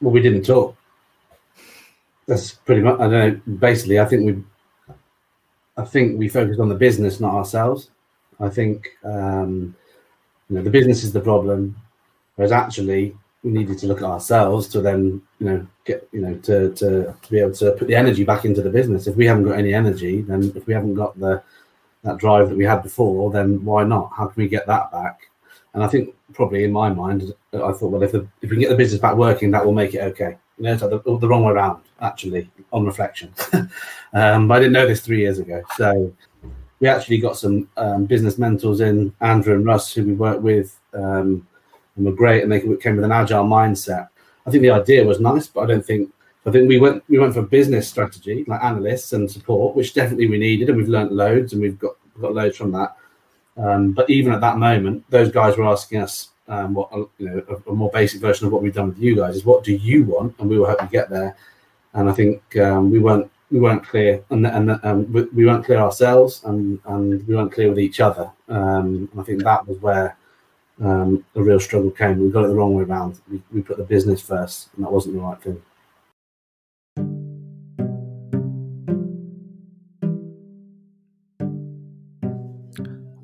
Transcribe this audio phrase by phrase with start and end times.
[0.00, 0.76] well, we didn't talk.
[2.26, 3.00] That's pretty much.
[3.00, 3.56] I don't know.
[3.56, 4.94] Basically, I think we,
[5.76, 7.90] I think we focused on the business, not ourselves.
[8.38, 9.74] I think um,
[10.48, 11.76] you know the business is the problem,
[12.36, 16.34] whereas actually we needed to look at ourselves to then you know get you know
[16.36, 19.06] to, to to be able to put the energy back into the business.
[19.06, 21.42] If we haven't got any energy, then if we haven't got the
[22.02, 24.12] that drive that we had before, then why not?
[24.16, 25.29] How can we get that back?
[25.74, 28.60] And I think probably in my mind, I thought, well, if the, if we can
[28.60, 30.36] get the business back working, that will make it okay.
[30.58, 33.32] You know, it's like the, the wrong way around, actually, on reflection.
[34.12, 36.12] um, I didn't know this three years ago, so
[36.80, 40.78] we actually got some um, business mentors in Andrew and Russ, who we worked with,
[40.92, 41.46] um,
[41.96, 44.08] and were great, and they came with an agile mindset.
[44.46, 46.10] I think the idea was nice, but I don't think
[46.46, 50.26] I think we went we went for business strategy, like analysts and support, which definitely
[50.26, 52.96] we needed, and we've learned loads, and we've got got loads from that.
[53.56, 57.42] Um, but even at that moment, those guys were asking us um, what you know
[57.48, 59.74] a, a, more basic version of what we've done with you guys is what do
[59.74, 61.36] you want, and we will help you get there.
[61.94, 65.78] And I think um, we weren't we weren't clear, and and um, we weren't clear
[65.78, 68.30] ourselves, and and we weren't clear with each other.
[68.48, 70.16] Um, and I think that was where
[70.82, 72.18] um, the real struggle came.
[72.18, 73.20] We got it the wrong way around.
[73.30, 75.62] We, we put the business first, and that wasn't the right thing.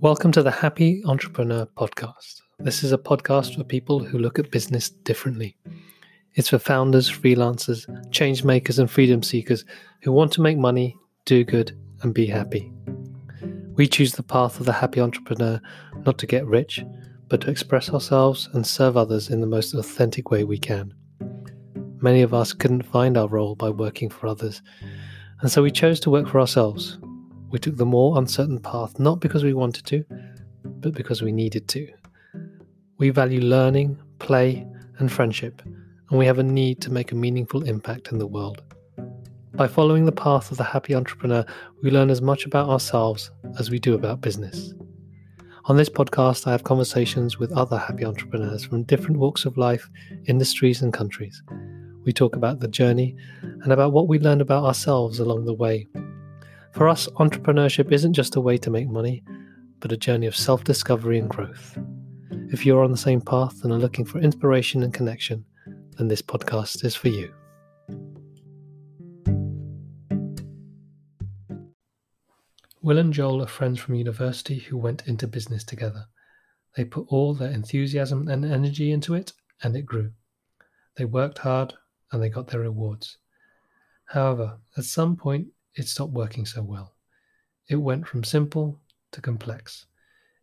[0.01, 2.43] Welcome to the Happy Entrepreneur Podcast.
[2.59, 5.57] This is a podcast for people who look at business differently.
[6.35, 9.65] It's for founders, freelancers, change makers, and freedom seekers
[10.03, 10.95] who want to make money,
[11.25, 11.73] do good,
[12.03, 12.71] and be happy.
[13.75, 15.63] We choose the path of the happy entrepreneur
[16.05, 16.85] not to get rich,
[17.29, 20.93] but to express ourselves and serve others in the most authentic way we can.
[22.03, 24.61] Many of us couldn't find our role by working for others,
[25.41, 26.99] and so we chose to work for ourselves
[27.51, 30.05] we took the more uncertain path not because we wanted to,
[30.65, 31.89] but because we needed to.
[32.99, 34.67] We value learning, play,
[34.99, 38.63] and friendship, and we have a need to make a meaningful impact in the world.
[39.55, 41.45] By following the path of the happy entrepreneur,
[41.83, 44.75] we learn as much about ourselves as we do about business.
[45.67, 49.89] On this podcast, I have conversations with other happy entrepreneurs from different walks of life,
[50.27, 51.43] industries, and countries.
[52.05, 55.89] We talk about the journey and about what we learned about ourselves along the way
[56.77, 59.25] for us, entrepreneurship isn't just a way to make money,
[59.81, 61.79] but a journey of self discovery and growth.
[62.53, 65.47] If you're on the same path and are looking for inspiration and connection,
[65.97, 67.33] then this podcast is for you.
[72.83, 76.05] Will and Joel are friends from university who went into business together.
[76.77, 79.33] They put all their enthusiasm and energy into it,
[79.63, 80.13] and it grew.
[80.97, 81.73] They worked hard
[82.13, 83.17] and they got their rewards.
[84.05, 86.97] However, at some point, it stopped working so well.
[87.69, 88.81] It went from simple
[89.13, 89.87] to complex.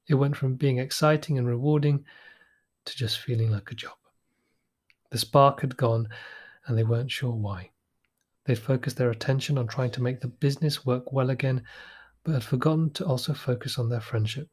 [0.08, 2.06] It went from being exciting and rewarding
[2.86, 3.96] to just feeling like a job.
[5.12, 6.08] The spark had gone
[6.66, 7.72] and they weren't sure why.
[8.46, 11.64] They'd focused their attention on trying to make the business work well again,
[12.24, 14.50] but had forgotten to also focus on their friendship.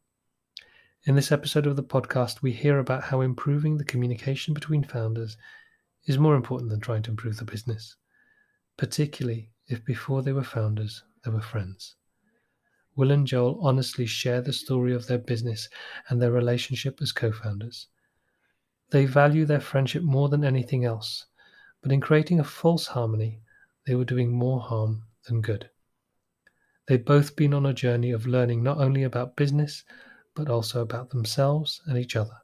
[1.04, 5.36] In this episode of the podcast, we hear about how improving the communication between founders
[6.06, 7.96] is more important than trying to improve the business,
[8.76, 11.94] particularly if before they were founders, they were friends.
[12.96, 15.68] Will and Joel honestly share the story of their business
[16.08, 17.86] and their relationship as co founders.
[18.90, 21.26] They value their friendship more than anything else,
[21.82, 23.40] but in creating a false harmony,
[23.86, 25.70] they were doing more harm than good.
[26.86, 29.84] They've both been on a journey of learning not only about business,
[30.34, 32.36] but also about themselves and each other.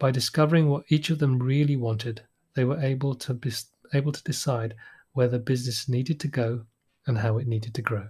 [0.00, 2.22] By discovering what each of them really wanted,
[2.54, 3.52] they were able to be
[3.92, 4.74] able to decide
[5.12, 6.64] where the business needed to go
[7.06, 8.08] and how it needed to grow.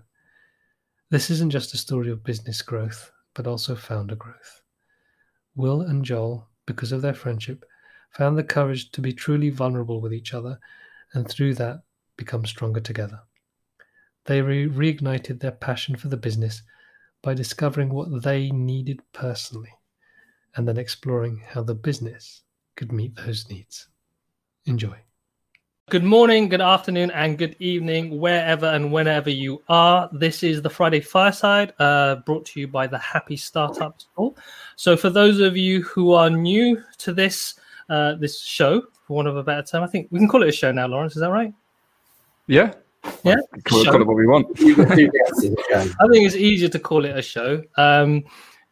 [1.10, 4.62] This isn't just a story of business growth, but also founder growth.
[5.54, 7.64] Will and Joel, because of their friendship,
[8.10, 10.58] found the courage to be truly vulnerable with each other
[11.12, 11.82] and through that
[12.16, 13.20] become stronger together.
[14.24, 16.62] They re- reignited their passion for the business
[17.22, 19.72] by discovering what they needed personally
[20.54, 22.42] and then exploring how the business
[22.76, 23.88] could meet those needs.
[24.66, 24.96] Enjoy.
[25.90, 30.08] Good morning, good afternoon, and good evening, wherever and whenever you are.
[30.12, 34.36] This is the Friday Fireside, uh, brought to you by the Happy Startup School.
[34.76, 37.56] So, for those of you who are new to this
[37.90, 40.48] uh, this show, for want of a better term, I think we can call it
[40.48, 40.86] a show now.
[40.86, 41.52] Laurence, is that right?
[42.46, 42.72] Yeah,
[43.24, 43.36] yeah.
[43.64, 44.46] Call, call it what we want.
[44.60, 45.14] I think
[46.26, 47.62] it's easier to call it a show.
[47.76, 48.24] Um,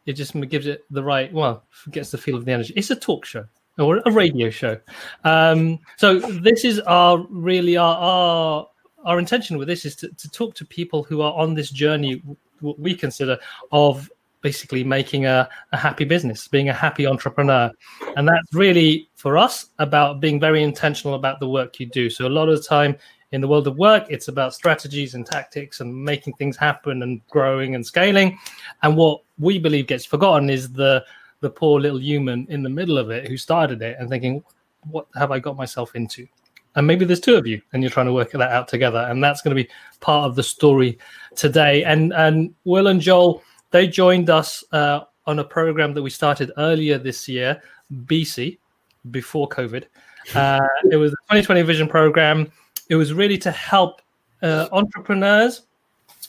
[0.07, 2.73] it just gives it the right, well, gets the feel of the energy.
[2.75, 3.45] It's a talk show
[3.81, 4.77] or a radio show.
[5.23, 8.67] Um, so this is our really our, our
[9.03, 12.21] our intention with this is to, to talk to people who are on this journey
[12.59, 13.37] what we consider
[13.71, 14.09] of
[14.41, 17.71] basically making a, a happy business, being a happy entrepreneur.
[18.15, 22.09] And that's really for us about being very intentional about the work you do.
[22.09, 22.97] So a lot of the time
[23.31, 27.25] in the world of work, it's about strategies and tactics and making things happen and
[27.27, 28.37] growing and scaling.
[28.83, 31.05] And what we believe gets forgotten is the
[31.41, 34.43] the poor little human in the middle of it who started it and thinking,
[34.89, 36.27] what have I got myself into?
[36.75, 39.05] And maybe there's two of you and you're trying to work that out together.
[39.09, 40.97] And that's going to be part of the story
[41.35, 41.83] today.
[41.83, 46.51] And and Will and Joel, they joined us uh, on a program that we started
[46.57, 47.61] earlier this year,
[48.05, 48.57] BC,
[49.11, 49.85] before COVID.
[50.35, 50.59] Uh,
[50.91, 52.51] it was the 2020 Vision program.
[52.89, 54.03] It was really to help
[54.43, 55.63] uh, entrepreneurs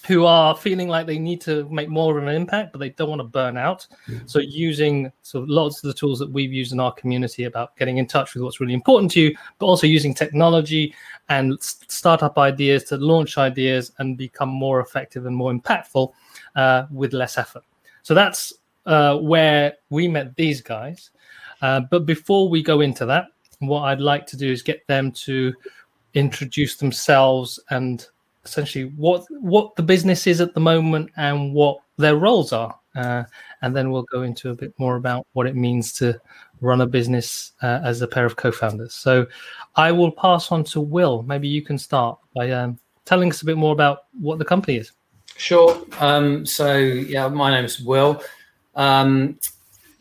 [0.06, 3.08] who are feeling like they need to make more of an impact, but they don't
[3.08, 3.86] want to burn out.
[4.08, 4.26] Mm-hmm.
[4.26, 7.76] So using sort of lots of the tools that we've used in our community about
[7.76, 10.94] getting in touch with what's really important to you, but also using technology
[11.28, 16.12] and startup ideas to launch ideas and become more effective and more impactful
[16.56, 17.62] uh, with less effort.
[18.02, 18.52] So that's
[18.86, 21.10] uh, where we met these guys.
[21.60, 23.26] Uh, but before we go into that,
[23.60, 25.54] what I'd like to do is get them to
[26.14, 28.04] introduce themselves and
[28.44, 33.24] essentially what what the business is at the moment and what their roles are, uh,
[33.62, 36.20] and then we'll go into a bit more about what it means to
[36.60, 38.94] run a business uh, as a pair of co-founders.
[38.94, 39.26] So,
[39.76, 41.22] I will pass on to Will.
[41.22, 44.76] Maybe you can start by um, telling us a bit more about what the company
[44.76, 44.92] is.
[45.36, 45.82] Sure.
[45.98, 48.22] Um, so, yeah, my name is Will.
[48.74, 49.38] Um,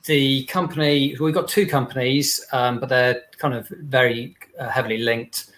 [0.06, 5.51] the company, we've got two companies, um, but they're kind of very uh, heavily linked.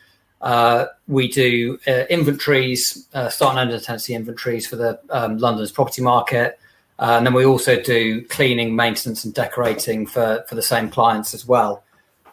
[0.44, 5.72] Uh, we do uh, inventories, uh, start and end tenancy inventories for the um, London's
[5.72, 6.60] property market.
[7.00, 11.34] Uh, and then we also do cleaning, maintenance, and decorating for, for the same clients
[11.34, 11.84] as well.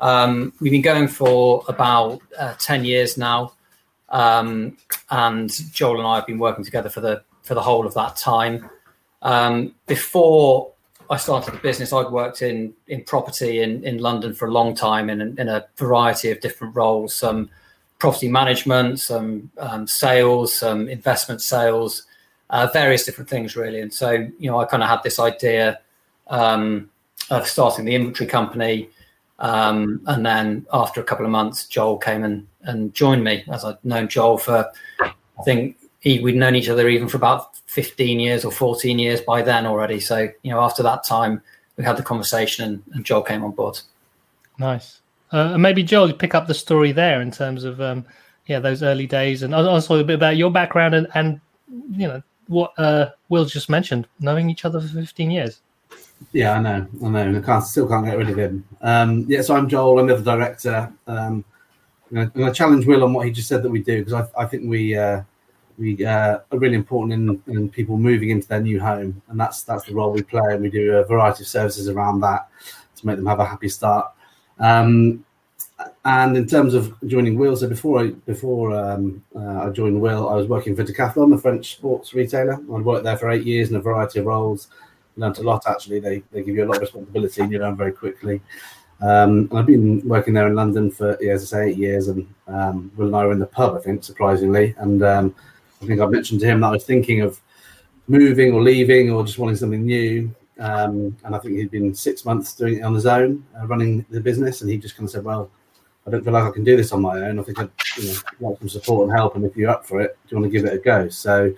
[0.00, 3.52] Um, we've been going for about uh, 10 years now.
[4.08, 4.76] Um,
[5.10, 8.16] and Joel and I have been working together for the for the whole of that
[8.16, 8.68] time.
[9.22, 10.72] Um, before
[11.08, 14.74] I started the business, I'd worked in in property in, in London for a long
[14.74, 17.50] time in, in a variety of different roles, some
[18.00, 22.06] property management, some um, sales, some investment sales,
[22.48, 23.80] uh, various different things really.
[23.80, 25.78] And so, you know, I kind of had this idea
[26.28, 26.90] um,
[27.30, 28.88] of starting the inventory company.
[29.38, 33.64] Um, and then after a couple of months, Joel came and, and joined me as
[33.64, 34.70] I'd known Joel for,
[35.00, 39.20] I think he, we'd known each other even for about 15 years or 14 years
[39.20, 40.00] by then already.
[40.00, 41.42] So, you know, after that time,
[41.76, 43.78] we had the conversation and, and Joel came on board.
[44.58, 44.99] Nice.
[45.32, 48.04] Uh, and maybe Joel, pick up the story there in terms of um,
[48.46, 51.40] yeah those early days, and also a bit about your background and, and
[51.92, 55.60] you know what uh, Will just mentioned, knowing each other for fifteen years.
[56.32, 57.38] Yeah, I know, I know.
[57.38, 58.64] I can't still can't get rid of him.
[58.82, 60.00] Um, yeah, so I'm Joel.
[60.00, 60.92] I'm the director.
[61.06, 61.44] Um,
[62.12, 64.68] to challenge Will on what he just said that we do because I, I think
[64.68, 65.22] we uh,
[65.78, 69.62] we uh, are really important in, in people moving into their new home, and that's
[69.62, 70.54] that's the role we play.
[70.54, 72.48] And we do a variety of services around that
[72.96, 74.12] to make them have a happy start.
[74.60, 75.24] Um,
[76.04, 80.28] and in terms of joining Will, so before I before um, uh, I joined Will,
[80.28, 82.54] I was working for Decathlon, the French sports retailer.
[82.54, 84.68] I'd worked there for eight years in a variety of roles.
[85.16, 86.00] Learned a lot actually.
[86.00, 88.40] They they give you a lot of responsibility and you learn very quickly.
[89.02, 92.08] Um, I've been working there in London for, yeah, as I say, eight years.
[92.08, 94.74] And um, Will and I were in the pub, I think, surprisingly.
[94.78, 95.34] And um,
[95.82, 97.40] I think I've mentioned to him that I was thinking of
[98.08, 100.34] moving or leaving or just wanting something new.
[100.58, 104.04] Um, and I think he'd been six months doing it on his own, uh, running
[104.10, 105.50] the business, and he just kind of said, "Well,
[106.06, 107.38] I don't feel like I can do this on my own.
[107.38, 110.00] I think I'd you know, like some support and help, and if you're up for
[110.00, 111.54] it, do you want to give it a go?" So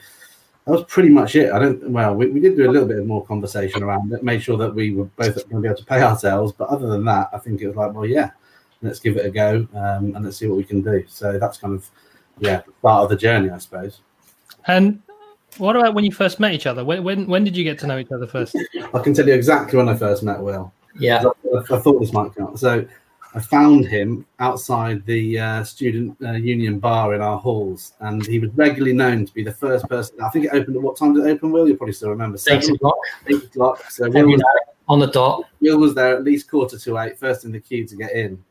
[0.65, 1.53] that was pretty much it.
[1.53, 1.91] I don't.
[1.91, 4.57] Well, we, we did do a little bit of more conversation around it, made sure
[4.59, 6.53] that we were both going to be able to pay ourselves.
[6.53, 8.31] But other than that, I think it was like, well, yeah,
[8.83, 11.05] let's give it a go, um, and let's see what we can do.
[11.09, 11.91] So that's kind of
[12.39, 14.01] yeah, part of the journey, I suppose.
[14.67, 15.03] And
[15.59, 16.85] what about when you first met each other?
[16.85, 18.57] When when, when did you get to know each other first?
[18.95, 20.73] I can tell you exactly when I first met Will.
[20.99, 22.59] Yeah, I, I thought this might count.
[22.59, 22.87] So
[23.35, 28.39] I found him outside the uh, student uh, union bar in our halls, and he
[28.39, 30.21] was regularly known to be the first person.
[30.21, 31.51] I think it opened at what time did it open?
[31.51, 32.39] Will you probably still remember?
[32.51, 32.97] Eight o'clock.
[33.29, 33.91] Eight o'clock.
[33.91, 34.43] So Will was,
[34.89, 35.45] on the dot.
[35.61, 38.43] Will was there at least quarter to eight, first in the queue to get in.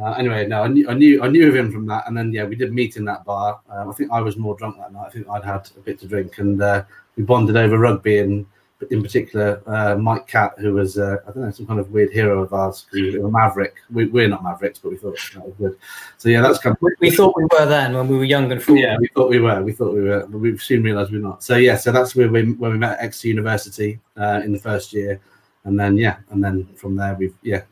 [0.00, 2.32] Uh, anyway, no, I knew, I knew I knew of him from that, and then
[2.32, 3.60] yeah, we did meet in that bar.
[3.68, 5.06] Um, I think I was more drunk that night.
[5.06, 6.84] I think I'd had a bit to drink, and uh,
[7.16, 8.46] we bonded over rugby, and
[8.90, 12.12] in particular, uh, Mike Catt, who was uh, I don't know some kind of weird
[12.12, 13.76] hero of ours, because he was a maverick.
[13.90, 15.76] We, are not mavericks, but we thought that was good.
[16.16, 18.52] So yeah, that's kind of we, we, thought we were then when we were young
[18.52, 18.84] and foolish.
[18.84, 19.62] Yeah, we thought we were.
[19.62, 21.42] We thought we were, but we soon realised we're not.
[21.42, 24.60] So yeah, so that's where we when we met at Exeter University uh, in the
[24.60, 25.20] first year,
[25.64, 27.62] and then yeah, and then from there we've yeah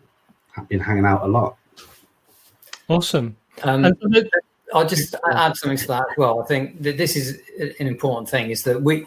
[0.69, 1.57] been hanging out a lot.
[2.89, 3.37] Awesome.
[3.63, 3.85] Um,
[4.75, 6.43] I'll just add something to that as well.
[6.43, 9.07] I think that this is an important thing: is that we,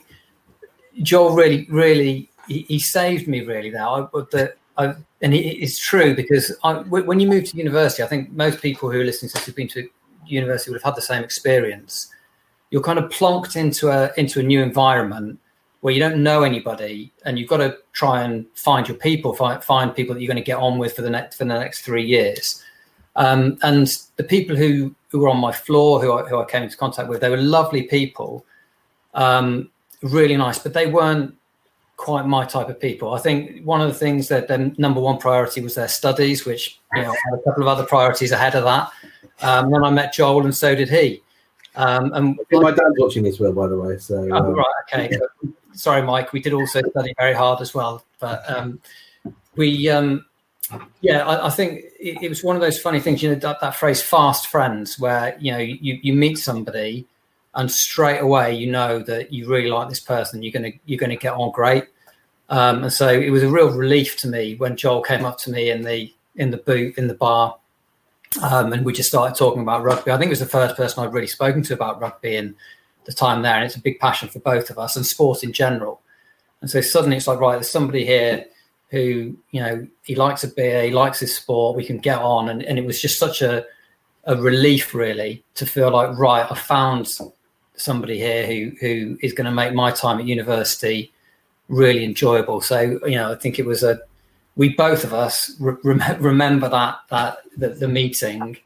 [1.01, 6.15] Joel really, really he, he saved me really but the, I, and it, it's true
[6.15, 9.35] because I, when you move to university, I think most people who are listening to
[9.35, 9.87] this who've been to
[10.25, 12.09] university would have had the same experience.
[12.71, 15.39] You're kind of plonked into a into a new environment
[15.81, 19.63] where you don't know anybody, and you've got to try and find your people, find
[19.63, 21.81] find people that you're going to get on with for the next for the next
[21.81, 22.63] three years.
[23.19, 26.63] Um, and the people who who were on my floor, who I, who I came
[26.63, 28.45] into contact with, they were lovely people,
[29.13, 29.69] um,
[30.01, 31.35] really nice, but they weren't
[31.97, 33.13] quite my type of people.
[33.13, 36.79] I think one of the things that their number one priority was their studies, which
[36.95, 38.89] you know had a couple of other priorities ahead of that.
[39.41, 41.21] Um, then I met Joel, and so did he.
[41.75, 43.97] Um, and my dad's watching this, well, by the way.
[43.97, 45.09] So oh, um, right, okay.
[45.11, 45.49] Yeah.
[45.73, 46.31] Sorry, Mike.
[46.31, 48.79] We did also study very hard as well, but um,
[49.55, 50.25] we, um,
[51.01, 53.23] yeah, I, I think it, it, was one of those funny things.
[53.23, 57.07] You know that, that phrase "fast friends," where you know you you meet somebody
[57.55, 60.99] and straight away you know that you really like this person you're going to you're
[60.99, 61.85] going to get on great
[62.49, 65.51] um, and so it was a real relief to me when joel came up to
[65.51, 67.57] me in the in the boot in the bar
[68.43, 71.03] um, and we just started talking about rugby i think it was the first person
[71.03, 72.55] i'd really spoken to about rugby in
[73.05, 75.51] the time there and it's a big passion for both of us and sport in
[75.51, 76.01] general
[76.61, 78.45] and so suddenly it's like right there's somebody here
[78.89, 82.49] who you know he likes a beer he likes his sport we can get on
[82.49, 83.65] and, and it was just such a
[84.25, 87.07] a relief really to feel like right i found
[87.75, 91.11] somebody here who who is going to make my time at university
[91.69, 92.61] really enjoyable.
[92.61, 93.99] So you know, I think it was a
[94.55, 95.77] we both of us re-
[96.19, 98.57] remember that that the, the meeting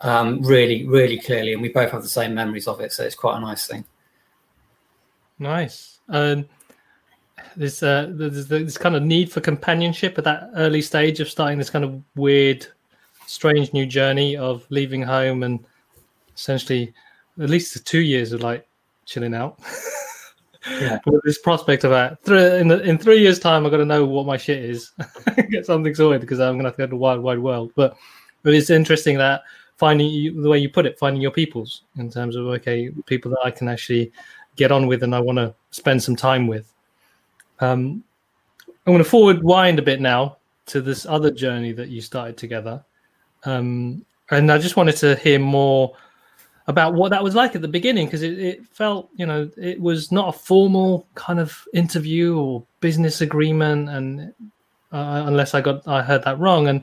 [0.00, 2.92] um, really really clearly, and we both have the same memories of it.
[2.92, 3.84] So it's quite a nice thing.
[5.38, 5.98] Nice.
[6.08, 6.46] Um,
[7.56, 11.58] there's, uh, there's this kind of need for companionship at that early stage of starting
[11.58, 12.66] this kind of weird,
[13.26, 15.64] strange new journey of leaving home and
[16.36, 16.92] essentially
[17.40, 18.66] at least the two years of like
[19.06, 19.58] chilling out.
[20.70, 20.98] yeah.
[21.06, 22.18] With this prospect of that,
[22.60, 24.92] in the, in three years' time, I've got to know what my shit is,
[25.50, 27.72] get something sorted because I'm gonna have to go to the wide, wide world.
[27.74, 27.96] But
[28.42, 29.42] but it's interesting that
[29.76, 33.30] finding you, the way you put it, finding your peoples in terms of okay, people
[33.32, 34.12] that I can actually
[34.56, 36.72] get on with and I want to spend some time with.
[37.60, 38.04] Um,
[38.66, 42.36] I'm going to forward wind a bit now to this other journey that you started
[42.36, 42.84] together,
[43.44, 45.96] um, and I just wanted to hear more
[46.66, 49.78] about what that was like at the beginning because it, it felt you know it
[49.78, 54.32] was not a formal kind of interview or business agreement and
[54.90, 56.68] uh, unless i got i heard that wrong.
[56.68, 56.82] And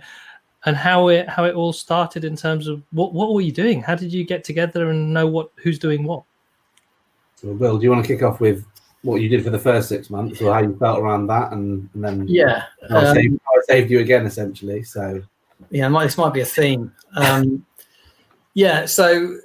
[0.66, 3.82] and how it how it all started in terms of what what were you doing?
[3.82, 6.24] How did you get together and know what who's doing what?
[7.36, 8.66] So bill do you want to kick off with
[9.04, 11.90] what you did for the first six months or how you felt around that and,
[11.94, 15.22] and then yeah I, um, saved, I saved you again essentially so
[15.70, 17.66] yeah this might be a theme um,
[18.54, 19.40] yeah so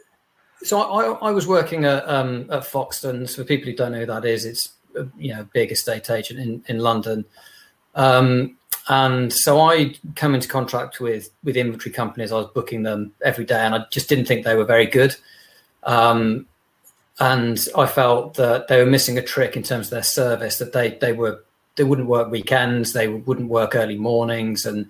[0.66, 3.36] so I, I was working at, um, at Foxtons.
[3.36, 6.40] For people who don't know who that is, it's a, you know big estate agent
[6.40, 7.24] in in London.
[7.94, 8.56] Um,
[8.88, 12.32] and so I come into contract with with inventory companies.
[12.32, 15.14] I was booking them every day, and I just didn't think they were very good.
[15.84, 16.46] Um,
[17.18, 20.58] and I felt that they were missing a trick in terms of their service.
[20.58, 21.44] That they they were
[21.76, 24.86] they wouldn't work weekends, they wouldn't work early mornings, and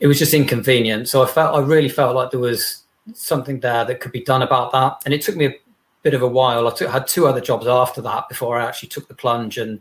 [0.00, 1.08] it was just inconvenient.
[1.08, 2.82] So I felt I really felt like there was
[3.12, 5.02] something there that could be done about that.
[5.04, 5.54] And it took me a
[6.02, 6.66] bit of a while.
[6.66, 9.80] I took, had two other jobs after that before I actually took the plunge and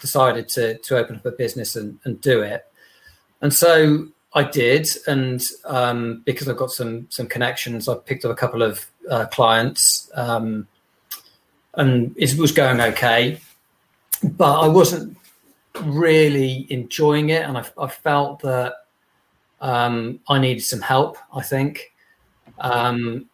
[0.00, 2.66] decided to to open up a business and, and do it.
[3.40, 8.32] And so I did, and um, because I've got some some connections, I picked up
[8.32, 10.66] a couple of uh, clients, um,
[11.76, 13.40] and it was going okay,
[14.22, 15.16] but I wasn't
[15.82, 18.74] really enjoying it, and I, I felt that
[19.60, 21.18] um, I needed some help.
[21.32, 21.92] I think,
[22.58, 23.26] um,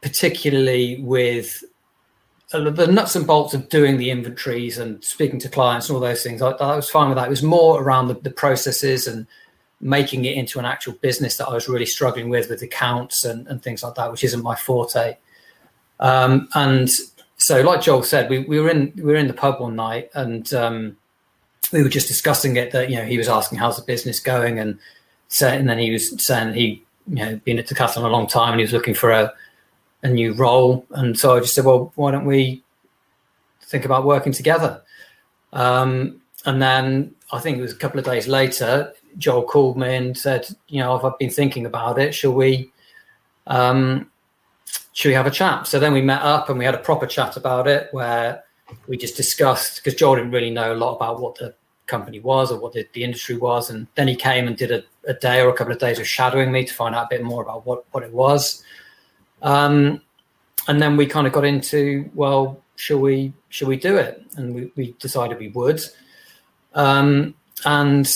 [0.00, 1.64] particularly with
[2.52, 6.22] the nuts and bolts of doing the inventories and speaking to clients and all those
[6.22, 6.40] things.
[6.40, 7.26] I, I was fine with that.
[7.26, 9.26] It was more around the, the, processes and
[9.80, 13.46] making it into an actual business that I was really struggling with, with accounts and,
[13.48, 15.16] and things like that, which isn't my forte.
[15.98, 16.88] Um, and
[17.46, 20.10] so, like Joel said, we, we were in we were in the pub one night
[20.14, 20.96] and um,
[21.72, 22.72] we were just discussing it.
[22.72, 24.80] That you know he was asking how's the business going and
[25.28, 28.50] saying, and then he was saying he you know been at Decathlon a long time
[28.50, 29.32] and he was looking for a
[30.02, 30.84] a new role.
[30.90, 32.64] And so I just said, well, why don't we
[33.62, 34.82] think about working together?
[35.52, 39.94] Um, and then I think it was a couple of days later, Joel called me
[39.94, 42.12] and said, you know, I've been thinking about it.
[42.12, 42.72] Shall we,
[43.46, 44.10] um,
[44.92, 45.66] should we have a chat?
[45.66, 48.44] So then we met up and we had a proper chat about it where
[48.88, 51.54] we just discussed because Joel didn't really know a lot about what the
[51.86, 53.70] company was or what the, the industry was.
[53.70, 56.06] And then he came and did a, a, day or a couple of days of
[56.06, 58.62] shadowing me to find out a bit more about what, what it was.
[59.42, 60.00] Um,
[60.68, 64.24] and then we kind of got into, well, shall we, shall we do it?
[64.36, 65.80] And we, we decided we would.
[66.74, 68.10] Um, and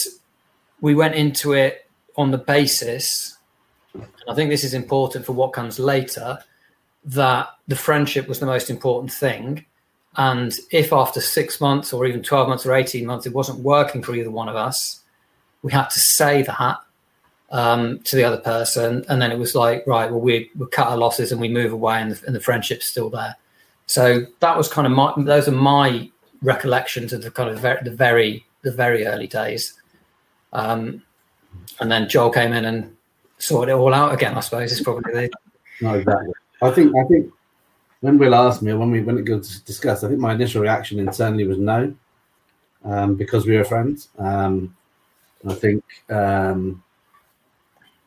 [0.81, 3.37] we went into it on the basis,
[3.93, 6.39] and I think this is important for what comes later,
[7.03, 9.65] that the friendship was the most important thing.
[10.17, 14.03] And if after six months or even 12 months or 18 months it wasn't working
[14.03, 15.01] for either one of us,
[15.61, 16.77] we had to say that
[17.51, 19.05] um, to the other person.
[19.09, 21.71] And then it was like, right, well, we, we cut our losses and we move
[21.71, 23.35] away and the, and the friendship's still there.
[23.85, 26.09] So that was kind of my, those are my
[26.41, 29.73] recollections of the kind of very, the very, the very early days.
[30.53, 31.03] Um,
[31.79, 32.95] and then Joel came in and
[33.37, 34.35] sorted it all out again.
[34.35, 35.29] I suppose is probably the.
[35.81, 36.33] No, exactly.
[36.61, 37.31] I think I think
[38.01, 40.99] when Will asked me, when we when it got discussed, I think my initial reaction
[40.99, 41.93] internally was no,
[42.83, 44.09] um, because we were friends.
[44.17, 44.75] Um,
[45.47, 46.83] I think, um,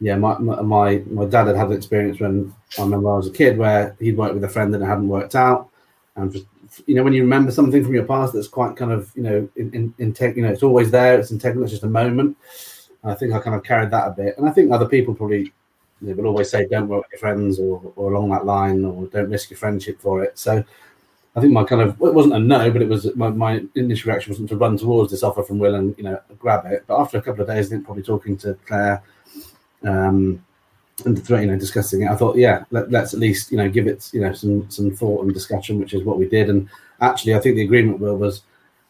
[0.01, 3.33] yeah, my, my my dad had had an experience when I remember I was a
[3.33, 5.69] kid where he'd worked with a friend and it hadn't worked out,
[6.17, 6.41] and for,
[6.87, 9.49] you know when you remember something from your past that's quite kind of you know
[9.57, 12.37] in, in, in tech, you know it's always there, it's integral, it's just a moment.
[13.05, 15.53] I think I kind of carried that a bit, and I think other people probably
[16.03, 19.31] they will always say don't work your friends or, or along that line or don't
[19.31, 20.39] risk your friendship for it.
[20.39, 20.63] So
[21.37, 23.65] I think my kind of well, it wasn't a no, but it was my, my
[23.75, 26.85] initial reaction wasn't to run towards this offer from Will and you know grab it.
[26.87, 29.03] But after a couple of days, I think probably talking to Claire
[29.83, 30.45] um,
[31.05, 33.87] and you know discussing it, I thought yeah, let, us at least you know give
[33.87, 36.51] it you know some some thought and discussion, which is what we did.
[36.51, 36.69] And
[37.01, 38.43] actually, I think the agreement Will was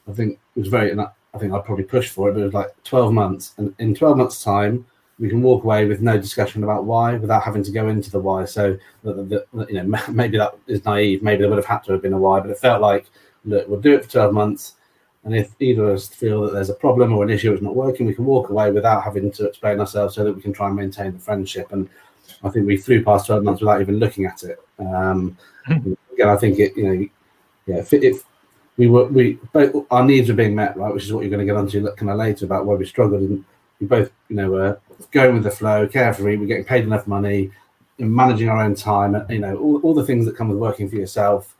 [0.06, 2.44] I think it was very I, I think I'd probably push for it, but it
[2.44, 4.84] was like twelve months, and in twelve months' time
[5.18, 8.18] we can walk away with no discussion about why without having to go into the
[8.18, 8.44] why.
[8.44, 11.22] So that, you know maybe that is naive.
[11.22, 13.06] Maybe there would have had to have been a why, but it felt like
[13.44, 14.74] look, we'll do it for twelve months,
[15.24, 17.76] and if either of us feel that there's a problem or an issue that's not
[17.76, 20.66] working, we can walk away without having to explain ourselves, so that we can try
[20.66, 21.72] and maintain the friendship.
[21.72, 21.88] And
[22.42, 24.58] I think we flew past twelve months without even looking at it.
[24.78, 25.36] Um,
[25.68, 27.08] again, I think it you know
[27.66, 28.24] yeah if, if
[28.76, 31.46] we were we both our needs were being met right, which is what you're going
[31.46, 33.44] to get onto kind of later about where we struggled and
[33.80, 36.36] we both you know were going with the flow, carefree.
[36.36, 37.50] We're getting paid enough money,
[37.98, 39.24] managing our own time.
[39.28, 41.54] You know, all, all the things that come with working for yourself.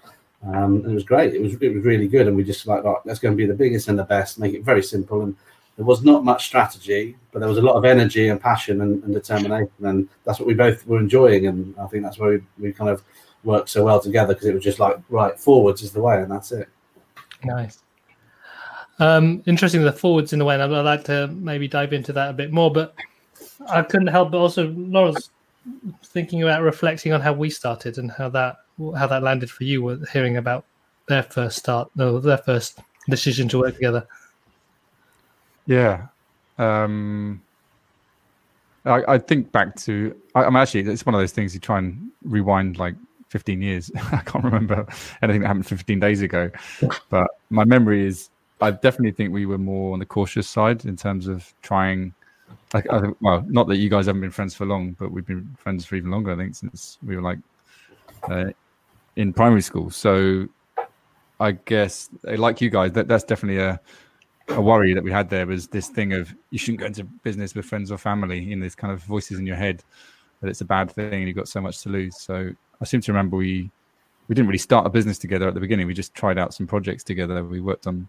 [0.46, 1.34] Um, it was great.
[1.34, 3.46] It was it was really good, and we just like, right, let's go and be
[3.46, 4.38] the biggest and the best.
[4.38, 5.34] Make it very simple, and
[5.76, 9.02] there was not much strategy, but there was a lot of energy and passion and,
[9.04, 11.46] and determination, and that's what we both were enjoying.
[11.46, 13.02] And I think that's where we, we kind of
[13.42, 16.30] worked so well together because it was just like right forwards is the way, and
[16.30, 16.68] that's it.
[17.42, 17.82] Nice.
[18.98, 22.30] Um, interesting the forwards in the way, and I'd like to maybe dive into that
[22.30, 22.70] a bit more.
[22.72, 22.94] But
[23.68, 25.30] I couldn't help but also Laura's
[26.04, 28.56] thinking about reflecting on how we started and how that
[28.96, 29.82] how that landed for you.
[29.82, 30.64] Were hearing about
[31.06, 34.06] their first start, no, their first decision to work together.
[35.66, 36.06] Yeah,
[36.58, 37.42] um,
[38.84, 40.14] I, I think back to.
[40.34, 42.94] I, I'm actually it's one of those things you try and rewind like
[43.28, 43.90] 15 years.
[44.12, 44.86] I can't remember
[45.22, 46.50] anything that happened 15 days ago,
[47.08, 50.96] but my memory is I definitely think we were more on the cautious side in
[50.96, 52.14] terms of trying.
[52.74, 55.24] Like, I think, well, not that you guys haven't been friends for long, but we've
[55.24, 56.32] been friends for even longer.
[56.32, 57.38] I think since we were like
[58.28, 58.46] uh,
[59.16, 59.90] in primary school.
[59.90, 60.48] So
[61.38, 63.80] I guess, uh, like you guys, that that's definitely a
[64.48, 67.54] a worry that we had there was this thing of you shouldn't go into business
[67.54, 69.82] with friends or family in this kind of voices in your head
[70.40, 72.20] that it's a bad thing and you've got so much to lose.
[72.20, 73.70] So I seem to remember we
[74.28, 75.86] we didn't really start a business together at the beginning.
[75.86, 77.44] We just tried out some projects together.
[77.44, 78.08] We worked on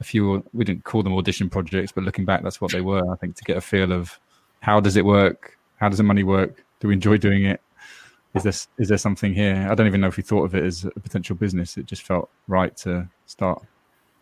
[0.00, 3.10] a few we didn't call them audition projects but looking back that's what they were
[3.10, 4.18] i think to get a feel of
[4.60, 5.56] how does it work?
[5.76, 6.64] How does the money work?
[6.80, 7.60] Do we enjoy doing it?
[8.34, 9.66] Is this is there something here?
[9.70, 11.78] I don't even know if we thought of it as a potential business.
[11.78, 13.62] It just felt right to start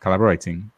[0.01, 0.71] collaborating.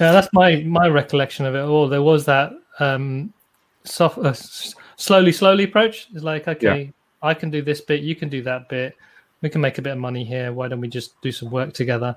[0.00, 1.88] Yeah that's my my recollection of it all.
[1.88, 3.32] There was that um
[3.84, 6.08] soft uh, slowly slowly approach.
[6.14, 6.90] It's like okay yeah.
[7.22, 8.96] i can do this bit you can do that bit.
[9.42, 10.52] We can make a bit of money here.
[10.54, 12.16] Why don't we just do some work together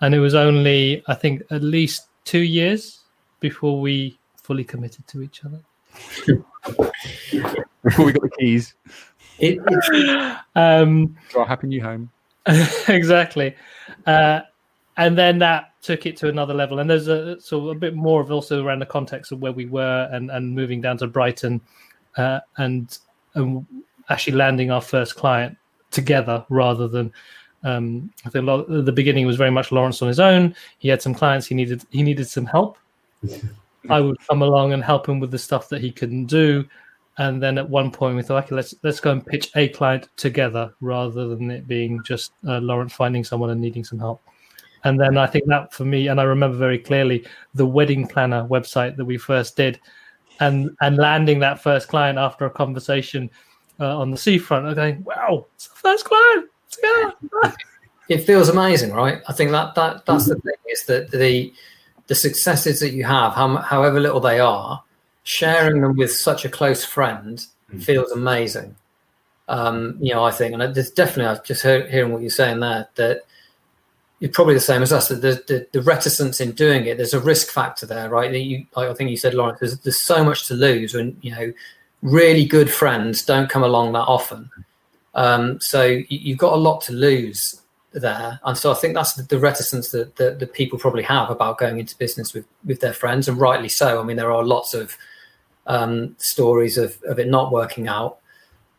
[0.00, 3.00] and it was only I think at least two years
[3.40, 5.60] before we fully committed to each other.
[7.82, 8.74] before we got the keys.
[9.38, 9.58] It,
[10.54, 12.10] um, to our happy new home.
[12.88, 13.54] exactly,
[14.06, 14.40] uh,
[14.96, 16.78] and then that took it to another level.
[16.78, 19.66] And there's a so a bit more of also around the context of where we
[19.66, 21.60] were and and moving down to Brighton,
[22.16, 22.98] uh, and
[23.34, 23.66] and
[24.08, 25.56] actually landing our first client
[25.90, 27.12] together rather than
[27.66, 30.54] um, I think the beginning was very much Laurence on his own.
[30.78, 31.48] He had some clients.
[31.48, 32.78] He needed he needed some help.
[33.90, 36.64] I would come along and help him with the stuff that he couldn't do.
[37.18, 40.08] And then at one point we thought, okay, let's let's go and pitch a client
[40.16, 44.22] together rather than it being just uh, Laurence finding someone and needing some help.
[44.84, 48.46] And then I think that for me, and I remember very clearly the wedding planner
[48.46, 49.80] website that we first did,
[50.38, 53.28] and and landing that first client after a conversation
[53.80, 54.66] uh, on the seafront.
[54.66, 56.50] I'm going, wow, it's the first client.
[58.08, 59.22] it feels amazing, right?
[59.28, 61.52] I think that that that's the thing is that the
[62.06, 64.82] the successes that you have, how, however little they are,
[65.24, 67.80] sharing them with such a close friend mm-hmm.
[67.80, 68.76] feels amazing.
[69.48, 72.60] Um, you know, I think, and there's definitely, I've just heard, hearing what you're saying
[72.60, 73.22] there, that
[74.20, 75.08] you're probably the same as us.
[75.08, 78.30] That the, the, the, reticence in doing it, there's a risk factor there, right?
[78.30, 81.32] That you, I think you said, Laurence, there's, there's so much to lose when you
[81.32, 81.52] know
[82.02, 84.50] really good friends don't come along that often.
[85.16, 87.60] Um, so you, you've got a lot to lose
[87.92, 88.38] there.
[88.44, 91.58] And so I think that's the, the reticence that, that, that, people probably have about
[91.58, 94.00] going into business with, with their friends, and rightly so.
[94.00, 94.96] I mean, there are lots of
[95.66, 98.18] um, stories of, of it not working out.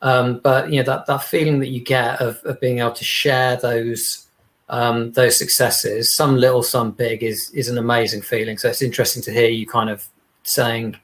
[0.02, 3.04] Um, but you know that that feeling that you get of, of being able to
[3.04, 4.28] share those
[4.69, 8.60] um, those successes, some little, some big, is is an amazing feeling.
[8.60, 10.08] So it's interesting to hear you kind of
[10.43, 10.97] saying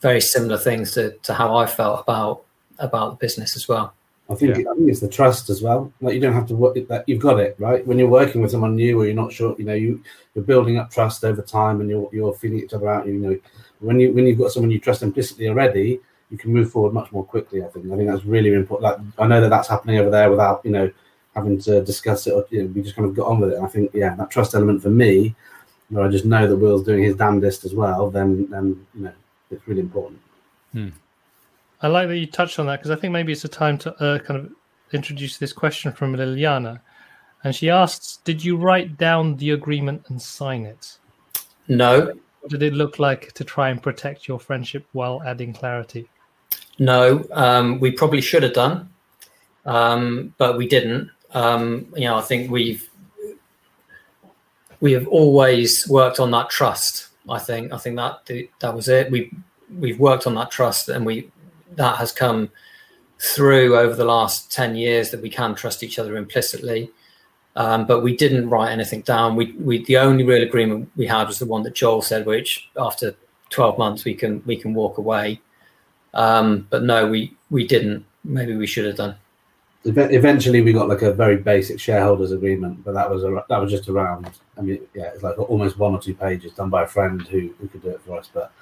[0.00, 2.42] very similar things to, to how I felt about
[2.78, 3.94] about the business as well.
[4.30, 4.70] I think, yeah.
[4.70, 5.90] I think it's the trust as well.
[6.02, 8.50] Like you don't have to work that you've got it right when you're working with
[8.50, 9.56] someone new or you're not sure.
[9.58, 10.02] You know, you
[10.34, 13.06] you're building up trust over time and you're you're feeling each other out.
[13.06, 13.38] You know,
[13.80, 17.10] when you when you've got someone you trust implicitly already, you can move forward much
[17.10, 17.64] more quickly.
[17.64, 17.90] I think.
[17.90, 18.82] I think that's really important.
[18.82, 20.90] Like I know that that's happening over there without you know
[21.34, 22.32] having to discuss it.
[22.32, 23.56] Or, you know, we just kind of got on with it.
[23.56, 25.34] And I think yeah, that trust element for me,
[25.88, 28.10] where I just know that Will's doing his damnedest as well.
[28.10, 29.12] Then then you know
[29.50, 30.20] it's really important.
[30.72, 30.88] Hmm.
[31.80, 33.94] I like that you touched on that because I think maybe it's a time to
[34.02, 34.52] uh, kind of
[34.92, 36.80] introduce this question from Liliana.
[37.44, 40.98] And she asks, Did you write down the agreement and sign it?
[41.68, 42.12] No.
[42.40, 46.08] What did it look like to try and protect your friendship while adding clarity?
[46.78, 48.88] No, um, we probably should have done,
[49.66, 51.10] um, but we didn't.
[51.32, 52.88] Um, you know, I think we've
[54.80, 57.08] we have always worked on that trust.
[57.28, 59.10] I think I think that that was it.
[59.10, 59.32] We
[59.76, 61.30] we've worked on that trust, and we
[61.78, 62.50] that has come
[63.18, 66.90] through over the last 10 years that we can trust each other implicitly.
[67.56, 69.34] Um, but we didn't write anything down.
[69.34, 72.68] We, we the only real agreement we had was the one that Joel said, which
[72.78, 73.16] after
[73.50, 75.40] 12 months we can we can walk away.
[76.14, 78.04] Um, but no, we we didn't.
[78.22, 79.16] Maybe we should have done.
[79.84, 83.70] Eventually, we got like a very basic shareholders agreement, but that was a, that was
[83.70, 84.28] just around.
[84.56, 87.54] I mean, yeah, it's like almost one or two pages done by a friend who,
[87.58, 88.28] who could do it for us.
[88.32, 88.52] But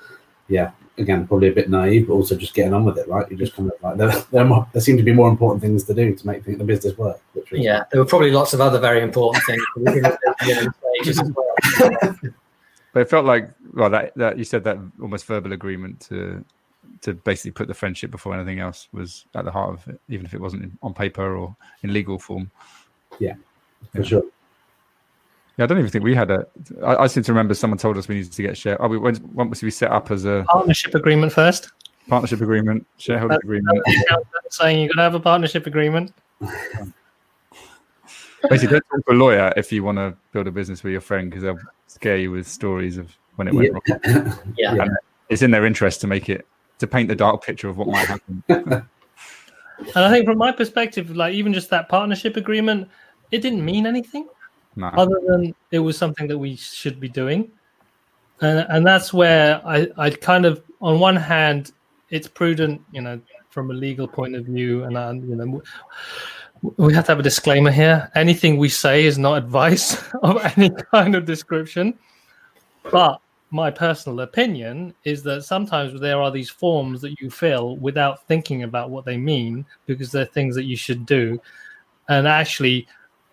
[0.48, 3.30] yeah, again, probably a bit naive, but also just getting on with it, right?
[3.30, 5.84] You just kind of like there, there, more, there seem to be more important things
[5.84, 7.20] to do to make the business work.
[7.52, 9.62] yeah, there were probably lots of other very important things.
[12.92, 16.44] but it felt like well that, that you said that almost verbal agreement to
[17.02, 20.24] to basically put the friendship before anything else was at the heart of it, even
[20.24, 22.50] if it wasn't in, on paper or in legal form.
[23.18, 23.34] Yeah,
[23.92, 24.04] for yeah.
[24.04, 24.22] sure.
[25.56, 26.46] Yeah, I don't even think we had a.
[26.84, 28.80] I, I seem to remember someone told us we needed to get share.
[28.82, 31.70] Oh, we once, once we set up as a partnership agreement first.
[32.08, 33.82] Partnership agreement, shareholder That's agreement.
[34.50, 36.12] saying you're going to have a partnership agreement.
[38.48, 41.00] Basically, don't talk to a lawyer if you want to build a business with your
[41.00, 44.18] friend because they'll scare you with stories of when it went yeah.
[44.18, 44.38] wrong.
[44.56, 44.90] yeah, and
[45.30, 46.46] it's in their interest to make it
[46.78, 48.44] to paint the dark picture of what might happen.
[48.48, 48.84] and
[49.96, 52.88] I think, from my perspective, like even just that partnership agreement,
[53.30, 54.28] it didn't mean anything
[54.76, 54.88] no.
[54.88, 57.50] other than it was something that we should be doing.
[58.40, 61.72] And, and that's where I, I kind of, on one hand,
[62.10, 65.62] it's prudent, you know, from a legal point of view, and I, you know,
[66.76, 68.10] we have to have a disclaimer here.
[68.14, 71.98] Anything we say is not advice of any kind of description.
[72.90, 78.26] But my personal opinion is that sometimes there are these forms that you fill without
[78.26, 81.40] thinking about what they mean because they're things that you should do.
[82.08, 82.86] And actually,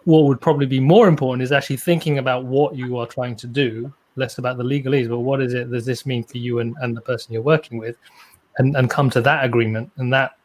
[0.06, 3.48] what would probably be more important is actually thinking about what you are trying to
[3.48, 6.76] do, less about the legalese, but what is it does this mean for you and,
[6.82, 7.98] and the person you're working with,
[8.58, 10.38] and, and come to that agreement and that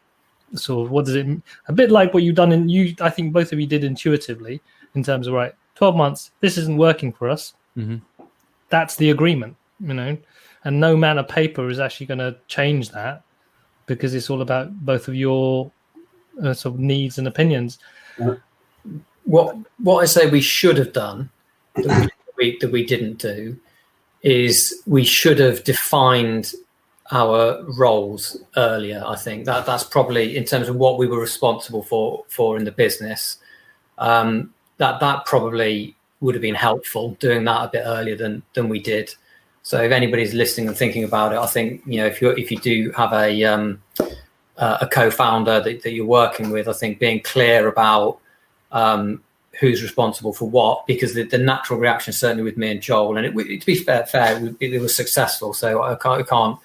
[0.55, 1.27] sort of what does it
[1.67, 4.61] a bit like what you've done in you I think both of you did intuitively
[4.95, 7.53] in terms of right 12 months this isn't working for us.
[7.77, 7.97] Mm-hmm.
[8.69, 10.17] that's the agreement you know
[10.65, 13.21] and no man of paper is actually going to change that
[13.85, 15.71] because it's all about both of your
[16.43, 17.77] uh, sort of needs and opinions
[19.29, 21.29] what what I say we should have done
[21.75, 23.57] that we, that we didn't do
[24.23, 26.53] is we should have defined
[27.11, 29.03] our roles earlier.
[29.05, 32.63] I think that that's probably in terms of what we were responsible for for in
[32.63, 33.37] the business.
[33.99, 38.67] Um, that that probably would have been helpful doing that a bit earlier than than
[38.67, 39.13] we did.
[39.61, 42.49] So if anybody's listening and thinking about it, I think you know if you if
[42.49, 43.83] you do have a um,
[44.57, 48.19] uh, a co-founder that, that you're working with, I think being clear about
[48.71, 49.23] um,
[49.59, 53.25] who's responsible for what because the, the, natural reaction certainly with me and Joel and
[53.25, 56.57] it, to be fair, fair it, it, was successful so I can't, I can't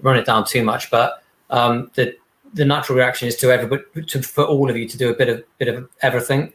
[0.00, 2.16] run it down too much but um, the
[2.54, 5.28] the natural reaction is to everybody to, for all of you to do a bit
[5.28, 6.52] of bit of everything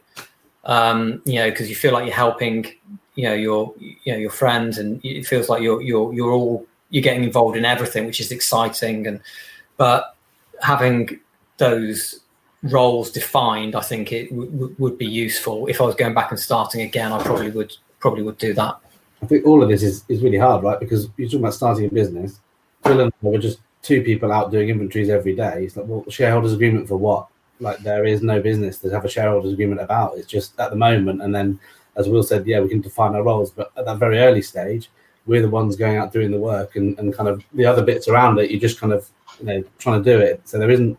[0.64, 2.66] Um, you know, because you feel like you're helping,
[3.14, 6.66] you know, your you know your friends, and it feels like you're you're you're all
[6.90, 9.06] you're getting involved in everything, which is exciting.
[9.06, 9.20] And
[9.78, 10.14] but
[10.60, 11.18] having
[11.56, 12.20] those
[12.62, 15.66] roles defined, I think it w- w- would be useful.
[15.66, 18.78] If I was going back and starting again, I probably would probably would do that.
[19.22, 20.78] I think all of this is, is really hard, right?
[20.78, 22.40] Because you're talking about starting a business.
[22.84, 25.64] Phil and I were just two people out doing inventories every day.
[25.64, 27.26] It's like, well, shareholders agreement for what?
[27.60, 30.16] Like, there is no business to have a shareholders agreement about.
[30.16, 31.22] It's just at the moment.
[31.22, 31.58] And then,
[31.96, 33.50] as Will said, yeah, we can define our roles.
[33.50, 34.90] But at that very early stage,
[35.26, 38.06] we're the ones going out doing the work and, and kind of the other bits
[38.06, 38.50] around it.
[38.50, 39.08] You're just kind of,
[39.40, 40.40] you know, trying to do it.
[40.44, 40.96] So there isn't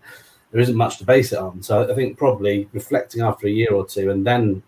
[0.51, 1.61] there isn't much to base it on.
[1.61, 4.63] So I think probably reflecting after a year or two and then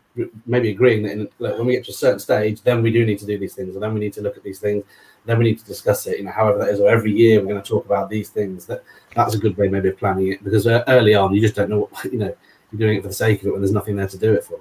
[0.45, 3.19] maybe agreeing that in, when we get to a certain stage, then we do need
[3.19, 4.83] to do these things, and then we need to look at these things,
[5.25, 6.17] then we need to discuss it.
[6.17, 8.65] You know, however that is, or every year we're going to talk about these things.
[8.65, 8.83] That
[9.15, 11.69] that's a good way maybe of planning it because uh, early on you just don't
[11.69, 12.35] know what you know
[12.71, 14.43] you're doing it for the sake of it when there's nothing there to do it
[14.43, 14.59] for.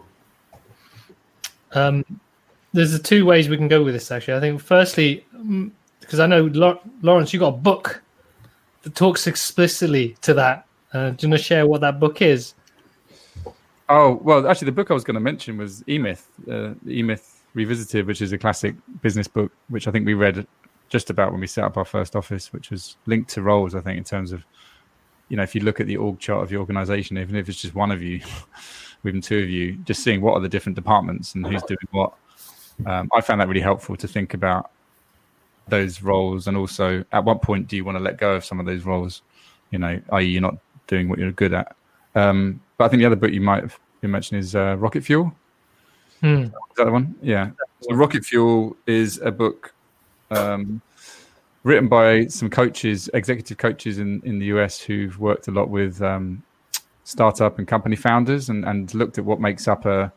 [1.73, 2.05] Um,
[2.73, 4.11] there's the two ways we can go with this.
[4.11, 5.25] Actually, I think firstly,
[6.01, 8.03] because mm, I know Laurence, you got a book
[8.83, 10.67] that talks explicitly to that.
[10.93, 12.55] Uh, do you want to share what that book is?
[13.89, 17.03] Oh well, actually, the book I was going to mention was E Myth, uh, E
[17.03, 20.47] Myth Revisited, which is a classic business book, which I think we read
[20.89, 23.75] just about when we set up our first office, which was linked to roles.
[23.75, 24.45] I think in terms of,
[25.29, 27.61] you know, if you look at the org chart of your organization, even if it's
[27.61, 28.21] just one of you,
[29.05, 32.13] even two of you, just seeing what are the different departments and who's doing what.
[32.87, 34.71] Um, I found that really helpful to think about
[35.69, 38.59] those roles and also at what point do you want to let go of some
[38.59, 39.23] of those roles,
[39.71, 40.57] you know, i.e., you're not
[40.91, 41.75] doing what you're good at.
[42.15, 45.05] Um, but I think the other book you might have been mentioning is uh, Rocket
[45.05, 45.33] Fuel.
[46.21, 46.45] Hmm.
[46.45, 47.15] Is that the one?
[47.23, 47.51] Yeah.
[47.81, 49.73] So Rocket Fuel is a book
[50.31, 50.83] um,
[51.63, 56.03] written by some coaches, executive coaches in, in the US who've worked a lot with
[56.03, 56.43] um,
[57.05, 60.13] startup and company founders and, and looked at what makes up a,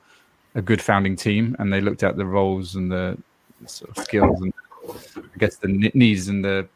[0.55, 1.55] a good founding team.
[1.59, 3.17] And they looked at the roles and the
[3.65, 4.53] sort of skills and
[4.89, 6.67] I guess the needs and the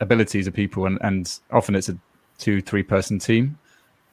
[0.00, 0.86] abilities of people.
[0.86, 1.98] And, and often it's a
[2.38, 3.58] two, three person team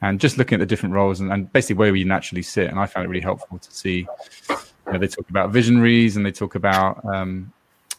[0.01, 2.69] and just looking at the different roles and, and basically where we naturally sit.
[2.69, 4.07] And I found it really helpful to see.
[4.49, 7.51] You know, they talk about visionaries and they talk about um,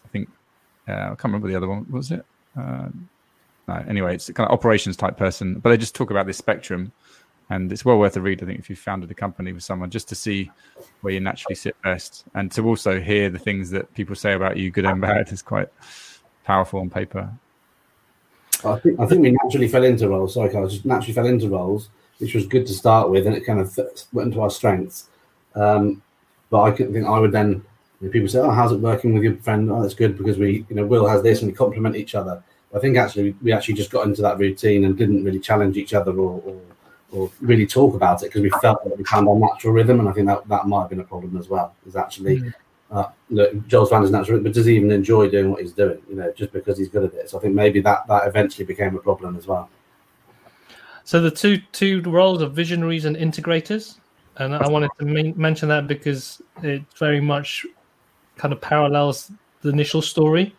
[0.04, 0.28] I think
[0.88, 1.78] uh, I can't remember the other one.
[1.88, 2.24] What was it?
[2.56, 2.88] Uh,
[3.68, 6.92] no, anyway, it's kind of operations type person, but they just talk about this spectrum,
[7.50, 8.42] and it's well worth a read.
[8.42, 10.50] I think if you founded a company with someone, just to see
[11.00, 14.56] where you naturally sit best, and to also hear the things that people say about
[14.56, 15.68] you, good and bad, is quite
[16.44, 17.28] powerful on paper.
[18.66, 20.34] I think I think we naturally fell into roles.
[20.34, 23.44] Sorry, Carl, just naturally fell into roles, which was good to start with, and it
[23.44, 23.78] kind of
[24.12, 25.08] went into our strengths.
[25.54, 26.02] Um,
[26.50, 27.64] but I could think I would then
[28.00, 30.38] you know, people say, "Oh, how's it working with your friend?" Oh, that's good because
[30.38, 32.42] we, you know, Will has this and we complement each other.
[32.74, 35.94] I think actually we actually just got into that routine and didn't really challenge each
[35.94, 36.60] other or, or,
[37.12, 40.08] or really talk about it because we felt that we found our natural rhythm, and
[40.08, 41.74] I think that that might have been a problem as well.
[41.86, 42.50] Is actually mm-hmm
[42.90, 46.00] uh, look, Joel's found his natural, but does he even enjoy doing what he's doing?
[46.08, 47.30] You know, just because he's good at it.
[47.30, 49.68] So I think maybe that that eventually became a problem as well.
[51.04, 53.98] So the two two roles of visionaries and integrators,
[54.36, 57.66] and I wanted to mention that because it very much
[58.36, 60.54] kind of parallels the initial story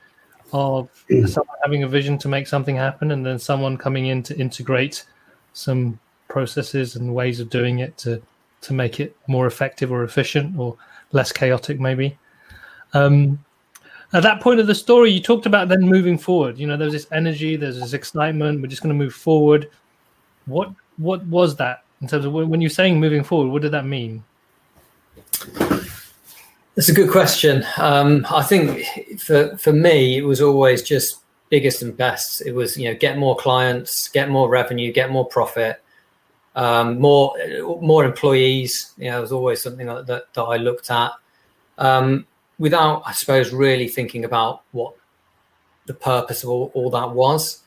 [0.54, 0.90] of
[1.26, 5.06] someone having a vision to make something happen, and then someone coming in to integrate
[5.54, 8.22] some processes and ways of doing it to
[8.60, 10.76] to make it more effective or efficient or
[11.12, 12.18] less chaotic, maybe.
[12.94, 13.44] Um,
[14.14, 16.58] at that point of the story, you talked about then moving forward.
[16.58, 18.62] You know, there's this energy, there's this excitement.
[18.62, 19.70] We're just going to move forward.
[20.46, 23.52] What what was that in terms of when you're saying moving forward?
[23.52, 24.24] What did that mean?
[26.76, 27.66] That's a good question.
[27.78, 32.42] Um, I think for for me, it was always just biggest and best.
[32.46, 35.84] It was you know get more clients, get more revenue, get more profit,
[36.58, 37.36] um, more
[37.82, 38.94] more employees.
[38.98, 41.12] You know, it was always something that, that, that I looked at
[41.78, 42.26] um,
[42.58, 44.96] without, I suppose, really thinking about what
[45.86, 47.64] the purpose of all, all that was.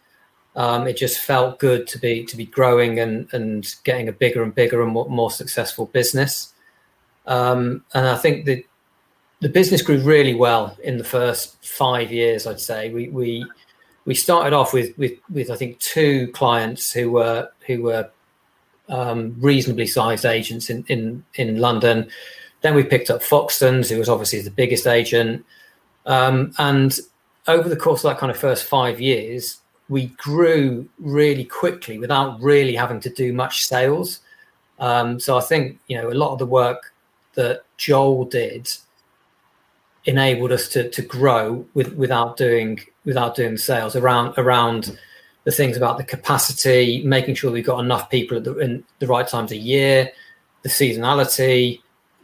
[0.57, 4.43] Um, it just felt good to be to be growing and and getting a bigger
[4.43, 6.53] and bigger and more, more successful business.
[7.27, 8.65] Um, and I think that
[9.39, 12.45] the business grew really well in the first five years.
[12.45, 13.47] I'd say we we
[14.05, 18.11] we started off with with with I think two clients who were who were
[18.91, 22.09] um, reasonably sized agents in, in, in London.
[22.61, 25.47] Then we picked up Foxtons, who was obviously the biggest agent.
[26.05, 26.99] Um, and
[27.47, 32.41] over the course of that kind of first five years, we grew really quickly without
[32.41, 34.21] really having to do much sales.
[34.79, 36.95] Um, so I think you know a lot of the work
[37.35, 38.69] that Joel did
[40.05, 44.99] enabled us to to grow with without doing without doing sales around around
[45.45, 49.07] the things about the capacity, making sure we've got enough people at the, in the
[49.07, 50.11] right times of year,
[50.63, 51.81] the seasonality,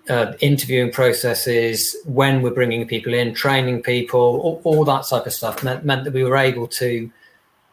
[0.09, 5.33] uh, interviewing processes, when we're bringing people in, training people, all, all that type of
[5.33, 7.11] stuff meant, meant that we were able to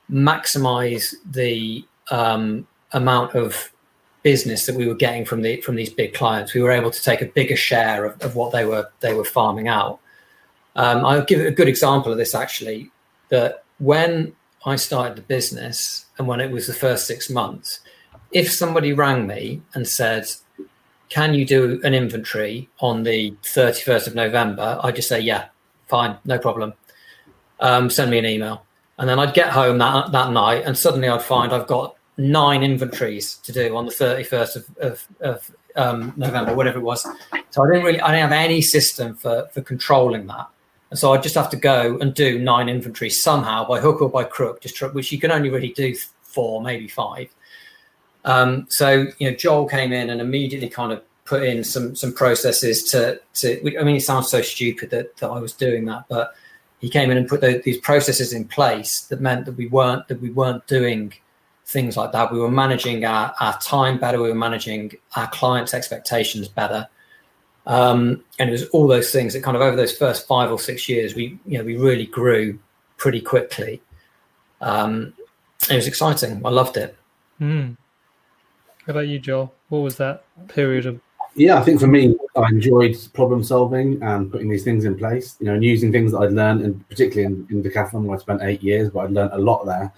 [0.09, 3.71] maximize the um, amount of
[4.23, 6.53] business that we were getting from the from these big clients.
[6.53, 9.25] We were able to take a bigger share of, of what they were they were
[9.25, 9.99] farming out.
[10.75, 12.89] Um, I'll give a good example of this actually.
[13.29, 14.33] That when
[14.65, 17.79] I started the business and when it was the first six months,
[18.31, 20.25] if somebody rang me and said,
[21.09, 25.45] "Can you do an inventory on the thirty first of November?" I'd just say, "Yeah,
[25.87, 26.73] fine, no problem."
[27.59, 28.65] Um, send me an email,
[28.97, 32.63] and then I'd get home that that night, and suddenly I'd find I've got nine
[32.63, 37.03] inventories to do on the 31st of, of, of um, November, whatever it was.
[37.49, 40.47] So I didn't really, I didn't have any system for, for controlling that.
[40.93, 44.11] And so I just have to go and do nine inventories somehow by hook or
[44.11, 47.33] by crook, just which you can only really do four, maybe five.
[48.25, 52.13] Um, so you know, Joel came in and immediately kind of put in some some
[52.13, 53.79] processes to to.
[53.79, 56.35] I mean, it sounds so stupid that, that I was doing that, but
[56.77, 60.07] he came in and put the, these processes in place that meant that we weren't
[60.09, 61.11] that we weren't doing
[61.65, 62.31] things like that.
[62.31, 64.21] We were managing our, our time better.
[64.21, 66.87] We were managing our clients' expectations better.
[67.65, 70.59] Um, and it was all those things that kind of over those first five or
[70.59, 72.59] six years, we you know we really grew
[72.97, 73.81] pretty quickly.
[74.61, 75.13] Um,
[75.69, 76.41] it was exciting.
[76.45, 76.97] I loved it.
[77.39, 77.77] Mm.
[78.85, 79.53] How about you, Joel?
[79.69, 80.99] What was that period of?
[81.35, 85.37] Yeah, I think for me, I enjoyed problem solving and putting these things in place.
[85.39, 88.21] You know, and using things that I'd learned, and particularly in, in Decathlon, where I
[88.21, 89.91] spent eight years, but I'd learned a lot there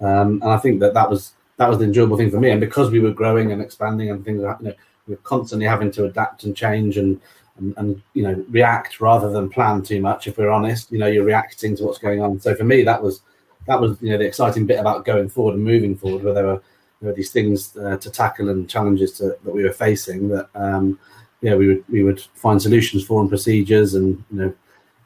[0.00, 2.50] um, and I think that that was that was the enjoyable thing for me.
[2.50, 4.74] And because we were growing and expanding and things, you know, we
[5.08, 7.20] were constantly having to adapt and change and,
[7.56, 10.26] and, and you know react rather than plan too much.
[10.26, 12.40] If we're honest, you know, you're reacting to what's going on.
[12.40, 13.22] So for me, that was
[13.66, 16.46] that was you know the exciting bit about going forward and moving forward, where there
[16.46, 16.62] were
[17.00, 20.48] there were these things uh, to tackle and challenges to, that we were facing that
[20.54, 20.98] um,
[21.42, 24.54] yeah we would we would find solutions for and procedures and you know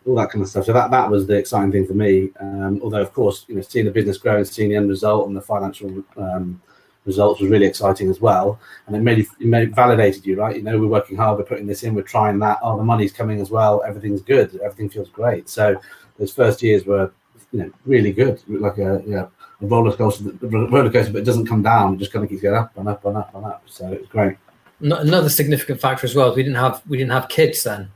[0.07, 0.65] all that kind of stuff.
[0.65, 2.31] So that that was the exciting thing for me.
[2.41, 5.27] Um, although, of course, you know, seeing the business grow and seeing the end result
[5.27, 6.61] and the financial um,
[7.05, 8.61] results was really exciting as well.
[8.87, 10.57] And it made you, it made validated you, right?
[10.57, 12.59] You know, we're working hard, we're putting this in, we're trying that.
[12.62, 13.83] Oh, the money's coming as well.
[13.87, 14.55] Everything's good.
[14.65, 15.49] Everything feels great.
[15.49, 15.81] So
[16.19, 17.12] those first years were,
[17.53, 18.41] you know, really good.
[18.49, 21.95] Like a you know, a roller coaster, roller coaster, but it doesn't come down.
[21.95, 23.62] It just kind of keeps going up and up and up and up.
[23.67, 24.37] So it was great.
[24.81, 26.35] Another significant factor as well.
[26.35, 27.88] We didn't have we didn't have kids then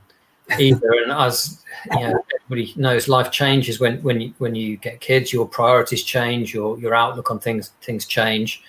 [0.59, 0.91] either.
[1.03, 5.33] And as you know, everybody knows, life changes when when you when you get kids.
[5.33, 6.53] Your priorities change.
[6.53, 8.63] Your your outlook on things things change.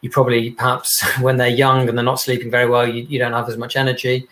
[0.00, 3.32] You probably perhaps when they're young and they're not sleeping very well, you, you don't
[3.32, 4.28] have as much energy.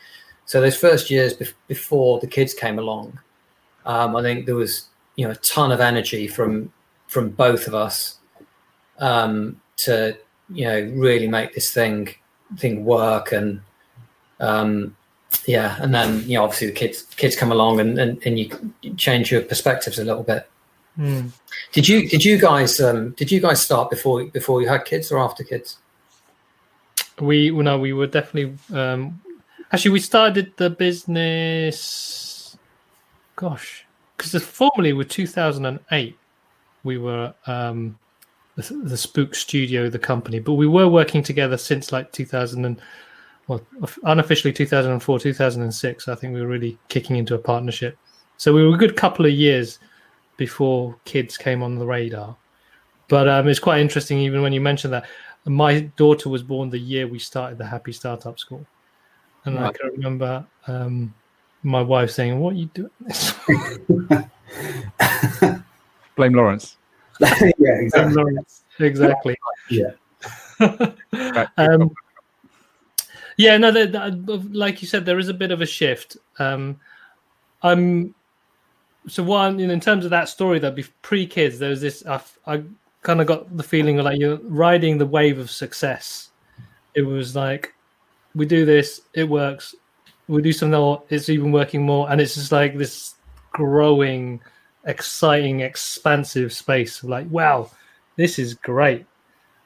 [0.46, 3.18] So those first years be- before the kids came along,
[3.84, 6.72] um, I think there was you know a ton of energy from
[7.06, 8.18] from both of us
[8.98, 10.16] um, to
[10.50, 12.14] you know really make this thing
[12.56, 13.60] thing work and
[14.40, 14.96] um,
[15.46, 18.50] yeah, and then you know obviously the kids kids come along and and, and you
[18.96, 20.48] change your perspectives a little bit.
[20.98, 21.30] Mm.
[21.72, 25.12] Did you did you guys um, did you guys start before before you had kids
[25.12, 25.78] or after kids?
[27.20, 29.20] We well, no, we were definitely um,
[29.72, 32.56] actually we started the business.
[33.36, 36.18] Gosh, because formally with 2008
[36.82, 37.96] we were um,
[38.56, 42.80] the, the Spook Studio, the company, but we were working together since like 2000 and
[43.46, 43.60] well,
[44.02, 47.96] unofficially 2004, 2006, I think we were really kicking into a partnership.
[48.36, 49.78] So we were a good couple of years
[50.38, 52.34] before kids came on the radar.
[53.08, 55.06] But um, it's quite interesting, even when you mentioned that.
[55.44, 58.66] My daughter was born the year we started the Happy Startup School.
[59.44, 59.68] And right.
[59.68, 61.14] I can remember um,
[61.62, 62.90] my wife saying, What are you doing?
[66.16, 66.76] Blame Laurence.
[67.20, 68.12] yeah, exactly.
[68.12, 68.64] Blame Laurence.
[68.78, 69.36] Exactly.
[69.70, 69.90] yeah.
[71.56, 71.90] um,
[73.36, 76.16] yeah, no, the, the, like you said, there is a bit of a shift.
[76.38, 76.78] Um,
[77.62, 78.14] I'm
[79.08, 82.04] so one in terms of that story that be pre kids, there was this.
[82.06, 82.62] I, I
[83.02, 86.30] kind of got the feeling of like you're riding the wave of success.
[86.94, 87.74] It was like
[88.34, 89.74] we do this, it works.
[90.28, 93.14] We do something more, it's even working more, and it's just like this
[93.52, 94.40] growing,
[94.84, 97.02] exciting, expansive space.
[97.02, 97.70] Like, wow,
[98.16, 99.06] this is great.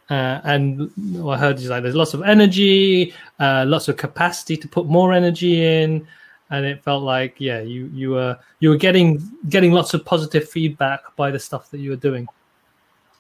[0.09, 0.91] Uh, and
[1.27, 5.13] I heard is like there's lots of energy, uh, lots of capacity to put more
[5.13, 6.07] energy in,
[6.53, 10.49] and it felt like yeah, you you were you were getting getting lots of positive
[10.49, 12.29] feedback by the stuff that you were doing,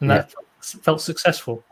[0.00, 0.18] and yeah.
[0.18, 1.64] that felt successful.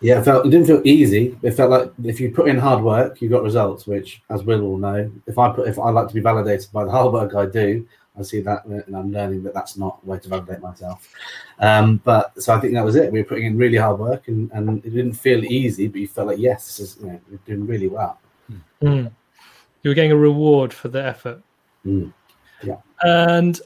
[0.00, 1.36] Yeah, it felt it didn't feel easy.
[1.42, 3.86] It felt like if you put in hard work, you got results.
[3.86, 6.84] Which, as Will will know, if I put if I like to be validated by
[6.84, 10.10] the hard work I do, I see that and I'm learning that that's not a
[10.10, 11.08] way to validate myself.
[11.58, 13.10] Um, but so I think that was it.
[13.10, 16.08] We were putting in really hard work and, and it didn't feel easy, but you
[16.08, 18.18] felt like, yes, this is, you know, we're doing really well.
[18.82, 19.10] Mm.
[19.86, 21.40] You were getting a reward for the effort.
[21.86, 22.12] Mm.
[22.64, 22.78] Yeah.
[23.04, 23.60] And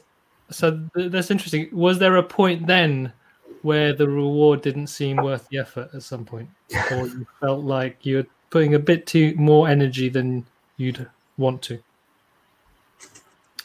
[0.51, 1.67] so th- that's interesting.
[1.71, 3.11] Was there a point then
[3.63, 6.47] where the reward didn't seem worth the effort at some point,
[6.91, 10.45] or you felt like you're putting a bit too more energy than
[10.77, 11.79] you'd want to?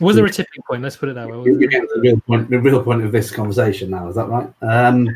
[0.00, 0.82] Was there a tipping point?
[0.82, 1.36] Let's put it that way.
[1.36, 4.08] Was You're there- getting to the real point, the real point of this conversation now.
[4.08, 4.48] Is that right?
[4.62, 5.14] Um,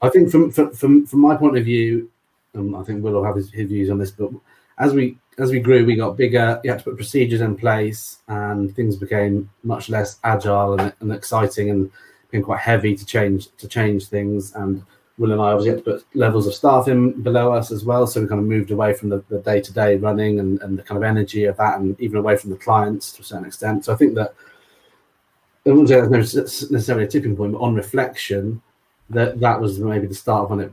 [0.00, 2.08] I think from, from from from my point of view,
[2.54, 4.12] um, I think Will will have his, his views on this.
[4.12, 4.30] But
[4.78, 6.60] as we as we grew, we got bigger.
[6.62, 11.12] You had to put procedures in place, and things became much less agile and, and
[11.12, 11.90] exciting, and
[12.30, 14.54] became quite heavy to change to change things.
[14.54, 14.84] And
[15.18, 18.06] Will and I obviously had to put levels of staff in below us as well.
[18.06, 20.96] So we kind of moved away from the, the day-to-day running and, and the kind
[20.96, 23.84] of energy of that and even away from the clients to a certain extent.
[23.84, 24.34] So I think that
[25.66, 28.62] I wouldn't say no necessarily a tipping point, but on reflection,
[29.10, 30.72] that that was maybe the start of when it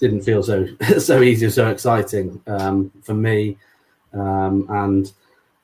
[0.00, 0.66] didn't feel so
[0.98, 3.56] so easy or so exciting um, for me.
[4.12, 5.12] Um, and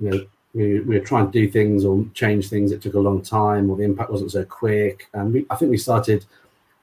[0.01, 2.73] you know, we, we were trying to do things or change things.
[2.73, 5.09] It took a long time, or the impact wasn't so quick.
[5.15, 6.25] And we, I think we started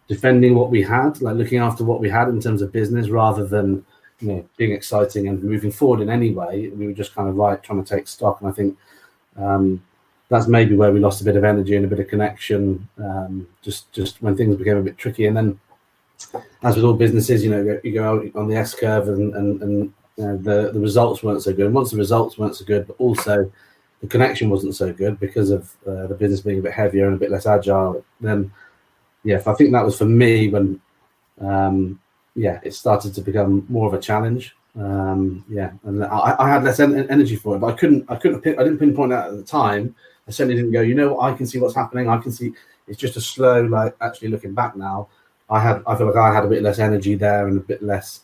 [0.07, 3.45] defending what we had, like looking after what we had in terms of business, rather
[3.45, 3.86] than
[4.20, 6.70] you know being exciting and moving forward in any way.
[6.70, 8.41] We were just kind of like trying to take stock.
[8.41, 8.78] And I think
[9.38, 9.84] um,
[10.30, 12.88] that's maybe where we lost a bit of energy and a bit of connection.
[12.97, 15.60] Um, just just when things became a bit tricky, and then
[16.64, 19.62] as with all businesses, you know, you go out on the S curve, and and,
[19.62, 21.65] and you the the results weren't so good.
[21.65, 23.51] And once the results weren't so good, but also
[24.01, 27.15] the connection wasn't so good because of uh, the business being a bit heavier and
[27.15, 28.03] a bit less agile.
[28.22, 28.51] Then,
[29.24, 30.80] yeah, I think that was for me when,
[31.41, 31.99] um,
[32.36, 34.55] yeah, it started to become more of a challenge.
[34.80, 38.15] Um, yeah, and I, I had less en- energy for it, but I couldn't, I
[38.15, 39.95] couldn't, I didn't pinpoint that at the time.
[40.28, 42.07] I certainly didn't go, you know, I can see what's happening.
[42.07, 42.53] I can see.
[42.88, 45.09] It's just a slow, like actually looking back now.
[45.49, 47.84] I had, I feel like I had a bit less energy there and a bit
[47.84, 48.22] less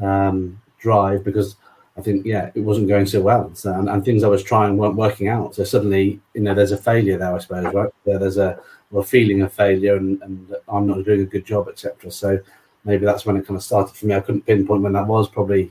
[0.00, 1.56] um, drive because
[1.96, 3.50] I think, yeah, it wasn't going so well.
[3.54, 5.54] So, and, and things I was trying weren't working out.
[5.54, 7.90] So suddenly, you know, there's a failure there, I suppose, right?
[8.04, 8.58] There, there's a,
[8.94, 12.10] a feeling of failure and, and I'm not doing a good job, etc.
[12.10, 12.40] So
[12.84, 14.14] maybe that's when it kind of started for me.
[14.14, 15.70] I couldn't pinpoint when that was, probably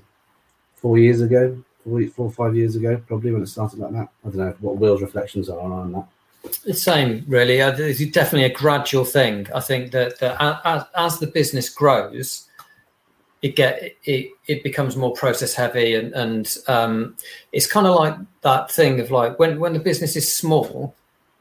[0.75, 4.09] four years ago, four, four or five years ago, probably when it started like that.
[4.25, 6.07] I don't know what Will's reflections are on that.
[6.65, 7.57] The same, really.
[7.57, 9.47] It's definitely a gradual thing.
[9.53, 12.47] I think that, that as, as the business grows,
[13.41, 17.15] it get it it becomes more process heavy, and and um,
[17.51, 20.93] it's kind of like that thing of like when when the business is small,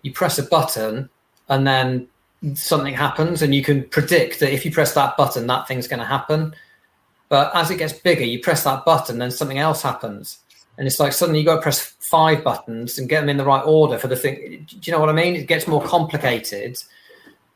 [0.03, 1.11] you press a button,
[1.49, 2.09] and then
[2.55, 6.01] something happens, and you can predict that if you press that button, that thing's going
[6.01, 6.55] to happen.
[7.29, 10.41] But as it gets bigger, you press that button, then something else happens.
[10.77, 13.45] And it's like suddenly you got to press five buttons and get them in the
[13.45, 14.67] right order for the thing.
[14.69, 15.37] Do you know what I mean?
[15.37, 16.83] It gets more complicated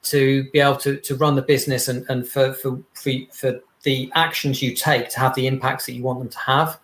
[0.04, 4.10] to be able to, to run the business and, and for, for, for, for the
[4.14, 6.78] actions you take to have the impacts that you want them to have.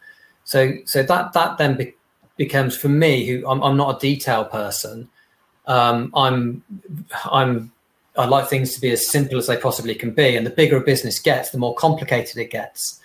[0.45, 1.95] So, so that, that then be,
[2.37, 5.09] becomes for me, who I'm, I'm not a detail person.
[5.67, 6.63] Um, I'm,
[7.31, 7.73] I'm,
[8.17, 10.37] I like things to be as simple as they possibly can be.
[10.37, 13.01] And the bigger a business gets, the more complicated it gets.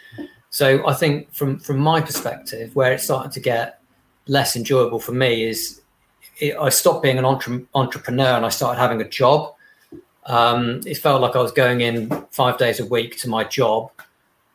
[0.49, 3.81] So I think from from my perspective, where it's starting to get
[4.27, 5.81] less enjoyable for me is
[6.39, 9.53] it, I stopped being an entre- entrepreneur and I started having a job.
[10.25, 13.91] Um, it felt like I was going in five days a week to my job,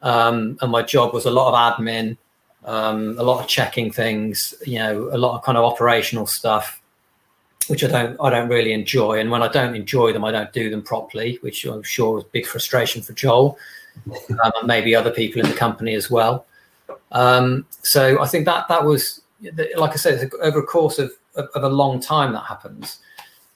[0.02, 2.16] um, and my job was a lot of admin,
[2.64, 6.80] um, a lot of checking things, you know, a lot of kind of operational stuff,
[7.68, 9.20] which I don't I don't really enjoy.
[9.20, 12.24] And when I don't enjoy them, I don't do them properly, which I'm sure was
[12.24, 13.56] big frustration for Joel
[14.12, 16.46] um, and maybe other people in the company as well.
[17.12, 19.22] Um, so I think that that was,
[19.76, 22.98] like I said, over a course of, of, of a long time that happens.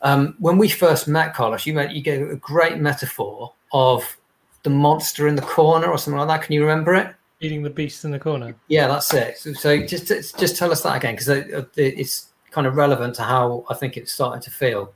[0.04, 4.16] Um, when we first met, Carlos, you met, you gave a great metaphor of
[4.62, 6.46] the monster in the corner or something like that.
[6.46, 7.14] Can you remember it?
[7.40, 8.54] Eating the beast in the corner.
[8.68, 9.38] Yeah, that's it.
[9.38, 11.28] So, so just just tell us that again because
[11.76, 14.92] it's kind of relevant to how I think it's starting to feel.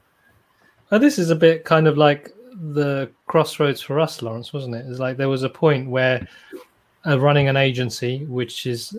[0.93, 4.87] Oh, this is a bit kind of like the crossroads for us, Laurence, wasn't it?
[4.89, 6.27] It's like there was a point where
[7.07, 8.97] uh, running an agency, which is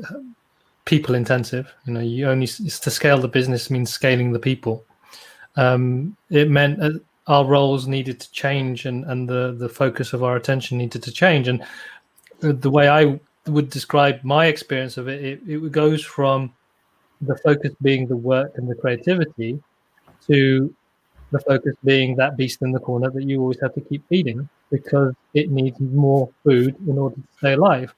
[0.85, 4.83] people intensive, you know, you only to scale the business means scaling the people.
[5.55, 6.91] Um, it meant uh,
[7.27, 11.11] our roles needed to change, and and the the focus of our attention needed to
[11.11, 11.47] change.
[11.47, 11.63] And
[12.39, 16.53] the way I would describe my experience of it, it, it goes from
[17.21, 19.61] the focus being the work and the creativity
[20.27, 20.73] to
[21.31, 24.47] the focus being that beast in the corner that you always have to keep feeding
[24.71, 27.93] because it needs more food in order to stay alive.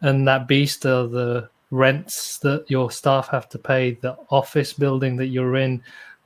[0.00, 5.16] And that beast are the rents that your staff have to pay, the office building
[5.16, 5.82] that you're in,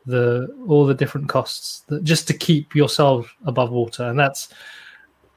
[0.07, 4.05] the all the different costs that just to keep yourself above water.
[4.05, 4.49] And that's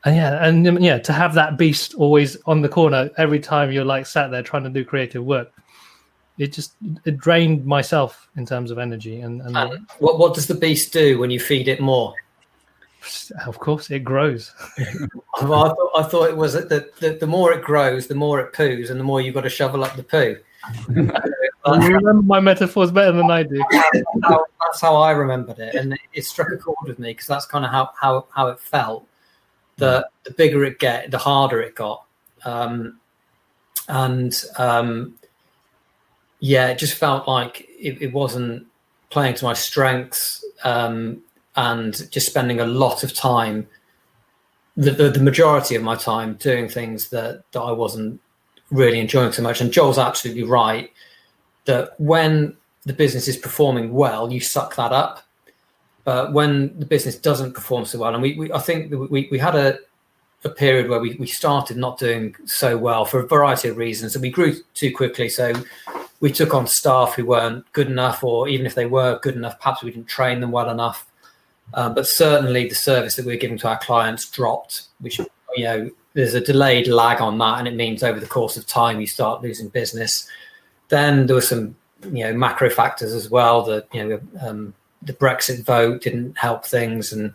[0.05, 3.71] and yeah, and um, yeah, to have that beast always on the corner every time
[3.71, 5.51] you're like sat there trying to do creative work.
[6.37, 9.21] it just it drained myself in terms of energy.
[9.21, 12.13] And, and, and what what does the beast do when you feed it more?
[13.45, 14.51] Of course, it grows.
[15.43, 18.15] well, I, thought, I thought it was that the, the, the more it grows, the
[18.15, 20.37] more it poos, and the more you've got to shovel up the poo.
[20.89, 23.63] You remember my metaphors better than I do.
[23.71, 27.11] That's how, that's how I remembered it, and it, it struck a chord with me
[27.11, 29.07] because that's kind of how, how how it felt.
[29.77, 32.05] The the bigger it get, the harder it got,
[32.45, 32.99] um,
[33.87, 35.15] and um,
[36.39, 38.67] yeah, it just felt like it, it wasn't
[39.09, 40.43] playing to my strengths.
[40.63, 41.21] Um,
[41.55, 43.67] and just spending a lot of time,
[44.75, 48.19] the, the, the, majority of my time doing things that, that I wasn't
[48.71, 49.61] really enjoying so much.
[49.61, 50.91] And Joel's absolutely right
[51.65, 52.55] that when
[52.85, 55.21] the business is performing well, you suck that up.
[56.03, 59.39] But when the business doesn't perform so well, and we, we I think we, we
[59.39, 59.79] had a,
[60.43, 64.15] a period where we, we started not doing so well for a variety of reasons,
[64.15, 65.29] and we grew too quickly.
[65.29, 65.53] So
[66.19, 69.59] we took on staff who weren't good enough, or even if they were good enough,
[69.59, 71.07] perhaps we didn't train them well enough.
[71.73, 75.89] Um, but certainly the service that we're giving to our clients dropped, which, you know,
[76.15, 77.59] there's a delayed lag on that.
[77.59, 80.27] And it means over the course of time, you start losing business.
[80.87, 83.61] Then there were some, you know, macro factors as well.
[83.63, 87.11] That, you know, um, the Brexit vote didn't help things.
[87.11, 87.33] And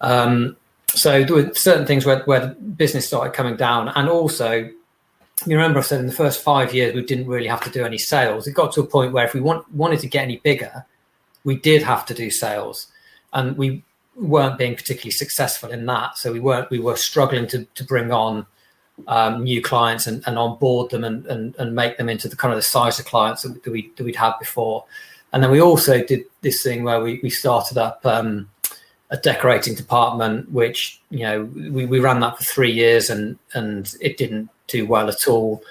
[0.00, 0.56] um,
[0.88, 3.88] so there were certain things where, where the business started coming down.
[3.88, 4.70] And also,
[5.44, 7.84] you remember I said in the first five years, we didn't really have to do
[7.84, 8.46] any sales.
[8.46, 10.86] It got to a point where if we want, wanted to get any bigger,
[11.44, 12.86] we did have to do sales
[13.34, 13.84] and we
[14.16, 16.18] weren't being particularly successful in that.
[16.18, 18.46] So we weren't we were struggling to to bring on
[19.08, 22.52] um, new clients and, and onboard them and, and and make them into the kind
[22.52, 24.84] of the size of clients that, we that we'd had before.
[25.32, 28.48] And then we also did this thing where we we started up um,
[29.10, 33.94] a decorating department, which you know we, we ran that for three years and and
[34.00, 35.62] it didn't do well at all.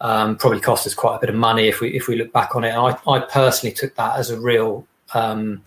[0.00, 2.54] Um, probably cost us quite a bit of money if we if we look back
[2.54, 2.70] on it.
[2.70, 5.64] I, I personally took that as a real um,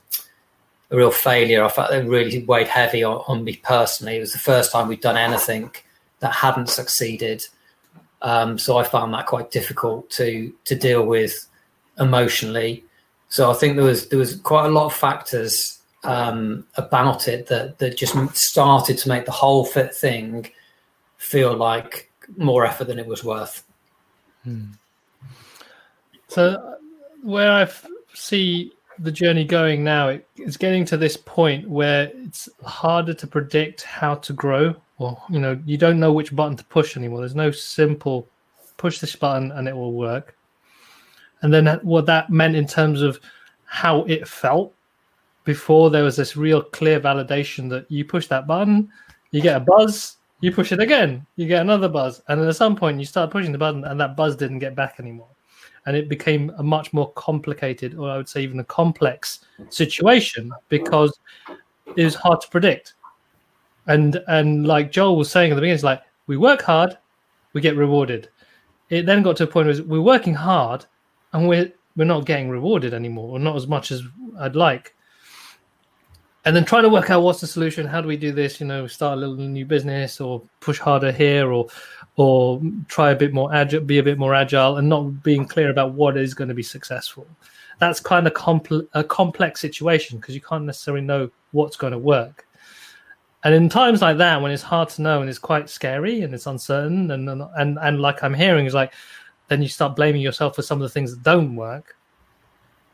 [0.91, 1.63] a real failure.
[1.63, 4.17] I felt it really weighed heavy on, on, me personally.
[4.17, 5.71] It was the first time we'd done anything
[6.19, 7.43] that hadn't succeeded.
[8.21, 11.47] Um, so I found that quite difficult to to deal with
[11.97, 12.83] emotionally.
[13.29, 17.47] So I think there was there was quite a lot of factors um, about it
[17.47, 20.51] that that just started to make the whole fit thing
[21.17, 23.63] feel like more effort than it was worth.
[24.43, 24.71] Hmm.
[26.27, 26.77] So
[27.23, 27.69] where I
[28.13, 33.27] see the journey going now, it, it's getting to this point where it's harder to
[33.27, 37.19] predict how to grow, or you know, you don't know which button to push anymore.
[37.19, 38.27] There's no simple
[38.77, 40.37] push this button and it will work.
[41.41, 43.19] And then what that meant in terms of
[43.65, 44.73] how it felt
[45.43, 48.91] before there was this real clear validation that you push that button,
[49.31, 52.55] you get a buzz, you push it again, you get another buzz, and then at
[52.55, 55.27] some point you start pushing the button and that buzz didn't get back anymore
[55.85, 60.51] and it became a much more complicated, or I would say even a complex situation
[60.69, 61.19] because
[61.95, 62.93] it was hard to predict.
[63.87, 66.97] And and like Joel was saying at the beginning, it's like we work hard,
[67.53, 68.29] we get rewarded.
[68.89, 70.85] It then got to a point where we're working hard
[71.33, 74.03] and we're we're not getting rewarded anymore, or not as much as
[74.39, 74.95] I'd like.
[76.43, 77.85] And then trying to work out what's the solution.
[77.85, 78.59] How do we do this?
[78.59, 81.67] You know, start a little new business, or push harder here, or
[82.15, 85.69] or try a bit more agile, be a bit more agile, and not being clear
[85.69, 87.27] about what is going to be successful.
[87.79, 91.99] That's kind of compl- a complex situation because you can't necessarily know what's going to
[91.99, 92.47] work.
[93.43, 96.33] And in times like that, when it's hard to know and it's quite scary and
[96.33, 98.93] it's uncertain, and and and like I'm hearing is like,
[99.47, 101.97] then you start blaming yourself for some of the things that don't work.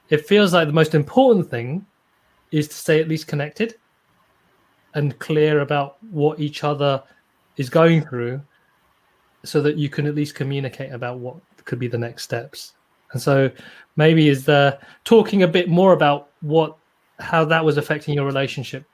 [0.09, 1.85] It feels like the most important thing
[2.51, 3.75] is to stay at least connected
[4.93, 7.03] and clear about what each other
[7.57, 8.41] is going through
[9.43, 11.35] so that you can at least communicate about what
[11.65, 12.73] could be the next steps.
[13.11, 13.49] And so
[13.95, 16.77] maybe is there talking a bit more about what
[17.19, 18.85] how that was affecting your relationship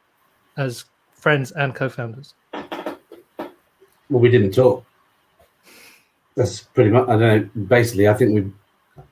[0.57, 2.35] as friends and co-founders.
[4.09, 4.85] Well, we didn't talk.
[6.35, 7.07] That's pretty much.
[7.07, 7.19] I don't
[7.55, 7.63] know.
[7.65, 9.03] Basically, I think we,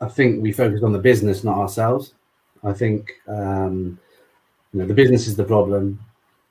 [0.00, 2.14] I think we focused on the business, not ourselves.
[2.64, 3.98] I think um,
[4.72, 5.98] you know the business is the problem,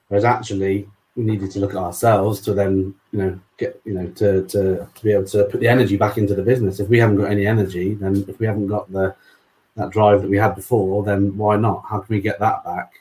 [0.08, 4.08] whereas actually we needed to look at ourselves to then you know get you know
[4.08, 6.80] to, to to be able to put the energy back into the business.
[6.80, 9.16] If we haven't got any energy then if we haven't got the
[9.76, 11.84] that drive that we had before then why not?
[11.90, 12.94] How can we get that back?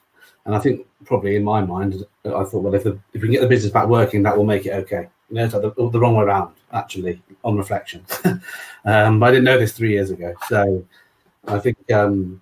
[0.47, 3.33] And i think probably in my mind i thought well if, the, if we can
[3.33, 5.09] get the business back working that will make it okay.
[5.29, 8.05] You know it's like the, the wrong way around actually on reflection.
[8.85, 10.33] Um, but i didn't know this three years ago.
[10.47, 10.85] So
[11.49, 12.41] i think um,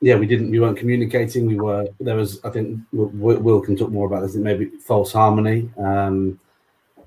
[0.00, 0.50] yeah, we didn't.
[0.50, 1.46] We weren't communicating.
[1.46, 1.88] We were.
[2.00, 2.42] There was.
[2.44, 4.34] I think Will, Will can talk more about this.
[4.34, 5.70] Maybe false harmony.
[5.76, 6.38] Um,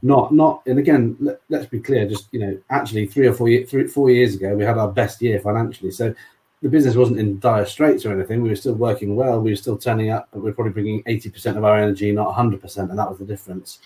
[0.02, 3.50] not not and again let, us be clear just you know actually three or four
[3.50, 6.14] years three four years ago we had our best year financially so
[6.62, 9.56] the business wasn't in dire straits or anything we were still working well we were
[9.56, 12.98] still turning up but we are probably bringing 80% of our energy not 100% and
[12.98, 13.80] that was the difference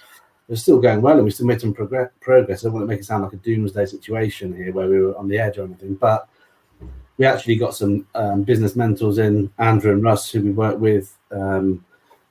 [0.48, 2.88] was still going well and we still made some progress progress i don't want to
[2.88, 5.64] make it sound like a doomsday situation here where we were on the edge or
[5.64, 6.30] anything but
[7.18, 11.18] we actually got some um, business mentors in andrew and russ who we worked with
[11.32, 11.84] um,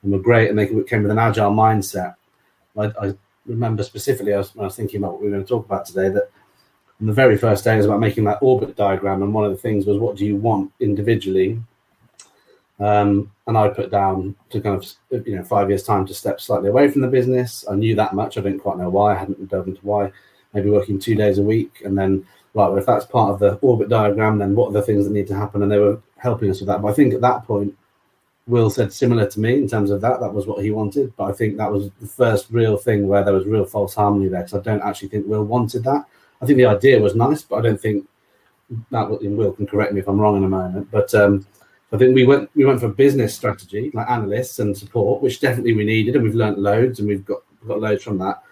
[0.03, 2.14] and were great and they came with an agile mindset
[2.76, 3.14] I, I
[3.47, 5.66] remember specifically I was, when I was thinking about what we were going to talk
[5.66, 6.30] about today that
[7.01, 9.59] on the very first day was about making that orbit diagram, and one of the
[9.59, 11.61] things was what do you want individually.
[12.80, 16.41] Um, and I put down to kind of you know five years time to step
[16.41, 17.64] slightly away from the business.
[17.70, 18.39] I knew that much.
[18.39, 19.14] I didn't quite know why.
[19.14, 20.12] I hadn't delved into why.
[20.53, 22.68] Maybe working two days a week, and then right.
[22.68, 25.26] Well, if that's part of the orbit diagram, then what are the things that need
[25.28, 25.62] to happen?
[25.62, 26.80] And they were helping us with that.
[26.80, 27.76] But I think at that point,
[28.46, 30.20] Will said similar to me in terms of that.
[30.20, 31.14] That was what he wanted.
[31.16, 34.28] But I think that was the first real thing where there was real false harmony
[34.28, 34.42] there.
[34.42, 36.05] Because I don't actually think Will wanted that.
[36.42, 38.07] I think the idea was nice, but I don't think
[38.90, 39.09] that.
[39.09, 40.90] Will can correct me if I'm wrong in a moment.
[40.90, 41.46] But um,
[41.92, 45.74] I think we went we went for business strategy, like analysts and support, which definitely
[45.74, 48.42] we needed, and we've learned loads, and we've got got loads from that.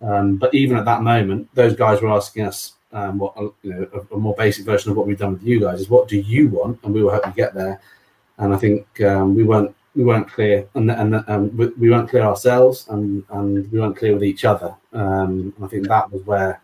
[0.00, 3.88] Um, but even at that moment, those guys were asking us um, what you know
[3.94, 6.18] a, a, more basic version of what we've done with you guys is what do
[6.18, 7.80] you want, and we will help you get there
[8.38, 12.08] and I think um, we weren't we weren't clear, and and um, we, we, weren't
[12.08, 14.74] clear ourselves, and and we weren't clear with each other.
[14.92, 16.60] Um, I think that was where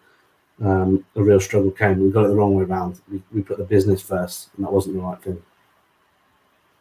[0.65, 2.01] um, the real struggle came.
[2.01, 3.01] We got it the wrong way around.
[3.11, 5.43] We, we put the business first, and that wasn't the right thing.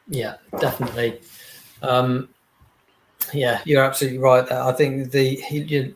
[0.07, 1.21] Yeah, definitely.
[1.81, 2.29] Um,
[3.33, 4.49] yeah, you're absolutely right.
[4.49, 5.95] I think the you,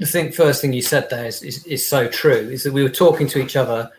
[0.00, 2.32] the thing first thing you said there is, is, is so true.
[2.32, 3.90] Is that we were talking to each other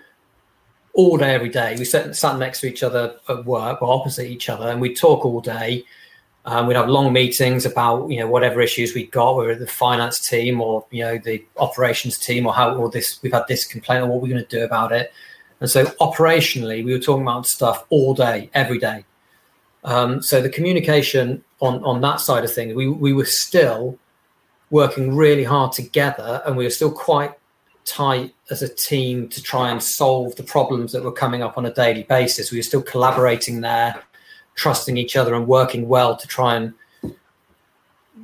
[0.93, 1.75] all day, every day.
[1.77, 4.97] We sat, sat next to each other at work or opposite each other, and we'd
[4.97, 5.85] talk all day.
[6.43, 10.27] Um, we'd have long meetings about you know whatever issues we got, whether the finance
[10.27, 14.03] team or you know the operations team or how or this we've had this complaint
[14.03, 15.13] or what we're going to do about it.
[15.59, 19.05] And so operationally, we were talking about stuff all day, every day.
[19.83, 23.99] Um, so the communication on on that side of things, we we were still
[24.71, 27.33] working really hard together, and we were still quite
[27.85, 31.65] tight as a team to try and solve the problems that were coming up on
[31.65, 32.51] a daily basis.
[32.51, 34.01] We were still collaborating there,
[34.55, 36.73] trusting each other, and working well to try and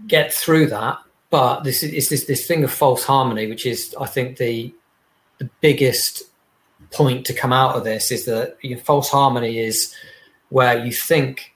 [0.07, 0.97] get through that.
[1.29, 4.73] But this is this this thing of false harmony, which is I think the
[5.39, 6.23] the biggest
[6.91, 9.93] point to come out of this is that false harmony is
[10.49, 11.53] where you think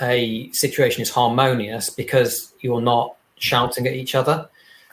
[0.00, 4.48] a situation is harmonious because you're not shouting at each other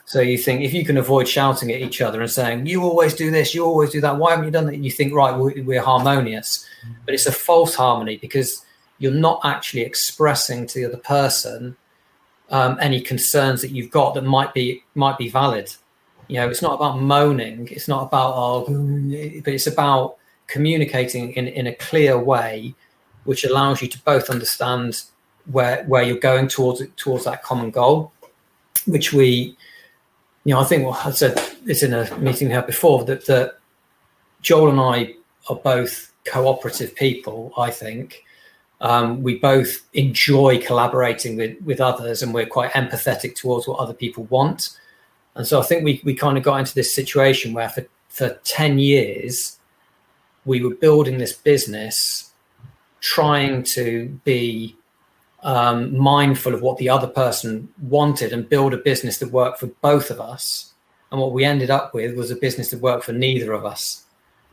[0.06, 3.14] so you think if you can avoid shouting at each other and saying, you always
[3.14, 4.76] do this, you always do that, why haven't you done that?
[4.76, 6.66] You think, right, we're harmonious.
[7.06, 8.64] But it's a false harmony because
[8.98, 11.76] you're not actually expressing to the other person
[12.50, 15.74] um, any concerns that you've got that might be might be valid.
[16.28, 18.66] You know, it's not about moaning, it's not about oh,
[19.42, 20.16] but it's about
[20.46, 22.74] communicating in, in a clear way,
[23.24, 25.02] which allows you to both understand
[25.50, 28.12] where where you're going towards towards that common goal,
[28.86, 29.56] which we
[30.44, 33.26] you know, I think well, I said this in a meeting we had before that,
[33.26, 33.58] that
[34.42, 35.14] Joel and I
[35.48, 37.52] are both cooperative people.
[37.56, 38.24] I think
[38.80, 43.94] um, we both enjoy collaborating with with others, and we're quite empathetic towards what other
[43.94, 44.78] people want.
[45.34, 48.38] And so I think we we kind of got into this situation where for for
[48.44, 49.58] ten years
[50.44, 52.32] we were building this business,
[53.00, 54.76] trying to be
[55.44, 59.66] um, mindful of what the other person wanted and build a business that worked for
[59.66, 60.72] both of us.
[61.12, 64.04] And what we ended up with was a business that worked for neither of us.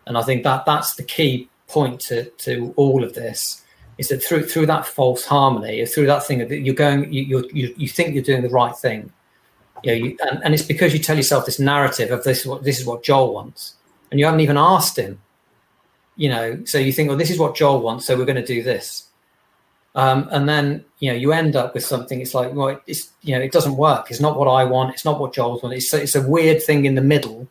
[0.06, 3.64] And I think that that's the key point to, to all of this
[3.98, 7.74] is that through through that false harmony, through that thing that you're going, you you
[7.78, 9.12] you think you're doing the right thing,
[9.84, 12.48] you know, you, and, and it's because you tell yourself this narrative of this is
[12.48, 13.76] what this is what Joel wants,
[14.10, 15.22] and you haven't even asked him,
[16.16, 16.64] you know.
[16.66, 19.11] So you think, well, this is what Joel wants, so we're going to do this
[19.96, 22.22] um, and then you know you end up with something.
[22.22, 24.10] It's like well, it's you know it doesn't work.
[24.10, 24.94] It's not what I want.
[24.94, 25.76] It's not what Joel's want.
[25.76, 27.48] It's it's a weird thing in the middle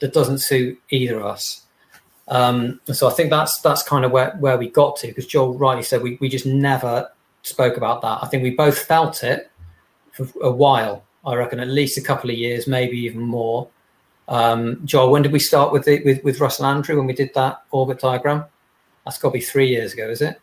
[0.00, 1.62] that doesn't suit either of us.
[2.28, 5.58] Um, so I think that's that's kind of where, where we got to because Joel
[5.58, 7.10] rightly said we, we just never
[7.42, 8.18] spoke about that.
[8.22, 9.50] I think we both felt it
[10.12, 11.04] for a while.
[11.24, 13.68] I reckon at least a couple of years, maybe even more.
[14.28, 17.34] Um, Joel, when did we start with it with, with Russell Andrew when we did
[17.34, 18.44] that orbit diagram?
[19.04, 20.40] That's got to be three years ago, is it?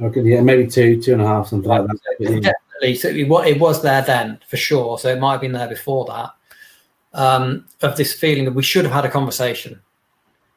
[0.00, 1.98] Okay, yeah, maybe two, two and a half, something like that.
[2.20, 2.94] Definitely.
[2.94, 4.98] So it was there then for sure.
[4.98, 6.34] So it might have been there before that.
[7.14, 9.80] Um, of this feeling that we should have had a conversation,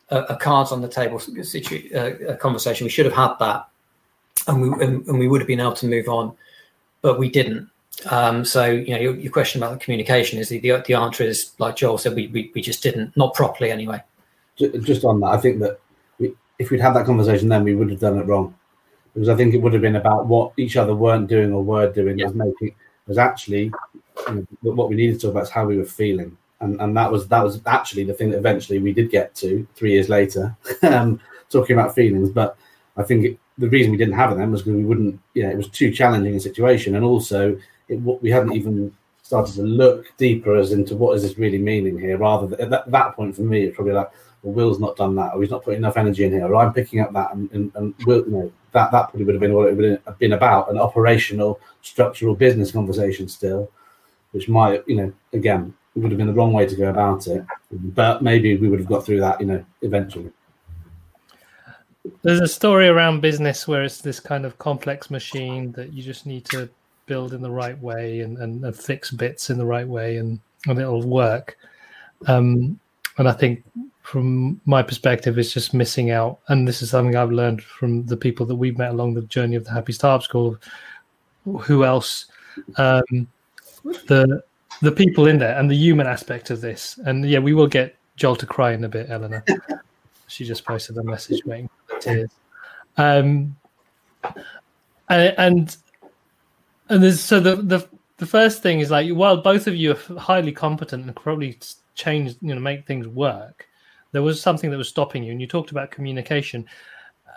[0.09, 2.85] a, a cards on the table situ- uh, a conversation.
[2.85, 3.67] We should have had that,
[4.47, 6.35] and we and, and, we would have been able to move on,
[7.01, 7.69] but we didn't.
[8.11, 11.23] Um, so you know your, your, question about the communication is the, the, the answer
[11.23, 14.03] is like Joel said we, we we just didn't not properly anyway.
[14.57, 15.79] Just on that, I think that
[16.19, 18.53] we, if we'd had that conversation then we would have done it wrong
[19.13, 21.91] because I think it would have been about what each other weren't doing or were
[21.91, 22.27] doing yeah.
[22.27, 22.75] as making
[23.07, 23.71] was actually
[24.27, 26.95] you know, what we needed to talk about is how we were feeling and and
[26.95, 30.09] that was that was actually the thing that eventually we did get to three years
[30.09, 32.29] later, um, talking about feelings.
[32.29, 32.55] But
[32.97, 35.19] I think it, the reason we didn't have it then was because we wouldn't.
[35.33, 37.57] Yeah, it was too challenging a situation, and also
[37.89, 41.99] it, we hadn't even started to look deeper as into what is this really meaning
[41.99, 42.17] here.
[42.17, 44.11] Rather than, at that, that point for me, it's probably like,
[44.43, 46.73] well, Will's not done that, or he's not putting enough energy in here, or I'm
[46.73, 49.53] picking up that, and, and, and Will, you know, that that probably would have been
[49.53, 53.69] what it would have been about an operational, structural business conversation still,
[54.31, 57.45] which might, you know, again would have been the wrong way to go about it.
[57.71, 60.31] But maybe we would have got through that, you know, eventually.
[62.23, 66.25] There's a story around business where it's this kind of complex machine that you just
[66.25, 66.69] need to
[67.05, 70.39] build in the right way and, and, and fix bits in the right way and,
[70.67, 71.57] and it'll work.
[72.27, 72.79] Um,
[73.17, 73.63] and I think
[74.11, 76.39] from my perspective, is just missing out.
[76.49, 79.55] And this is something I've learned from the people that we've met along the journey
[79.55, 80.57] of the Happy Startup School.
[81.45, 82.25] Who else?
[82.75, 83.25] Um,
[84.07, 84.43] the
[84.81, 86.99] the people in there and the human aspect of this.
[87.05, 89.45] And yeah, we will get Joel to cry in a bit, Eleanor.
[90.27, 91.69] she just posted a message making
[92.01, 92.31] tears.
[92.97, 93.55] Um,
[95.07, 95.77] and
[96.89, 97.87] and there's so the the
[98.17, 101.57] the first thing is like while both of you are highly competent and probably
[101.95, 103.69] change you know make things work,
[104.11, 106.65] there was something that was stopping you, and you talked about communication.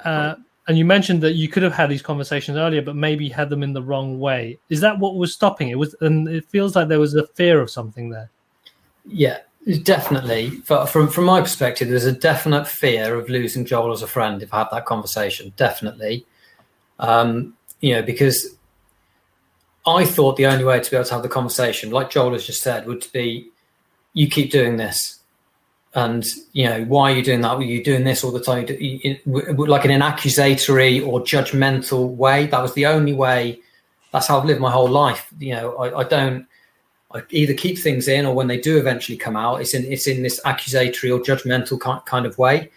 [0.04, 0.34] Uh,
[0.66, 3.62] and you mentioned that you could have had these conversations earlier, but maybe had them
[3.62, 4.58] in the wrong way.
[4.70, 5.78] Is that what was stopping it?
[5.78, 8.30] Was and it feels like there was a fear of something there.
[9.06, 9.40] Yeah,
[9.82, 10.50] definitely.
[10.62, 14.54] From from my perspective, there's a definite fear of losing Joel as a friend if
[14.54, 15.52] I had that conversation.
[15.56, 16.24] Definitely,
[16.98, 18.56] um, you know, because
[19.86, 22.46] I thought the only way to be able to have the conversation, like Joel has
[22.46, 23.50] just said, would be
[24.14, 25.20] you keep doing this
[25.94, 27.56] and you know why are you doing that?
[27.56, 28.66] Were you doing this all the time?
[29.26, 32.46] Like in an accusatory or judgmental way.
[32.46, 33.60] That was the only way.
[34.12, 35.32] That's how I've lived my whole life.
[35.38, 36.46] You know, I, I don't.
[37.12, 40.08] I either keep things in, or when they do eventually come out, it's in it's
[40.08, 42.70] in this accusatory or judgmental kind of way.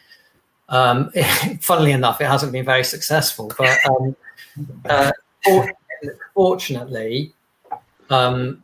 [0.70, 1.12] Um,
[1.62, 4.16] funnily enough, it hasn't been very successful, but um,
[4.86, 5.12] uh,
[6.36, 7.34] fortunately,
[8.12, 8.64] um,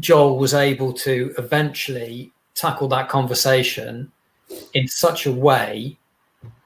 [0.00, 4.10] Joel was able to eventually tackle that conversation
[4.74, 5.96] in such a way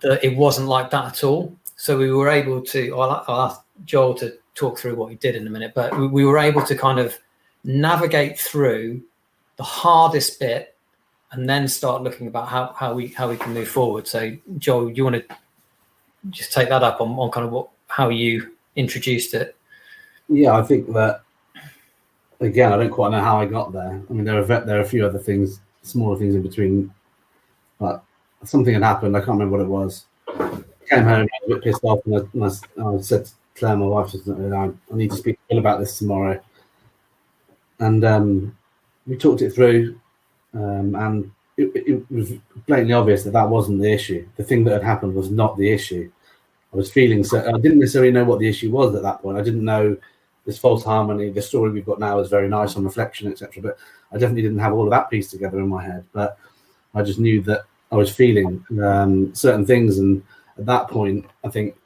[0.00, 1.54] that it wasn't like that at all.
[1.76, 5.34] So we were able to, I'll, I'll ask Joel to talk through what he did
[5.36, 7.18] in a minute, but we, we were able to kind of
[7.64, 9.02] navigate through
[9.56, 10.74] the hardest bit
[11.32, 14.06] and then start looking about how, how we how we can move forward.
[14.06, 15.36] So Joel, you want to
[16.30, 19.56] just take that up on, on kind of what how you introduced it?
[20.28, 21.22] Yeah, I think that
[22.40, 24.02] again, I don't quite know how I got there.
[24.08, 26.92] I mean, there are there are a few other things smaller things in between.
[27.78, 28.02] But
[28.44, 29.16] something had happened.
[29.16, 30.06] I can't remember what it was.
[30.88, 34.14] Came home a bit pissed off, and I, and I, said to Claire, my wife,
[34.14, 36.40] I need to speak to Bill about this tomorrow.
[37.78, 38.58] And um,
[39.06, 39.98] we talked it through,
[40.54, 42.32] um, and it, it, was
[42.66, 44.26] blatantly obvious that that wasn't the issue.
[44.36, 46.10] The thing that had happened was not the issue.
[46.72, 47.38] I was feeling so.
[47.38, 49.38] I didn't necessarily know what the issue was at that point.
[49.38, 49.96] I didn't know
[50.46, 51.30] this false harmony.
[51.30, 53.62] The story we've got now is very nice on reflection, etc.
[53.62, 53.78] But
[54.12, 56.04] I definitely didn't have all of that piece together in my head.
[56.12, 56.38] But
[56.94, 60.22] I just knew that I was feeling um, certain things, and
[60.58, 61.76] at that point, I think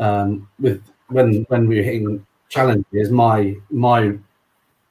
[0.00, 4.16] um, with when when we were hitting challenges, my my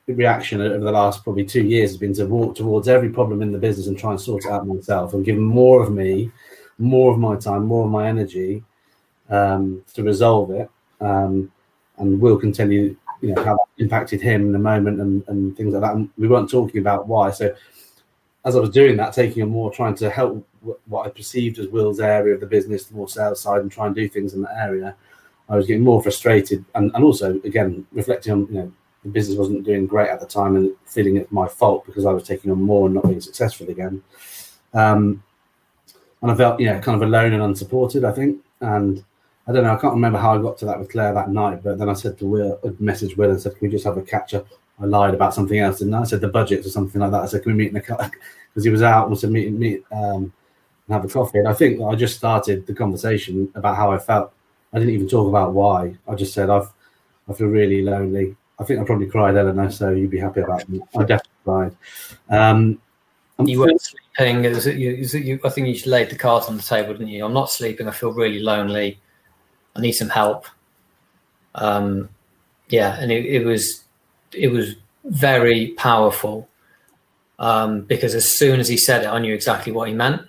[0.07, 3.51] reaction over the last probably two years has been to walk towards every problem in
[3.51, 6.31] the business and try and sort it out myself and give more of me,
[6.77, 8.63] more of my time, more of my energy
[9.29, 10.69] um, to resolve it.
[11.01, 11.51] Um,
[11.97, 12.71] and Will tell
[13.21, 15.95] you, know, how that impacted him in the moment and, and things like that.
[15.95, 17.31] And we weren't talking about why.
[17.31, 17.53] So
[18.45, 20.47] as I was doing that, taking a more trying to help
[20.85, 23.87] what I perceived as Will's area of the business, the more sales side, and try
[23.87, 24.95] and do things in that area,
[25.49, 28.71] I was getting more frustrated, and, and also again reflecting on you know
[29.03, 32.11] the business wasn't doing great at the time, and feeling it my fault because I
[32.11, 34.01] was taking on more and not being successful again.
[34.73, 35.23] Um,
[36.21, 39.03] and I felt yeah kind of alone and unsupported, I think, and
[39.47, 39.73] I don't know.
[39.73, 41.93] I can't remember how I got to that with Claire that night, but then I
[41.93, 44.47] said to Will, I messaged Will and said, "Can we just have a catch up?"
[44.79, 47.21] I lied about something else, and I said the budget or something like that.
[47.21, 48.11] I said, "Can we meet in the car?"
[48.49, 50.31] Because he was out and said, "Meet, meet, um,
[50.87, 53.97] and have a coffee." And I think I just started the conversation about how I
[53.97, 54.31] felt.
[54.73, 55.95] I didn't even talk about why.
[56.07, 56.71] I just said, "I've,
[57.29, 59.69] I feel really lonely." I think I probably cried, Eleanor.
[59.69, 60.79] So you'd be happy about me.
[60.97, 61.75] I definitely cried.
[62.29, 62.79] Um,
[63.43, 64.45] you weren't sleeping.
[64.45, 65.39] Is it you, is it you?
[65.43, 67.25] I think you just laid the cards on the table, didn't you?
[67.25, 67.87] I'm not sleeping.
[67.87, 68.99] I feel really lonely.
[69.75, 70.45] I need some help.
[71.55, 72.09] Um,
[72.69, 73.83] yeah, and it, it was
[74.31, 76.49] it was very powerful
[77.39, 80.21] um, because as soon as he said it, I knew exactly what he meant.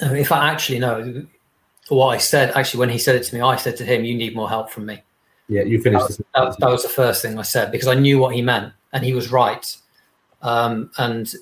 [0.00, 1.26] if I actually know
[1.88, 4.14] what I said, actually, when he said it to me, I said to him, "You
[4.14, 5.02] need more help from me."
[5.48, 6.08] Yeah, you finished.
[6.08, 8.72] That, that, that was the first thing I said because I knew what he meant,
[8.92, 9.76] and he was right.
[10.42, 11.32] Um, and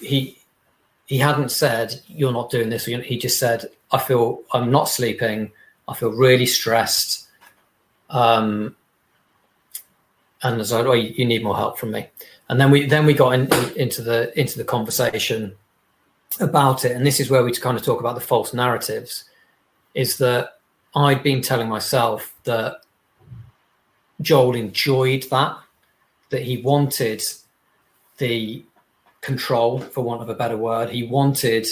[0.00, 0.38] he
[1.06, 2.86] he hadn't said you're not doing this.
[2.86, 5.52] He just said, "I feel I'm not sleeping.
[5.88, 7.28] I feel really stressed."
[8.10, 8.76] Um,
[10.42, 12.08] and as I "Oh, you need more help from me."
[12.48, 15.56] And then we then we got in, in, into the into the conversation
[16.40, 19.24] about it, and this is where we kind of talk about the false narratives.
[19.94, 20.58] Is that
[20.94, 22.82] I'd been telling myself that
[24.20, 25.56] Joel enjoyed that,
[26.30, 27.22] that he wanted
[28.18, 28.64] the
[29.20, 30.90] control, for want of a better word.
[30.90, 31.66] He wanted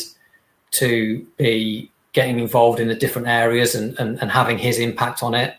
[0.72, 5.34] to be getting involved in the different areas and, and, and having his impact on
[5.34, 5.54] it.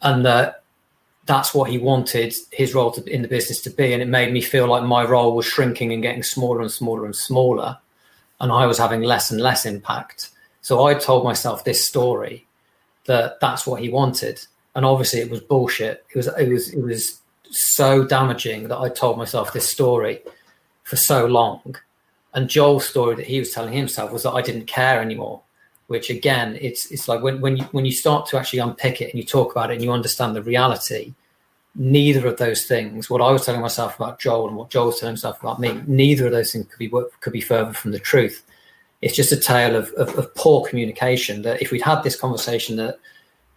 [0.00, 0.62] And that
[1.26, 3.92] that's what he wanted his role to, in the business to be.
[3.92, 7.04] And it made me feel like my role was shrinking and getting smaller and smaller
[7.04, 7.78] and smaller.
[8.40, 10.30] And I was having less and less impact.
[10.62, 12.46] So I told myself this story
[13.06, 14.44] that that's what he wanted.
[14.74, 16.04] And obviously it was bullshit.
[16.10, 17.20] It was, it was, it was
[17.50, 20.22] so damaging that I told myself this story
[20.84, 21.76] for so long.
[22.34, 25.42] And Joel's story that he was telling himself was that I didn't care anymore.
[25.92, 29.10] Which again, it's it's like when when you when you start to actually unpick it
[29.10, 31.12] and you talk about it and you understand the reality,
[31.74, 35.00] neither of those things, what I was telling myself about Joel and what Joel was
[35.00, 36.90] telling himself about me, neither of those things could be
[37.20, 38.42] could be further from the truth.
[39.02, 41.42] It's just a tale of, of, of poor communication.
[41.42, 42.98] That if we'd had this conversation that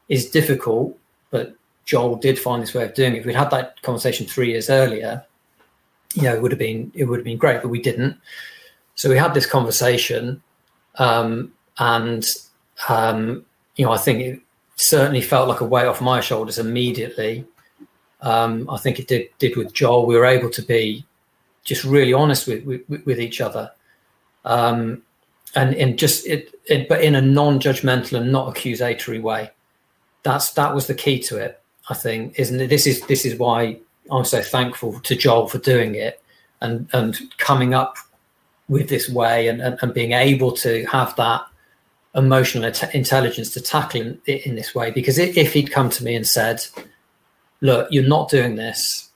[0.09, 0.97] is difficult,
[1.31, 1.55] but
[1.86, 3.19] Joel did find this way of doing it.
[3.19, 5.23] If we'd had that conversation three years earlier,
[6.15, 8.17] you know, it would have been it would have been great, but we didn't.
[8.95, 10.41] So we had this conversation,
[10.95, 12.26] um, and
[12.89, 13.45] um,
[13.76, 14.39] you know, I think it
[14.76, 17.45] certainly felt like a weight off my shoulders immediately.
[18.21, 20.05] Um, I think it did did with Joel.
[20.05, 21.05] We were able to be
[21.63, 23.71] just really honest with with, with each other,
[24.45, 25.03] um,
[25.55, 29.51] and and just it, it, but in a non-judgmental and not accusatory way.
[30.23, 31.61] That's that was the key to it.
[31.89, 32.67] I think, isn't it?
[32.67, 36.21] This is this is why I'm so thankful to Joel for doing it
[36.61, 37.97] and and coming up
[38.67, 41.45] with this way and, and, and being able to have that
[42.16, 44.91] emotional intelligence to tackle it in this way.
[44.91, 46.66] Because if he'd come to me and said,
[47.61, 49.09] "Look, you're not doing this.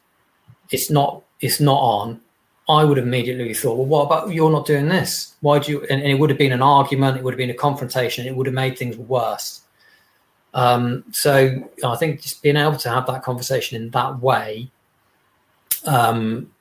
[0.71, 1.23] It's not.
[1.39, 2.21] It's not on."
[2.67, 5.33] I would have immediately thought, "Well, what about you're not doing this?
[5.41, 7.17] Why do you?" And, and it would have been an argument.
[7.17, 8.27] It would have been a confrontation.
[8.27, 9.61] It would have made things worse.
[10.53, 14.71] Um, so I think just being able to have that conversation in that way
[15.85, 16.51] um,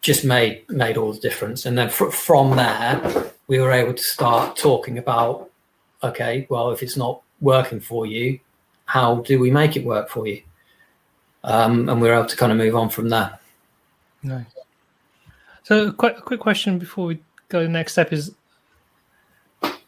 [0.00, 1.66] just made made all the difference.
[1.66, 5.50] And then fr- from there, we were able to start talking about,
[6.04, 8.38] okay, well, if it's not working for you,
[8.84, 10.40] how do we make it work for you?
[11.42, 13.40] Um, and we were able to kind of move on from there.
[14.22, 14.46] Nice.
[15.64, 17.64] So, a quick, question before we go.
[17.64, 18.32] The next step is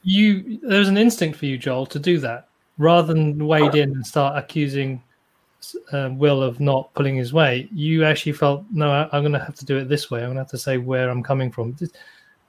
[0.03, 0.59] you.
[0.63, 2.49] There's an instinct for you, Joel, to do that
[2.79, 5.01] rather than wade in and start accusing
[5.93, 9.39] uh, Will of not pulling his weight, you actually felt, no, I, am going to
[9.39, 10.21] have to do it this way.
[10.21, 11.77] I'm going to have to say where I'm coming from.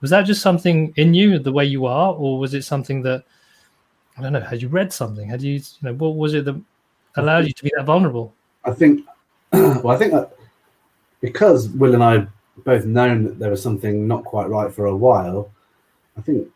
[0.04, 3.24] Was that just something in you, the way you are, or was it something that
[4.18, 4.40] I don't know?
[4.40, 5.26] Had you read something?
[5.26, 6.60] Had you, you know, what was it that
[7.16, 8.34] allowed you to be that vulnerable?
[8.66, 9.06] I think,
[9.54, 10.36] well, I think that
[11.22, 12.26] because Will and I
[12.66, 15.50] both known that there was something not quite right for a while.
[16.18, 16.50] I think,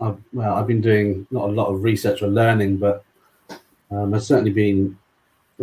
[0.00, 3.04] I've, well, I've been doing not a lot of research or learning, but
[3.92, 4.98] um, I've certainly been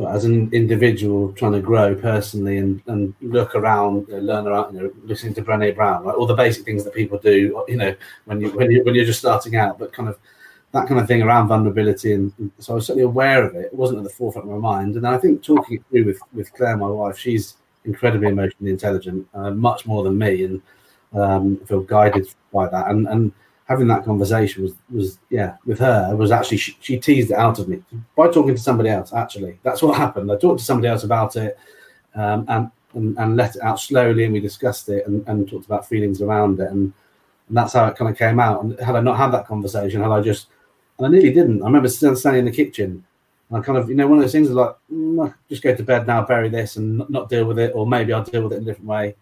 [0.04, 4.76] as an individual trying to grow personally and, and look around, you know, learn around,
[4.76, 6.16] you know, listening to Brené Brown, right?
[6.16, 9.06] all the basic things that people do, you know, when you when you when you're
[9.06, 10.20] just starting out, but kind of
[10.74, 13.68] that kind of thing around vulnerability, and, and so I was certainly aware of it.
[13.68, 16.20] It wasn't at the forefront of my mind, and I think talking it through with
[16.34, 20.62] with Claire, my wife, she's incredibly emotionally intelligent, uh, much more than me, and
[21.14, 23.32] um, feel guided by that, and and
[23.66, 27.38] having that conversation was was yeah with her It was actually she, she, teased it
[27.38, 27.84] out of me
[28.16, 29.60] by talking to somebody else actually.
[29.64, 30.32] That's what happened.
[30.32, 31.58] I talked to somebody else about it
[32.16, 35.66] um, and, and, and let it out slowly and we discussed it and, and talked
[35.66, 36.72] about feelings around it.
[36.72, 36.94] And,
[37.48, 38.64] and that's how it kind of came out.
[38.64, 40.48] And had i not had that conversation had i just
[40.98, 41.62] and i nearly didn't.
[41.62, 43.04] I remember standing in the kitchen
[43.50, 45.84] And I kind of, you know, one of those things like, mm, just go to
[45.84, 48.58] bed now, bury this, and not, deal with it, or maybe I'll deal with it
[48.58, 49.16] in a different way.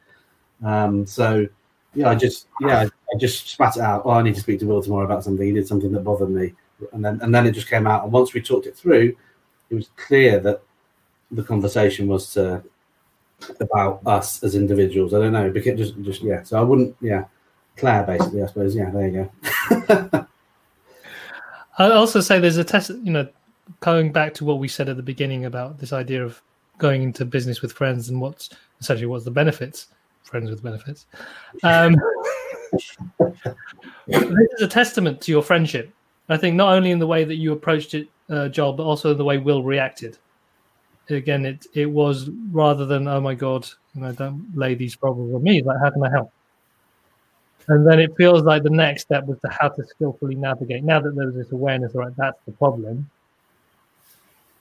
[0.64, 1.48] Um, so,
[1.94, 4.04] yeah, I just, yeah, I just spat it out.
[4.06, 5.46] Oh, I need to speak to Will tomorrow about something.
[5.46, 6.54] He did something that bothered me,
[6.92, 8.04] and then and then it just came out.
[8.04, 9.16] And once we talked it through,
[9.70, 10.62] it was clear that
[11.32, 12.62] the conversation was uh,
[13.60, 15.14] about us as individuals.
[15.14, 16.44] I don't know, because just just yeah.
[16.44, 17.26] So I wouldn't, yeah.
[17.78, 18.76] Claire, basically, I suppose.
[18.76, 20.28] Yeah, there you go.
[21.78, 22.90] I'll also say there's a test.
[22.90, 23.28] You know,
[23.80, 26.42] going back to what we said at the beginning about this idea of
[26.78, 29.88] going into business with friends and what's essentially what's the benefits,
[30.24, 31.06] friends with benefits.
[31.64, 31.96] Um,
[34.08, 35.94] this is a testament to your friendship.
[36.30, 39.14] I think not only in the way that you approached it, uh, Joel, but also
[39.14, 40.18] the way Will reacted.
[41.10, 45.36] Again, it it was rather than oh my god, you know, don't lay these problems
[45.36, 45.62] on me.
[45.62, 46.32] Like, how can I help?
[47.68, 50.84] And then it feels like the next step was to how to skillfully navigate.
[50.84, 53.10] Now that there's this awareness, right, that's the problem.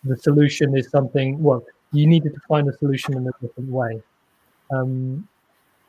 [0.05, 1.43] The solution is something.
[1.43, 4.03] Well, you needed to find a solution in a different way.
[4.71, 5.29] Um,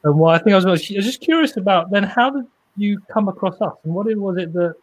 [0.04, 2.46] and what I think I was, I was just curious about then, how did
[2.76, 4.76] you come across us, and what was it that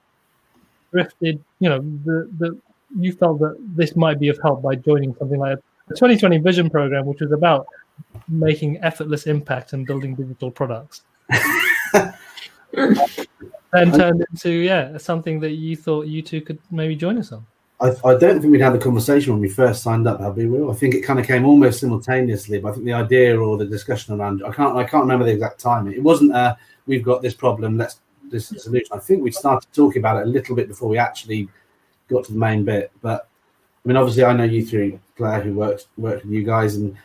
[0.93, 1.43] drifted?
[1.59, 2.59] You know, the the
[2.99, 5.59] you felt that this might be of help by joining something like
[5.89, 7.67] the 2020 Vision program, which was about
[8.29, 11.03] making effortless impact and building digital products.
[12.73, 17.47] then turned into yeah something that you thought you two could maybe join us on.
[17.81, 20.47] I, I don't think we'd had the conversation when we first signed up, have we?
[20.47, 23.57] Will I think it kind of came almost simultaneously, but I think the idea or
[23.57, 25.95] the discussion around I can't I can't remember the exact timing.
[25.95, 26.57] It wasn't uh
[26.87, 28.01] we've got this problem, let's
[28.31, 28.89] this solution.
[28.93, 31.49] I think we started talking about it a little bit before we actually
[32.09, 32.93] got to the main bit.
[33.01, 33.29] But
[33.85, 36.97] I mean, obviously, I know you through Claire, who worked worked with you guys, and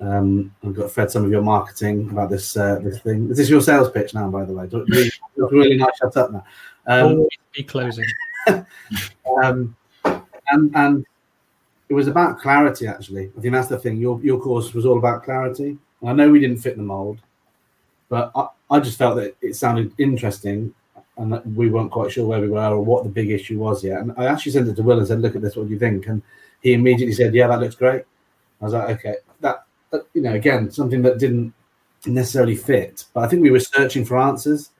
[0.00, 3.30] um, I've got fed some of your marketing about this uh, this thing.
[3.30, 4.66] Is this your sales pitch now, by the way?
[4.72, 5.96] Really, really nice.
[6.00, 6.44] Shut up now.
[6.86, 8.06] Um, be closing.
[9.42, 9.76] um,
[10.50, 11.06] and and
[11.88, 12.86] it was about clarity.
[12.86, 13.98] Actually, I think that's the thing.
[13.98, 15.78] Your your course was all about clarity.
[16.00, 17.20] And I know we didn't fit the mold,
[18.08, 20.74] but I, I just felt that it sounded interesting
[21.16, 23.84] and that we weren't quite sure where we were or what the big issue was
[23.84, 24.00] yet.
[24.00, 25.56] And I actually sent it to Will and said, "Look at this.
[25.56, 26.22] What do you think?" And
[26.62, 28.04] he immediately said, "Yeah, that looks great."
[28.60, 29.66] I was like, "Okay, that,
[30.14, 31.54] you know, again, something that didn't
[32.06, 34.70] necessarily fit, but I think we were searching for answers,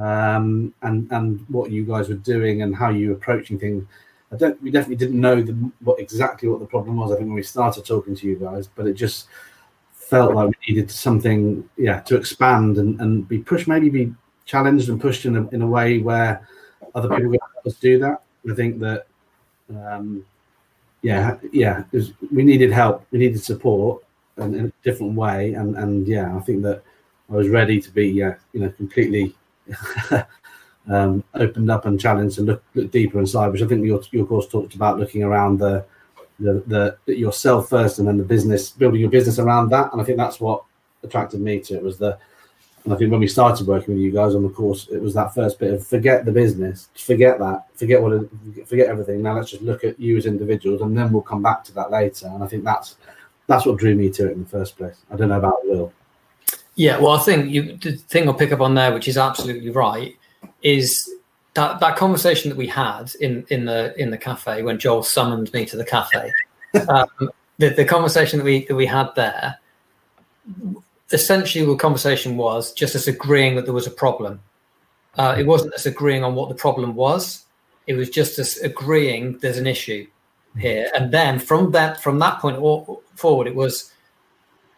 [0.00, 3.84] um, and and what you guys were doing and how you were approaching things.
[4.32, 4.62] I don't.
[4.62, 7.10] We definitely didn't know the, what exactly what the problem was.
[7.10, 9.26] I think when we started talking to you guys, but it just
[10.10, 14.12] felt like we needed something, yeah, to expand and, and be pushed, maybe be
[14.44, 16.46] challenged and pushed in a, in a way where
[16.96, 18.22] other people can help us do that.
[18.50, 19.06] I think that,
[19.70, 20.24] um,
[21.02, 21.84] yeah, yeah,
[22.32, 24.02] we needed help, we needed support
[24.38, 26.82] in, a different way, and and yeah, I think that
[27.30, 29.34] I was ready to be, yeah, you know, completely
[30.90, 33.48] um, opened up and challenged and look, look deeper inside.
[33.48, 35.84] Which I think your your course talked about looking around the
[36.38, 40.04] the, the yourself first and then the business building your business around that and i
[40.04, 40.64] think that's what
[41.02, 42.18] attracted me to it was the
[42.84, 45.12] and I think when we started working with you guys on the course, it was
[45.14, 49.22] that first bit of forget the business, forget that, forget what, it, forget everything.
[49.22, 51.90] Now let's just look at you as individuals, and then we'll come back to that
[51.90, 52.28] later.
[52.28, 52.96] And I think that's
[53.46, 54.96] that's what drew me to it in the first place.
[55.10, 55.92] I don't know about Will.
[56.74, 59.70] Yeah, well, I think you, the thing I'll pick up on there, which is absolutely
[59.70, 60.16] right,
[60.62, 61.10] is
[61.54, 65.52] that that conversation that we had in in the in the cafe when Joel summoned
[65.52, 66.30] me to the cafe.
[66.88, 69.58] um, the, the conversation that we that we had there
[71.12, 74.40] essentially the conversation was just us agreeing that there was a problem.
[75.16, 77.44] Uh, it wasn't us agreeing on what the problem was.
[77.86, 80.06] It was just us agreeing there's an issue
[80.58, 80.90] here.
[80.94, 82.58] And then from that from that point
[83.16, 83.92] forward, it was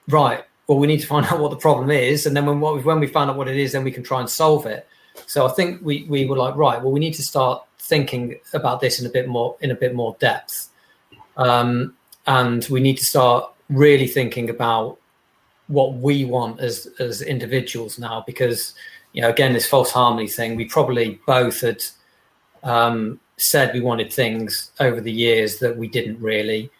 [0.09, 0.45] right.
[0.67, 3.07] Well, we need to find out what the problem is, and then when when we
[3.07, 4.89] find out what it is, then we can try and solve it.
[5.27, 6.81] So I think we we were like, right.
[6.83, 9.95] Well, we need to start thinking about this in a bit more in a bit
[9.95, 10.69] more depth,
[11.37, 11.95] um,
[12.27, 14.99] and we need to start really thinking about
[15.69, 18.75] what we want as as individuals now because
[19.13, 21.83] you know again this false harmony thing we probably both had
[22.63, 26.71] um, said we wanted things over the years that we didn't really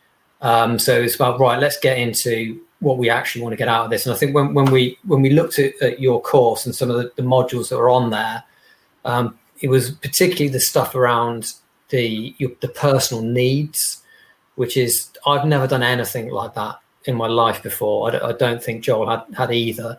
[0.43, 3.85] um, so it's about right let's get into what we actually want to get out
[3.85, 6.67] of this and i think when, when we when we looked at, at your course
[6.67, 8.43] and some of the, the modules that are on there
[9.05, 11.55] um, it was particularly the stuff around
[11.89, 14.03] the your, the personal needs
[14.57, 18.09] which is i've never done anything like that in my life before.
[18.09, 19.99] I don't, don't think Joel had had either.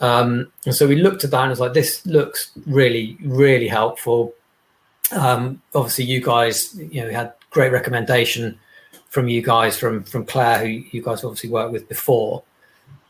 [0.00, 4.34] Um, and so we looked at that and was like, this looks really, really helpful.
[5.12, 8.58] Um, obviously, you guys, you know, had great recommendation
[9.16, 12.42] from you guys from from Claire, who you guys obviously worked with before.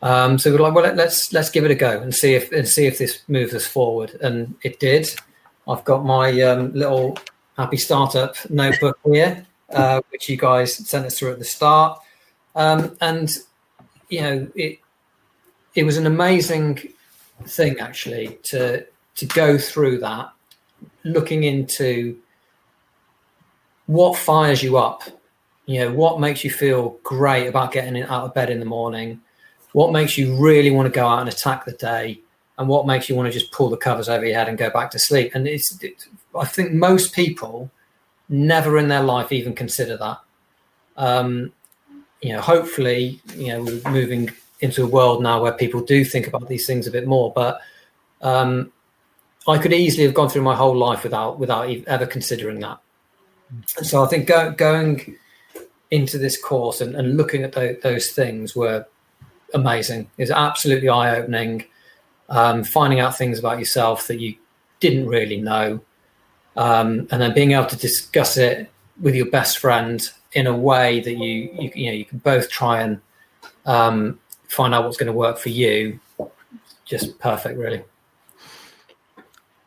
[0.02, 2.68] Um, so we're like, well, let's let's give it a go and see if and
[2.68, 5.12] see if this moves us forward, and it did.
[5.66, 7.18] I've got my um, little
[7.57, 12.00] happy startup notebook here, uh, which you guys sent us through at the start.
[12.54, 13.28] Um, and
[14.09, 14.78] you know, it
[15.74, 16.88] it was an amazing
[17.46, 18.86] thing actually to
[19.16, 20.30] to go through that,
[21.02, 22.16] looking into
[23.86, 25.02] what fires you up.
[25.66, 29.20] You know, what makes you feel great about getting out of bed in the morning?
[29.72, 32.20] What makes you really want to go out and attack the day?
[32.58, 34.70] And what makes you want to just pull the covers over your head and go
[34.70, 35.32] back to sleep?
[35.34, 36.06] And it's, it,
[36.38, 37.70] I think most people
[38.28, 40.18] never in their life even consider that.
[40.96, 41.52] Um,
[42.22, 46.26] you know, hopefully, you know, we're moving into a world now where people do think
[46.26, 47.32] about these things a bit more.
[47.32, 47.60] But
[48.22, 48.72] um,
[49.46, 52.78] I could easily have gone through my whole life without without ever considering that.
[53.66, 55.16] So I think go, going
[55.91, 58.87] into this course and, and looking at the, those things were
[59.55, 60.11] amazing.
[60.18, 61.64] It's absolutely eye opening.
[62.28, 64.34] Um, finding out things about yourself that you
[64.80, 65.80] didn't really know,
[66.57, 68.68] um, and then being able to discuss it
[69.01, 72.51] with your best friend in a way that you you, you know you can both
[72.51, 73.01] try and
[73.64, 74.18] um,
[74.49, 76.01] find out what's going to work for you.
[76.84, 77.84] Just perfect, really.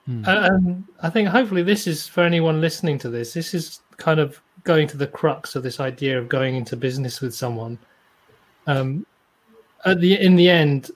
[0.06, 3.34] And I think hopefully this is for anyone listening to this.
[3.34, 7.22] This is kind of going to the crux of this idea of going into business
[7.22, 7.78] with someone.
[8.68, 9.06] Um,
[9.86, 10.92] at the in the end,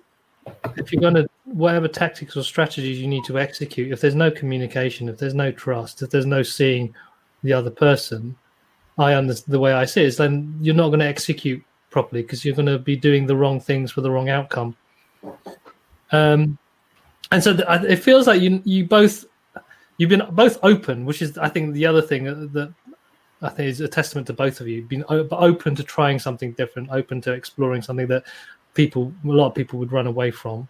[0.78, 4.32] if you're going to whatever tactics or strategies you need to execute, if there's no
[4.32, 6.94] communication, if there's no trust, if there's no seeing
[7.44, 8.36] the other person,
[8.98, 12.22] I understand the way I see it is then you're not going to execute properly
[12.22, 14.76] because you're going to be doing the wrong things for the wrong outcome.
[16.12, 16.58] Um,
[17.32, 19.26] and so the, it feels like you you both
[19.98, 22.74] you've been both open, which is I think the other thing that
[23.44, 24.84] I think is a testament to both of you.
[24.84, 28.24] Being open to trying something different, open to exploring something that
[28.74, 30.68] people a lot of people would run away from.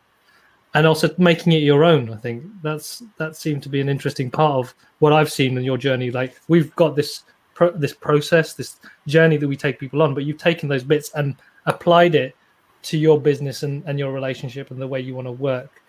[0.74, 2.43] And also making it your own i think.
[2.63, 6.09] That's that seemed to be an interesting part of what i've seen in your journey.
[6.09, 10.26] Like we've got this pro, this process this journey that we take people on but
[10.26, 11.36] you've taken those bits and
[11.67, 12.36] applied it
[12.82, 15.82] to your business and, and your relationship and the way you want to work.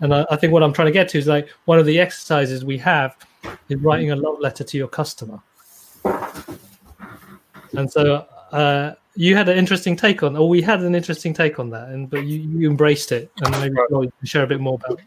[0.00, 2.00] And I, I think what i'm trying to get to is like one of the
[2.00, 3.16] exercises we have
[3.68, 5.40] is writing a love letter to your customer
[7.76, 11.58] and so uh, you had an interesting take on, or we had an interesting take
[11.58, 14.60] on that, and but you, you embraced it, and maybe you can share a bit
[14.60, 15.00] more about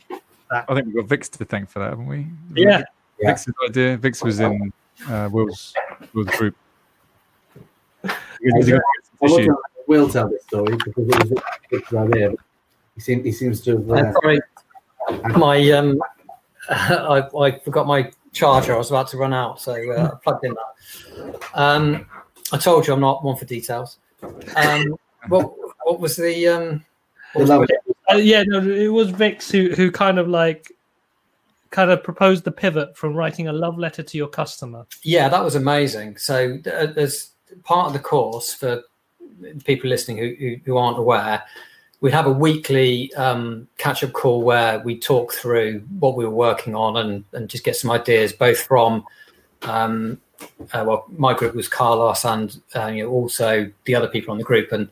[0.49, 0.65] that.
[0.69, 2.27] I think we've got Vix to thank for that, haven't we?
[2.53, 2.83] Yeah,
[3.21, 3.69] Vix's yeah.
[3.69, 3.97] idea.
[3.97, 4.71] Vix was in
[5.07, 5.73] uh, Will's,
[6.13, 6.55] Will's group.
[9.87, 11.41] Will tell this story because it was
[11.71, 12.33] Vix's idea.
[12.95, 13.89] He seems he seems to have.
[13.89, 14.39] Uh, sorry,
[15.37, 16.01] my um,
[16.69, 18.73] I, I forgot my charger.
[18.73, 21.39] I was about to run out, so uh, I plugged in that.
[21.53, 22.05] Um,
[22.51, 23.97] I told you I'm not one for details.
[24.55, 24.95] Um,
[25.27, 26.85] what what was the um?
[27.35, 30.71] Was uh, yeah, no, it was Vix who who kind of like
[31.69, 34.85] kind of proposed the pivot from writing a love letter to your customer.
[35.03, 36.17] Yeah, that was amazing.
[36.17, 37.31] So uh, as
[37.63, 38.83] part of the course for
[39.65, 41.43] people listening who who, who aren't aware,
[41.99, 46.31] we have a weekly um, catch up call where we talk through what we were
[46.31, 49.03] working on and and just get some ideas both from
[49.63, 50.19] um,
[50.73, 54.37] uh, well, my group was Carlos and uh, you know, also the other people on
[54.37, 54.71] the group.
[54.71, 54.89] And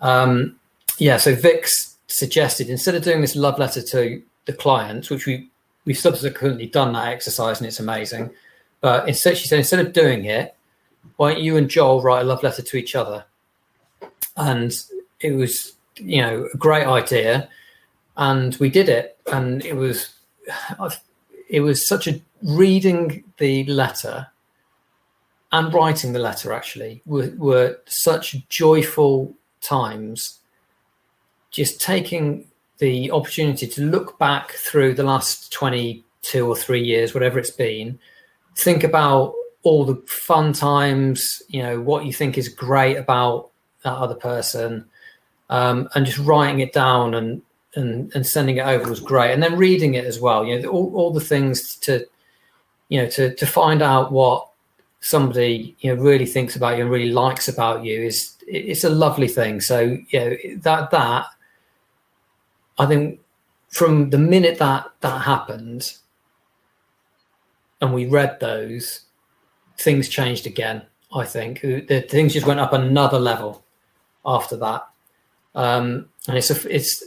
[0.00, 0.58] um,
[0.98, 5.48] yeah, so Vix suggested instead of doing this love letter to the clients, which we
[5.84, 8.30] we've subsequently done that exercise and it's amazing.
[8.80, 10.54] But instead, she said instead of doing it,
[11.16, 13.24] why don't you and Joel write a love letter to each other?
[14.36, 14.72] And
[15.20, 17.48] it was you know a great idea,
[18.16, 20.14] and we did it, and it was
[21.48, 24.26] it was such a reading the letter
[25.52, 30.40] and writing the letter actually were, were such joyful times.
[31.50, 37.38] Just taking the opportunity to look back through the last 22 or three years, whatever
[37.38, 37.98] it's been,
[38.56, 43.50] think about all the fun times, you know, what you think is great about
[43.84, 44.86] that other person,
[45.52, 47.42] um, and just writing it down and,
[47.74, 49.32] and, and sending it over was great.
[49.32, 52.06] And then reading it as well, you know, all, all the things to,
[52.88, 54.48] you know, to, to find out what
[55.00, 58.88] somebody you know really thinks about you and really likes about you is it's a
[58.88, 59.60] lovely thing.
[59.60, 61.26] So you know that that
[62.78, 63.20] I think
[63.68, 65.92] from the minute that that happened
[67.80, 69.00] and we read those,
[69.76, 70.82] things changed again.
[71.12, 73.64] I think the things just went up another level
[74.24, 74.86] after that,
[75.54, 77.02] um, and it's a it's.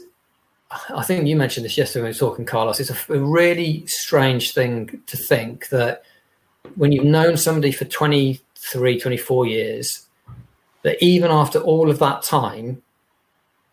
[0.89, 2.79] I think you mentioned this yesterday when we were talking, Carlos.
[2.79, 6.03] It's a, a really strange thing to think that
[6.75, 10.07] when you've known somebody for 23, 24 years,
[10.81, 12.81] that even after all of that time,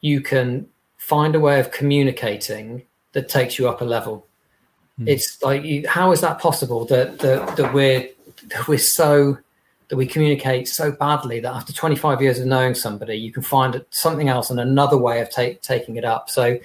[0.00, 0.68] you can
[0.98, 2.82] find a way of communicating
[3.12, 4.26] that takes you up a level.
[5.00, 5.08] Mm.
[5.08, 8.08] It's like, you, how is that possible that, that, that we're,
[8.48, 9.38] that we're so,
[9.92, 13.84] that we communicate so badly that after 25 years of knowing somebody, you can find
[13.90, 16.30] something else and another way of take, taking it up.
[16.30, 16.58] So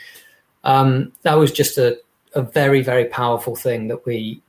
[0.63, 1.99] um, that was just a,
[2.35, 4.41] a very, very powerful thing that we,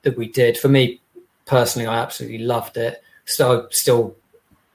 [0.00, 0.56] that we did.
[0.56, 0.98] For me
[1.44, 3.02] personally, I absolutely loved it.
[3.26, 4.16] So I still,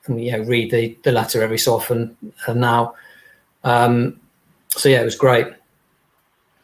[0.07, 2.15] you know, read the the letter every so often
[2.45, 2.93] and now.
[3.63, 4.19] Um,
[4.69, 5.47] so yeah, it was great.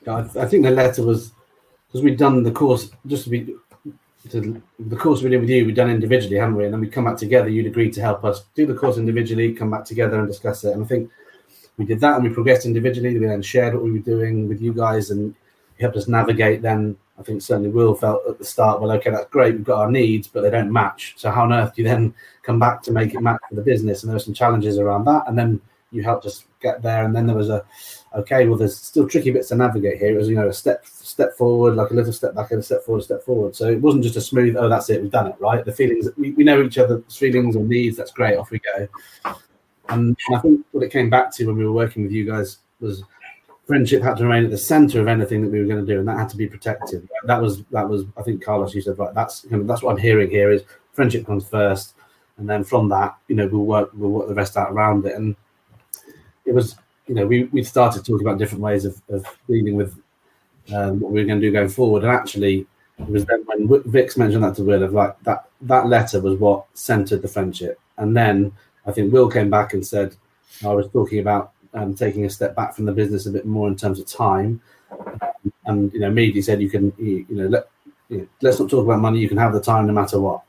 [0.05, 1.31] I, I think the letter was
[1.87, 3.55] because we'd done the course just to be
[4.31, 6.65] to the course we did with you, we'd done individually, haven't we?
[6.65, 7.49] And then we come back together.
[7.49, 10.73] You'd agreed to help us do the course individually, come back together and discuss it.
[10.73, 11.09] And I think
[11.77, 13.17] we did that and we progressed individually.
[13.17, 15.35] We then shared what we were doing with you guys and
[15.79, 16.61] helped us navigate.
[16.61, 19.55] Then I think certainly Will felt at the start, well, okay, that's great.
[19.55, 21.13] We've got our needs, but they don't match.
[21.17, 22.13] So how on earth do you then
[22.43, 24.03] come back to make it match for the business?
[24.03, 25.23] And there were some challenges around that.
[25.27, 27.05] And then you helped us get there.
[27.05, 27.63] And then there was a,
[28.15, 30.13] okay, well, there's still tricky bits to navigate here.
[30.13, 32.63] It was, you know, a step step forward, like a little step back and a
[32.63, 33.55] step forward, a step forward.
[33.55, 35.63] So it wasn't just a smooth, oh, that's it, we've done it, right?
[35.63, 38.87] The feelings, we, we know each other's feelings or needs, that's great, off we go.
[39.89, 42.25] And, and I think what it came back to when we were working with you
[42.25, 43.03] guys was
[43.65, 45.99] friendship had to remain at the center of anything that we were going to do,
[45.99, 47.07] and that had to be protected.
[47.25, 49.13] That was that was I think Carlos, you said right.
[49.13, 50.63] That's kind of, that's what I'm hearing here is
[50.93, 51.95] friendship comes first,
[52.37, 55.15] and then from that, you know, we'll work we'll work the rest out around it.
[55.15, 55.35] And
[56.45, 56.75] it was
[57.07, 59.97] you know we we started talking about different ways of, of dealing with
[60.73, 62.03] um, what we were going to do going forward.
[62.03, 62.67] And actually,
[62.99, 66.37] it was then when Vix mentioned that to Will of like that that letter was
[66.39, 67.79] what centered the friendship.
[67.97, 68.51] And then
[68.85, 70.15] I think Will came back and said,
[70.63, 73.67] I was talking about um, taking a step back from the business a bit more
[73.67, 74.61] in terms of time.
[75.65, 77.69] And you know, immediately said you can you, you know let
[78.09, 79.19] you know, let's not talk about money.
[79.19, 80.41] You can have the time no matter what.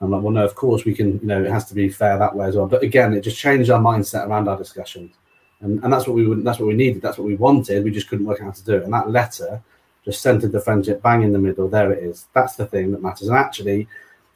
[0.00, 1.20] I'm like, well, no, of course we can.
[1.20, 2.66] You know, it has to be fair that way as well.
[2.66, 5.14] But again, it just changed our mindset around our discussions
[5.62, 7.02] and, and that's what we that's what we needed.
[7.02, 7.84] That's what we wanted.
[7.84, 8.84] We just couldn't work out how to do it.
[8.84, 9.62] And that letter
[10.04, 11.68] just centered the friendship bang in the middle.
[11.68, 12.26] There it is.
[12.34, 13.28] That's the thing that matters.
[13.28, 13.86] And actually,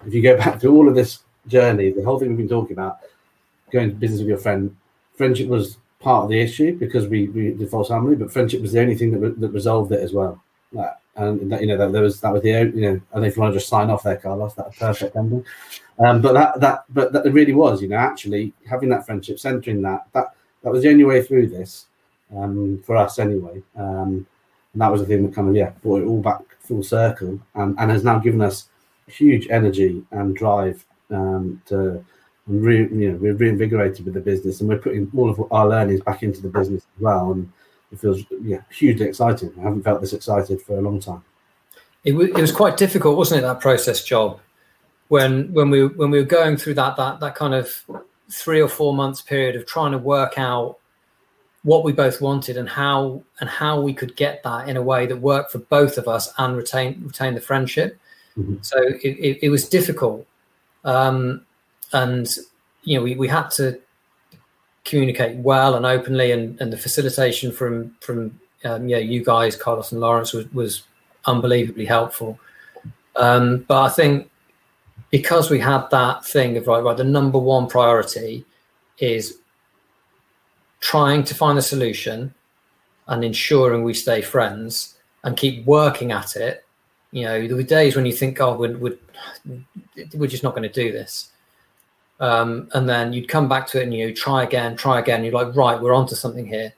[0.06, 2.72] if you go back to all of this journey, the whole thing we've been talking
[2.72, 2.98] about,
[3.72, 4.76] going to business with your friend,
[5.16, 8.72] friendship was part of the issue because we, we did false harmony, but friendship was
[8.72, 10.40] the only thing that, re- that resolved it as well.
[11.16, 13.36] And that, you know that there was that was the you know I know if
[13.36, 14.52] you want to just sign off there, Carlos.
[14.52, 15.46] That perfect ending.
[15.98, 19.38] Um, but that that but that it really was you know actually having that friendship,
[19.38, 20.35] centering that that
[20.66, 21.86] that was the only way through this
[22.36, 23.62] um, for us anyway.
[23.76, 24.26] Um,
[24.72, 27.38] and that was the thing that kind of yeah brought it all back full circle
[27.54, 28.68] and, and has now given us
[29.06, 32.04] huge energy and drive um, to
[32.48, 36.00] re, you know we're reinvigorated with the business and we're putting all of our learnings
[36.00, 37.52] back into the business as well and
[37.92, 39.52] it feels yeah hugely exciting.
[39.60, 41.22] I haven't felt this excited for a long time.
[42.02, 43.42] It, w- it was quite difficult, wasn't it?
[43.42, 44.40] That process job
[45.06, 47.84] when when we when we were going through that that that kind of
[48.30, 50.78] three or four months period of trying to work out
[51.62, 55.04] what we both wanted and how and how we could get that in a way
[55.04, 57.98] that worked for both of us and retain retain the friendship.
[58.38, 58.56] Mm-hmm.
[58.62, 60.26] So it, it, it, was difficult,
[60.84, 61.44] um,
[61.92, 62.28] and
[62.84, 63.80] you know we, we had to
[64.84, 69.90] communicate well and openly, and, and the facilitation from from um, yeah you guys, Carlos
[69.90, 70.84] and Laurence was, was
[71.24, 72.38] unbelievably helpful.
[73.16, 74.30] Um, but I think
[75.10, 78.44] because we had that thing of right, right, the number one priority
[78.98, 79.38] is
[80.80, 82.34] trying to find a solution
[83.08, 86.64] and ensuring we stay friends and keep working at it.
[87.12, 88.98] You know, there were days when you think, oh, we're, we're,
[90.14, 91.30] we're just not going to do this.
[92.18, 95.22] Um, and then you'd come back to it and you try again, try again.
[95.22, 96.72] You're like, right, we're onto something here.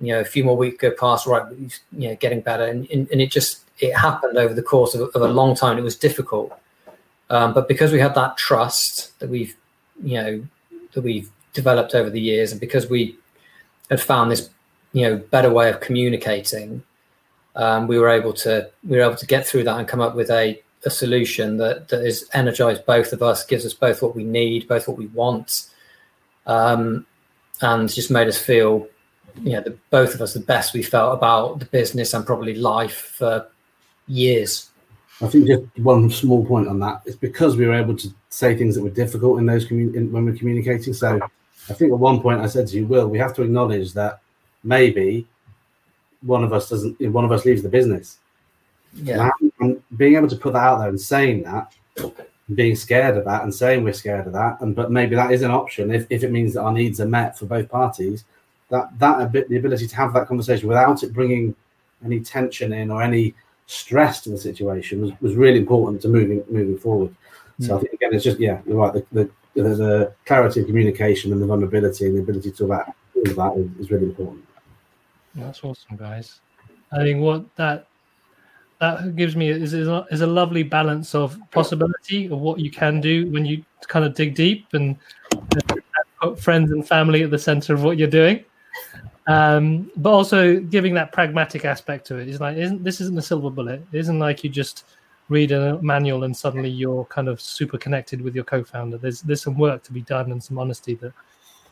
[0.00, 1.44] You know, a few more weeks go past, right,
[1.92, 2.64] you know, getting better.
[2.64, 5.78] And, and, and it just, it happened over the course of, of a long time.
[5.78, 6.52] It was difficult.
[7.32, 9.56] Um, but because we had that trust that we've,
[10.04, 10.46] you know,
[10.92, 13.16] that we've developed over the years, and because we
[13.88, 14.50] had found this,
[14.92, 16.82] you know, better way of communicating,
[17.56, 20.14] um, we were able to we were able to get through that and come up
[20.14, 24.14] with a, a solution that that is energized both of us, gives us both what
[24.14, 25.70] we need, both what we want,
[26.46, 27.06] um,
[27.62, 28.86] and just made us feel,
[29.40, 32.54] you know, the, both of us the best we felt about the business and probably
[32.54, 33.48] life for
[34.06, 34.68] years.
[35.22, 38.56] I think just one small point on that is because we were able to say
[38.56, 40.92] things that were difficult in those commun- in, when we're communicating.
[40.92, 41.20] So
[41.70, 44.20] I think at one point I said to you, Will, we have to acknowledge that
[44.64, 45.26] maybe
[46.22, 48.18] one of us doesn't, one of us leaves the business.
[48.94, 49.30] Yeah.
[49.40, 51.72] And, and being able to put that out there and saying that,
[52.54, 55.42] being scared of that and saying we're scared of that, and but maybe that is
[55.42, 58.24] an option if, if it means that our needs are met for both parties.
[58.70, 61.54] That that the ability to have that conversation without it bringing
[62.04, 63.34] any tension in or any
[63.72, 67.14] stress to the situation was, was really important to moving moving forward.
[67.60, 67.66] Mm.
[67.66, 68.92] So I think again, it's just yeah, you're right.
[68.92, 72.94] The, the, there's a clarity of communication and the vulnerability and the ability to about
[73.14, 74.44] all of that is, is really important.
[75.34, 76.40] That's awesome, guys.
[76.92, 77.86] I think what that
[78.80, 82.70] that gives me is, is a, is a lovely balance of possibility of what you
[82.70, 84.96] can do when you kind of dig deep and
[86.20, 88.44] put friends and family at the center of what you're doing
[89.26, 93.22] um, but also giving that pragmatic aspect to it is like isn't this isn't a
[93.22, 94.84] silver bullet it isn't like you just
[95.28, 99.42] read a manual and suddenly you're kind of super connected with your co-founder there's there's
[99.42, 101.12] some work to be done and some honesty that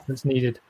[0.07, 0.61] that's needed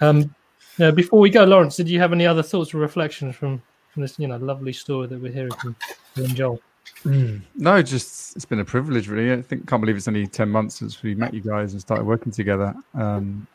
[0.00, 0.34] um
[0.78, 4.02] now, before we go laurence did you have any other thoughts or reflections from from
[4.02, 5.74] this you know lovely story that we're hearing from,
[6.14, 6.60] from joel
[7.04, 7.42] Mm.
[7.54, 9.32] No, just it's been a privilege, really.
[9.32, 12.04] I think can't believe it's only ten months since we met you guys and started
[12.04, 12.74] working together.
[12.94, 13.46] Um,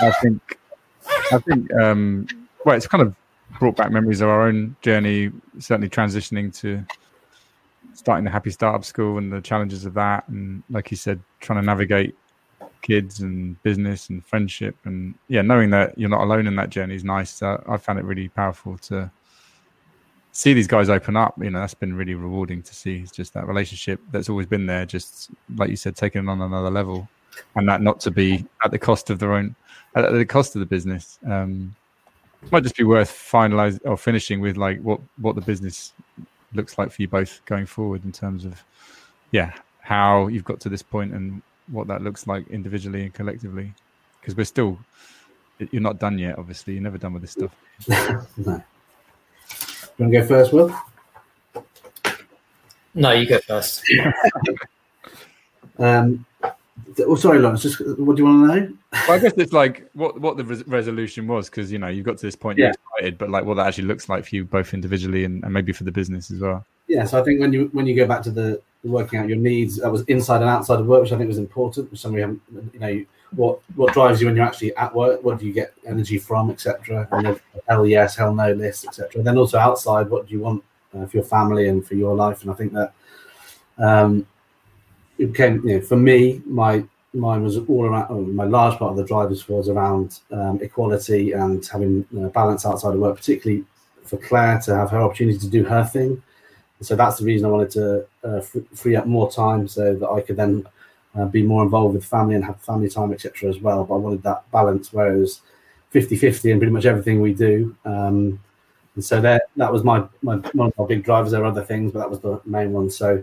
[0.00, 0.58] I think,
[1.32, 2.26] I think, um,
[2.64, 3.14] well, it's kind of
[3.58, 5.30] brought back memories of our own journey.
[5.58, 6.84] Certainly, transitioning to
[7.94, 11.60] starting the Happy Startup School and the challenges of that, and like you said, trying
[11.60, 12.14] to navigate
[12.82, 16.94] kids and business and friendship, and yeah, knowing that you're not alone in that journey
[16.94, 17.42] is nice.
[17.42, 19.10] Uh, I found it really powerful to
[20.32, 22.98] see these guys open up, you know, that's been really rewarding to see.
[22.98, 26.70] It's just that relationship that's always been there, just like you said, taken on another
[26.70, 27.08] level,
[27.54, 29.56] and that not to be at the cost of their own,
[30.04, 31.18] at the cost of the business.
[31.26, 31.74] Um,
[32.52, 35.92] might just be worth finalizing or finishing with like what what the business
[36.52, 38.62] looks like for you both going forward in terms of,
[39.32, 43.72] yeah, how you've got to this point and what that looks like individually and collectively,
[44.20, 44.78] because we're still,
[45.58, 46.38] you're not done yet.
[46.38, 47.54] Obviously, you're never done with this stuff.
[48.38, 48.62] no
[49.98, 50.78] you want to go first, Will?
[52.94, 53.82] No, you go first.
[55.78, 56.24] um,
[57.00, 57.62] oh, sorry, Laurence.
[57.62, 58.76] Just what do you want to know?
[58.92, 62.06] well, I guess it's like what what the res- resolution was because you know you've
[62.06, 64.44] got to this point, you're excited, but like what that actually looks like for you
[64.44, 66.64] both individually and, and maybe for the business as well.
[66.88, 69.38] Yeah, so I think when you when you go back to the working out your
[69.38, 71.90] needs, that was inside and outside of work, which I think was important.
[71.90, 72.22] For somebody,
[72.72, 75.74] you know, what what drives you when you're actually at work what do you get
[75.86, 77.08] energy from etc
[77.68, 80.62] hell yes hell no list etc then also outside what do you want
[80.96, 82.92] uh, for your family and for your life and i think that
[83.78, 84.26] um
[85.18, 86.84] it came you know for me my
[87.14, 91.66] mine was all around my large part of the drivers was around um, equality and
[91.66, 93.64] having you know, balance outside of work particularly
[94.04, 96.22] for claire to have her opportunity to do her thing
[96.82, 98.40] so that's the reason i wanted to uh,
[98.74, 100.66] free up more time so that i could then
[101.16, 103.48] uh, be more involved with family and have family time, etc.
[103.48, 103.84] as well.
[103.84, 105.40] But I wanted that balance where it was
[105.90, 107.74] 50 50 in pretty much everything we do.
[107.84, 108.40] Um,
[108.94, 111.32] and so that that was my, my one of my big drivers.
[111.32, 112.90] There are other things, but that was the main one.
[112.90, 113.22] So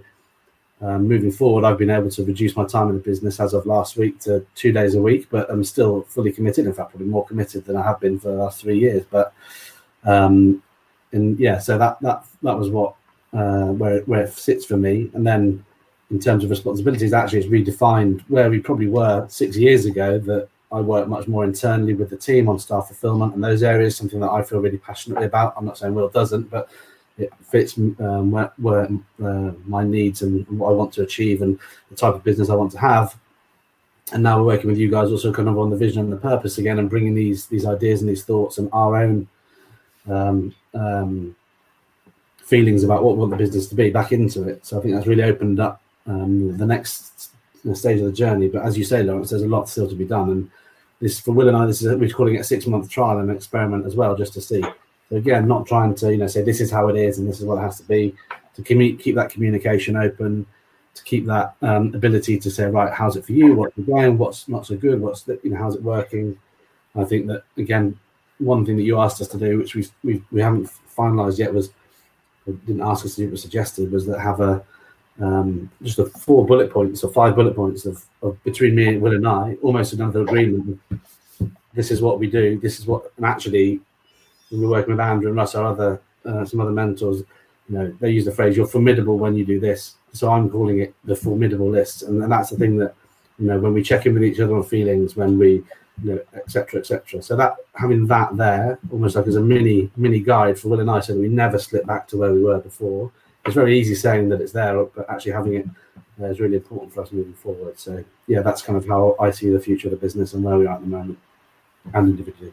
[0.84, 3.66] um, moving forward, I've been able to reduce my time in the business as of
[3.66, 6.66] last week to two days a week, but I'm still fully committed.
[6.66, 9.06] In fact, probably more committed than I have been for the last three years.
[9.10, 9.34] But
[10.04, 10.62] um,
[11.14, 12.96] and yeah, so that that that was what
[13.32, 15.10] uh, where where it sits for me.
[15.14, 15.64] And then
[16.12, 20.48] in terms of responsibilities actually it's redefined where we probably were six years ago that
[20.72, 24.20] I work much more internally with the team on staff fulfillment and those areas, something
[24.20, 25.54] that I feel really passionately about.
[25.56, 26.70] I'm not saying Will doesn't, but
[27.18, 28.88] it fits um, where, where
[29.24, 31.60] uh, my needs and what I want to achieve and
[31.90, 33.16] the type of business I want to have.
[34.12, 36.18] And now we're working with you guys also kind of on the vision and the
[36.18, 39.28] purpose again and bringing these these ideas and these thoughts and our own
[40.10, 41.36] um, um,
[42.44, 44.66] feelings about what we want the business to be back into it.
[44.66, 47.32] So I think that's really opened up um, the next
[47.74, 48.50] stage of the journey.
[48.50, 50.30] But as you say, Laurence, there's a lot still to be done.
[50.30, 50.52] And
[51.00, 53.32] this for Will and I, this is we're calling it a six month trial and
[53.32, 54.64] experiment as well, just to see.
[55.14, 57.46] Again, not trying to you know say this is how it is and this is
[57.46, 58.16] what it has to be.
[58.56, 60.46] To keep keep that communication open,
[60.96, 63.56] to keep that um, ability to say right, how's it for you?
[63.56, 64.18] What's going?
[64.18, 65.02] What's not so good?
[65.02, 66.38] What's the, you know how's it working?
[66.96, 68.00] I think that again,
[68.40, 71.54] one thing that you asked us to do, which we we, we haven't finalised yet,
[71.54, 71.72] was
[72.46, 74.64] didn't ask us to do, but suggested was that have a
[75.22, 79.02] um, just a four bullet points or five bullet points of, of between me and
[79.02, 80.80] Will and I, almost another agreement.
[81.74, 82.60] This is what we do.
[82.60, 83.80] This is what, and actually,
[84.58, 87.24] we're working with Andrew and Russ, our other uh, some other mentors.
[87.70, 90.80] You know, they use the phrase "you're formidable when you do this." So I'm calling
[90.80, 92.96] it the formidable list, and, and that's the thing that
[93.40, 95.64] you know when we check in with each other on feelings, when we
[96.04, 96.80] you know, etc.
[96.80, 97.22] etc.
[97.22, 100.90] So that having that there, almost like as a mini mini guide for Will and
[100.90, 103.12] I, so that we never slip back to where we were before
[103.46, 105.66] it's very easy saying that it's there, but actually having it
[106.20, 107.78] is really important for us moving forward.
[107.80, 110.58] So yeah, that's kind of how I see the future of the business and where
[110.58, 111.20] we are at the moment,
[111.94, 112.52] and individually.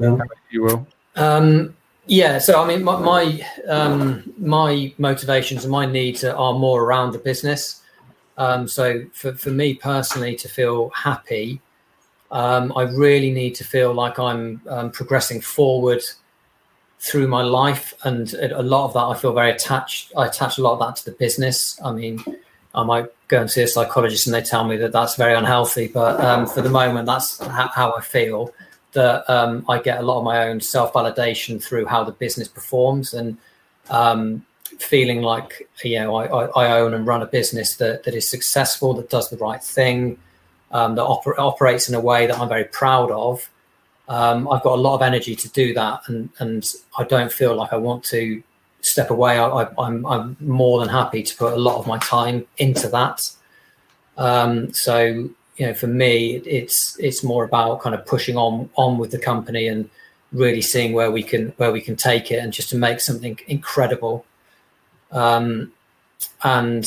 [0.00, 0.18] Well,
[0.50, 0.86] you will.
[1.16, 6.54] Um, yeah, so I mean, my my, um, my motivations and my needs are, are
[6.54, 7.82] more around the business.
[8.38, 11.60] Um, so for, for me personally to feel happy,
[12.30, 16.02] um, I really need to feel like I'm um, progressing forward
[16.98, 20.12] through my life, and a lot of that I feel very attached.
[20.16, 21.78] I attach a lot of that to the business.
[21.84, 22.24] I mean,
[22.74, 25.88] I might go and see a psychologist, and they tell me that that's very unhealthy.
[25.88, 28.54] But um, for the moment, that's how I feel.
[28.92, 32.48] That um, I get a lot of my own self validation through how the business
[32.48, 33.36] performs, and
[33.88, 34.44] um,
[34.78, 38.28] feeling like you know I, I, I, own and run a business that that is
[38.28, 40.18] successful, that does the right thing,
[40.72, 43.48] um, that oper- operates in a way that I'm very proud of
[44.10, 46.68] um, I've got a lot of energy to do that, and and
[46.98, 48.42] I don't feel like I want to
[48.80, 49.38] step away.
[49.38, 52.88] I, am I'm, I'm more than happy to put a lot of my time into
[52.88, 53.30] that.
[54.18, 55.30] Um, so
[55.60, 59.18] you know, for me, it's it's more about kind of pushing on on with the
[59.18, 59.90] company and
[60.32, 63.38] really seeing where we can where we can take it and just to make something
[63.46, 64.24] incredible.
[65.12, 65.70] Um,
[66.42, 66.86] and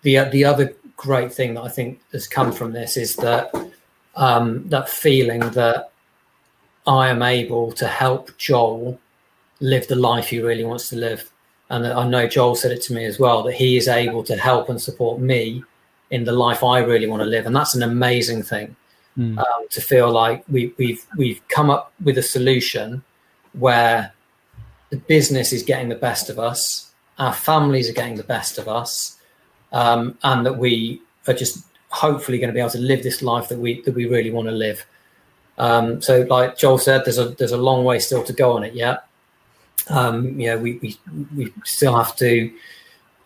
[0.00, 3.54] the the other great thing that I think has come from this is that
[4.16, 5.90] um, that feeling that
[6.86, 8.98] I am able to help Joel
[9.60, 11.30] live the life he really wants to live.
[11.68, 14.36] And I know Joel said it to me as well that he is able to
[14.36, 15.64] help and support me
[16.14, 18.76] in the life I really want to live, and that's an amazing thing.
[19.18, 19.38] Mm.
[19.38, 23.02] Um, to feel like we, we've we've come up with a solution
[23.52, 24.12] where
[24.90, 28.66] the business is getting the best of us, our families are getting the best of
[28.68, 29.16] us,
[29.72, 33.48] um, and that we are just hopefully going to be able to live this life
[33.48, 34.86] that we that we really want to live.
[35.58, 38.62] Um, so, like Joel said, there's a there's a long way still to go on
[38.62, 39.06] it yet.
[39.88, 40.96] Um, you know, we, we
[41.36, 42.52] we still have to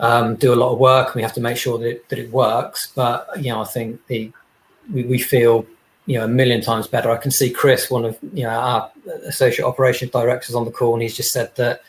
[0.00, 1.08] um, do a lot of work.
[1.08, 2.92] and We have to make sure that it, that it works.
[2.94, 4.32] But you know, I think the
[4.92, 5.66] we, we feel
[6.06, 7.10] you know a million times better.
[7.10, 8.90] I can see Chris, one of you know our
[9.24, 11.82] associate operations directors, on the call, and he's just said that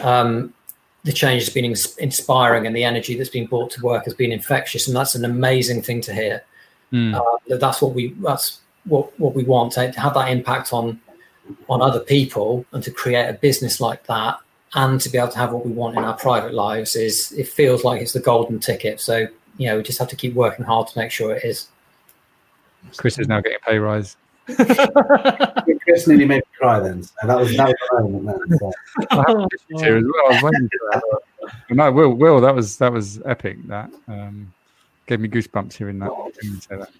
[0.00, 0.54] um,
[1.04, 1.64] the change has been
[1.98, 5.24] inspiring and the energy that's been brought to work has been infectious, and that's an
[5.24, 6.42] amazing thing to hear.
[6.92, 7.14] Mm.
[7.14, 11.00] Uh, that that's what we that's what what we want to have that impact on
[11.68, 14.38] on other people and to create a business like that
[14.74, 17.48] and to be able to have what we want in our private lives is it
[17.48, 19.00] feels like it's the golden ticket.
[19.00, 19.26] So
[19.58, 21.68] you know we just have to keep working hard to make sure it is.
[22.96, 24.16] Chris is now getting a pay rise.
[24.46, 27.02] Chris nearly made me cry then.
[27.02, 28.58] So that was that was the moment then.
[28.58, 28.72] So.
[31.32, 31.50] well.
[31.70, 33.58] no, Will, Will, that was that was epic.
[33.66, 34.52] That um,
[35.06, 36.10] gave me goosebumps hearing that.
[36.68, 36.90] Say that.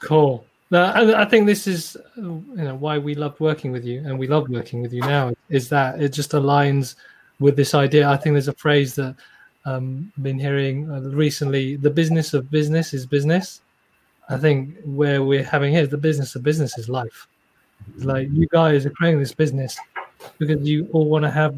[0.00, 0.44] Cool.
[0.72, 4.48] I think this is you know why we loved working with you, and we love
[4.48, 5.32] working with you now.
[5.48, 6.94] Is that it just aligns
[7.40, 8.08] with this idea?
[8.08, 9.16] I think there's a phrase that
[9.64, 13.62] um, I've been hearing uh, recently: "The business of business is business."
[14.28, 17.26] I think where we're having here, the business of business is life.
[17.96, 19.76] It's like you guys are creating this business
[20.38, 21.56] because you all want to have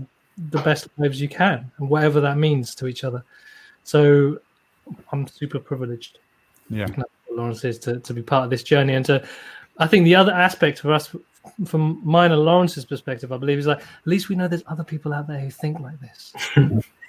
[0.51, 3.23] the best lives you can, and whatever that means to each other.
[3.85, 4.39] So
[5.13, 6.19] I'm super privileged.
[6.71, 6.87] Yeah.
[7.37, 9.27] Laurence is to, to be part of this journey and to
[9.79, 11.15] I think the other aspect for us
[11.67, 14.85] from mine and Laurence's perspective, I believe, is like at least we know there's other
[14.85, 16.33] people out there who think like this.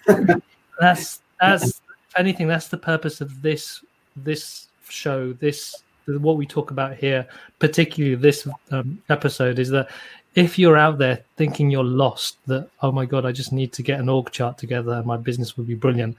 [0.80, 1.82] that's that's
[2.18, 3.84] anything, that's the purpose of this
[4.16, 7.28] this show, this what we talk about here,
[7.60, 9.90] particularly this um, episode, is that
[10.36, 13.84] if you're out there thinking you're lost, that oh my god, I just need to
[13.84, 16.18] get an org chart together, my business would be brilliant.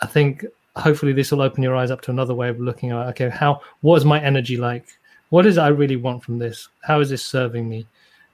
[0.00, 0.44] I think
[0.76, 3.60] hopefully this will open your eyes up to another way of looking at okay, how
[3.80, 4.86] what is my energy like?
[5.30, 6.68] What is I really want from this?
[6.82, 7.86] How is this serving me?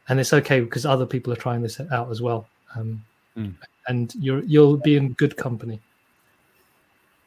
[0.08, 2.48] And it's okay because other people are trying this out as well.
[2.74, 3.02] Um,
[3.36, 3.54] mm.
[3.88, 5.80] And you're you'll be in good company.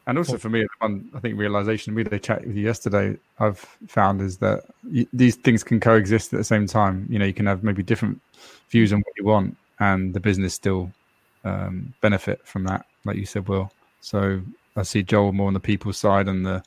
[0.06, 3.16] And also for me, one I think realization we a chat with you yesterday.
[3.38, 3.58] I've
[3.88, 4.64] found is that
[5.14, 7.06] these things can coexist at the same time.
[7.08, 8.20] You know, you can have maybe different
[8.68, 10.92] views on what you want, and the business still
[11.44, 13.72] um, benefit from that, like you said, Will.
[14.02, 14.42] So
[14.76, 16.62] I see Joel more on the people side and the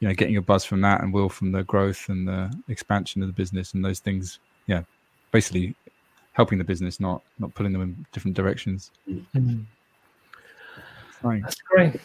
[0.00, 3.22] you know getting a buzz from that, and Will from the growth and the expansion
[3.22, 4.38] of the business and those things.
[4.66, 4.82] Yeah,
[5.30, 5.74] basically
[6.32, 8.90] helping the business, not not pulling them in different directions.
[9.08, 9.60] Mm-hmm.
[11.40, 12.00] That's great.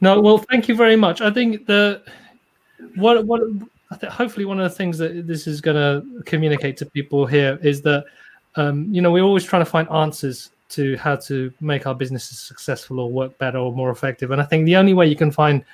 [0.00, 1.20] No, well, thank you very much.
[1.20, 2.02] I think the
[2.96, 3.42] what what
[3.90, 7.26] I think hopefully one of the things that this is going to communicate to people
[7.26, 8.04] here is that
[8.56, 12.38] um, you know we're always trying to find answers to how to make our businesses
[12.38, 14.30] successful or work better or more effective.
[14.30, 15.64] And I think the only way you can find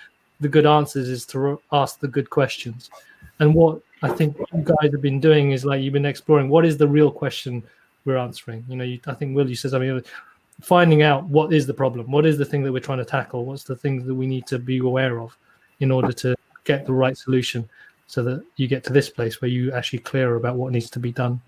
[0.40, 2.90] the good answers is to ask the good questions.
[3.38, 6.64] And what I think you guys have been doing is like you've been exploring what
[6.64, 7.62] is the real question
[8.04, 8.64] we're answering.
[8.68, 10.02] You know, you, I think Will, you said something
[10.62, 13.44] finding out what is the problem, what is the thing that we're trying to tackle,
[13.44, 15.36] what's the things that we need to be aware of
[15.80, 17.68] in order to get the right solution
[18.06, 20.98] so that you get to this place where you actually clear about what needs to
[20.98, 21.40] be done.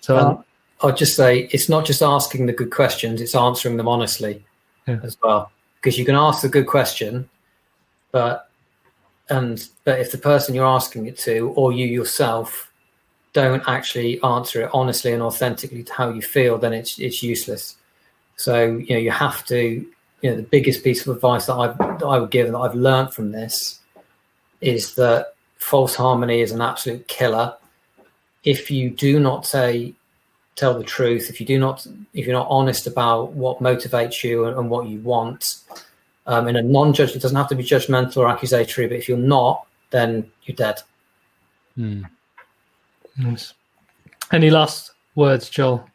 [0.00, 0.44] So um,
[0.82, 4.42] I'll just say it's not just asking the good questions; it's answering them honestly
[4.86, 5.00] yeah.
[5.02, 5.50] as well.
[5.76, 7.28] Because you can ask the good question,
[8.12, 8.50] but
[9.28, 12.70] and but if the person you're asking it to or you yourself
[13.32, 17.76] don't actually answer it honestly and authentically to how you feel, then it's it's useless.
[18.36, 19.86] So you know you have to.
[20.22, 22.58] You know the biggest piece of advice that, I've, that I would give and that
[22.58, 23.80] I've learned from this
[24.60, 27.56] is that false harmony is an absolute killer.
[28.44, 29.94] If you do not say
[30.56, 34.44] tell the truth, if you do not, if you're not honest about what motivates you
[34.44, 35.56] and, and what you want,
[36.26, 39.18] um, in a non-judge, it doesn't have to be judgmental or accusatory, but if you're
[39.18, 40.80] not, then you're dead.
[41.74, 42.02] Hmm.
[43.16, 43.54] Nice.
[44.32, 45.88] Any last words, Joel?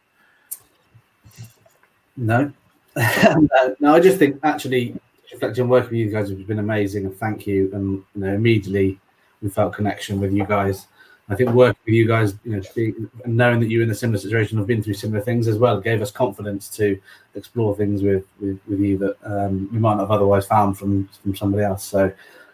[2.18, 2.52] No.
[3.80, 5.00] no, I just think actually
[5.32, 7.70] reflecting on working with you guys has been amazing, and thank you.
[7.74, 9.00] And you know, immediately
[9.42, 10.88] we felt connection with you guys.
[11.28, 14.20] I think working with you guys, you know, being, knowing that you're in a similar
[14.20, 17.02] situation, have been through similar things as well, gave us confidence to
[17.34, 21.10] explore things with with, with you that um, we might not have otherwise found from
[21.24, 21.84] from somebody else.
[21.84, 22.12] So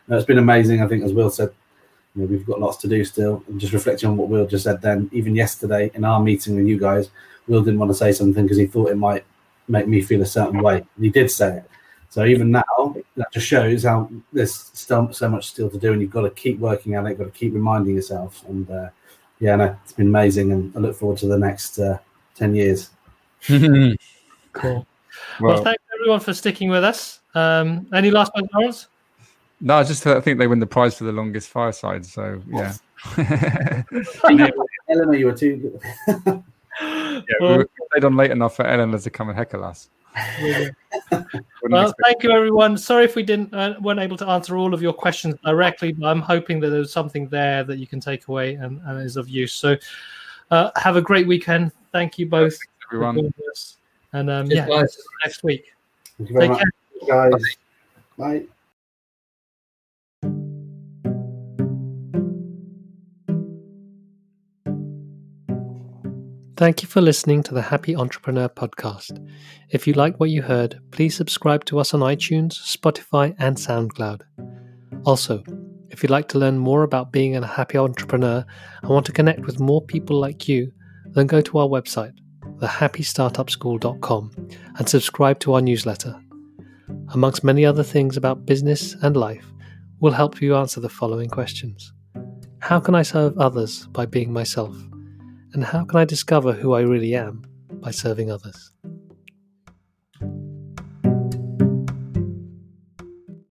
[0.08, 0.82] it's been amazing.
[0.82, 1.54] I think, as Will said,
[2.16, 3.44] you know, we've got lots to do still.
[3.48, 6.68] And just reflecting on what Will just said, then even yesterday in our meeting with
[6.68, 7.10] you guys,
[7.48, 9.26] Will didn't want to say something because he thought it might
[9.68, 10.86] make me feel a certain way.
[11.00, 11.70] He did say it.
[12.12, 16.02] So even now, that just shows how there's still so much still to do, and
[16.02, 17.12] you've got to keep working at it.
[17.12, 18.44] You've got to keep reminding yourself.
[18.50, 18.90] And uh,
[19.40, 22.00] yeah, no, it's been amazing, and I look forward to the next uh,
[22.36, 22.90] ten years.
[23.48, 23.96] cool.
[24.54, 24.86] Well,
[25.40, 27.22] Well, thanks everyone for sticking with us.
[27.34, 28.88] Um, any last words, Laurence?
[29.62, 32.06] no, I just I think they win the prize for the longest fireside.
[32.06, 32.74] So yeah,
[34.90, 36.14] Eleanor, you were too good.
[36.82, 39.90] yeah, Well- we stayed on late enough for Eleanor to come and heckle us.
[40.42, 40.76] Wouldn't
[41.70, 42.78] Well, thank you, everyone.
[42.78, 46.08] Sorry if we didn't uh, weren't able to answer all of your questions directly, but
[46.08, 49.30] I'm hoping that there's something there that you can take away and, and is of
[49.30, 49.54] use.
[49.54, 49.76] So,
[50.50, 51.72] uh, have a great weekend.
[51.92, 52.58] Thank you both
[52.90, 53.16] for everyone.
[53.16, 53.78] joining us.
[54.14, 54.98] And um, Cheers, yeah, guys.
[55.26, 55.74] next week.
[56.18, 57.30] Thank you very Take much, care.
[57.32, 57.58] guys.
[58.18, 58.44] Bye.
[66.62, 69.18] Thank you for listening to the Happy Entrepreneur podcast.
[69.72, 74.22] If you like what you heard, please subscribe to us on iTunes, Spotify, and SoundCloud.
[75.04, 75.44] Also,
[75.90, 78.46] if you'd like to learn more about being a happy entrepreneur
[78.84, 80.72] and want to connect with more people like you,
[81.08, 82.14] then go to our website,
[82.58, 84.32] thehappystartupschool.com,
[84.78, 86.16] and subscribe to our newsletter.
[87.16, 89.52] Amongst many other things about business and life,
[90.00, 91.92] we'll help you answer the following questions
[92.60, 94.78] How can I serve others by being myself?
[95.54, 98.72] And how can I discover who I really am by serving others?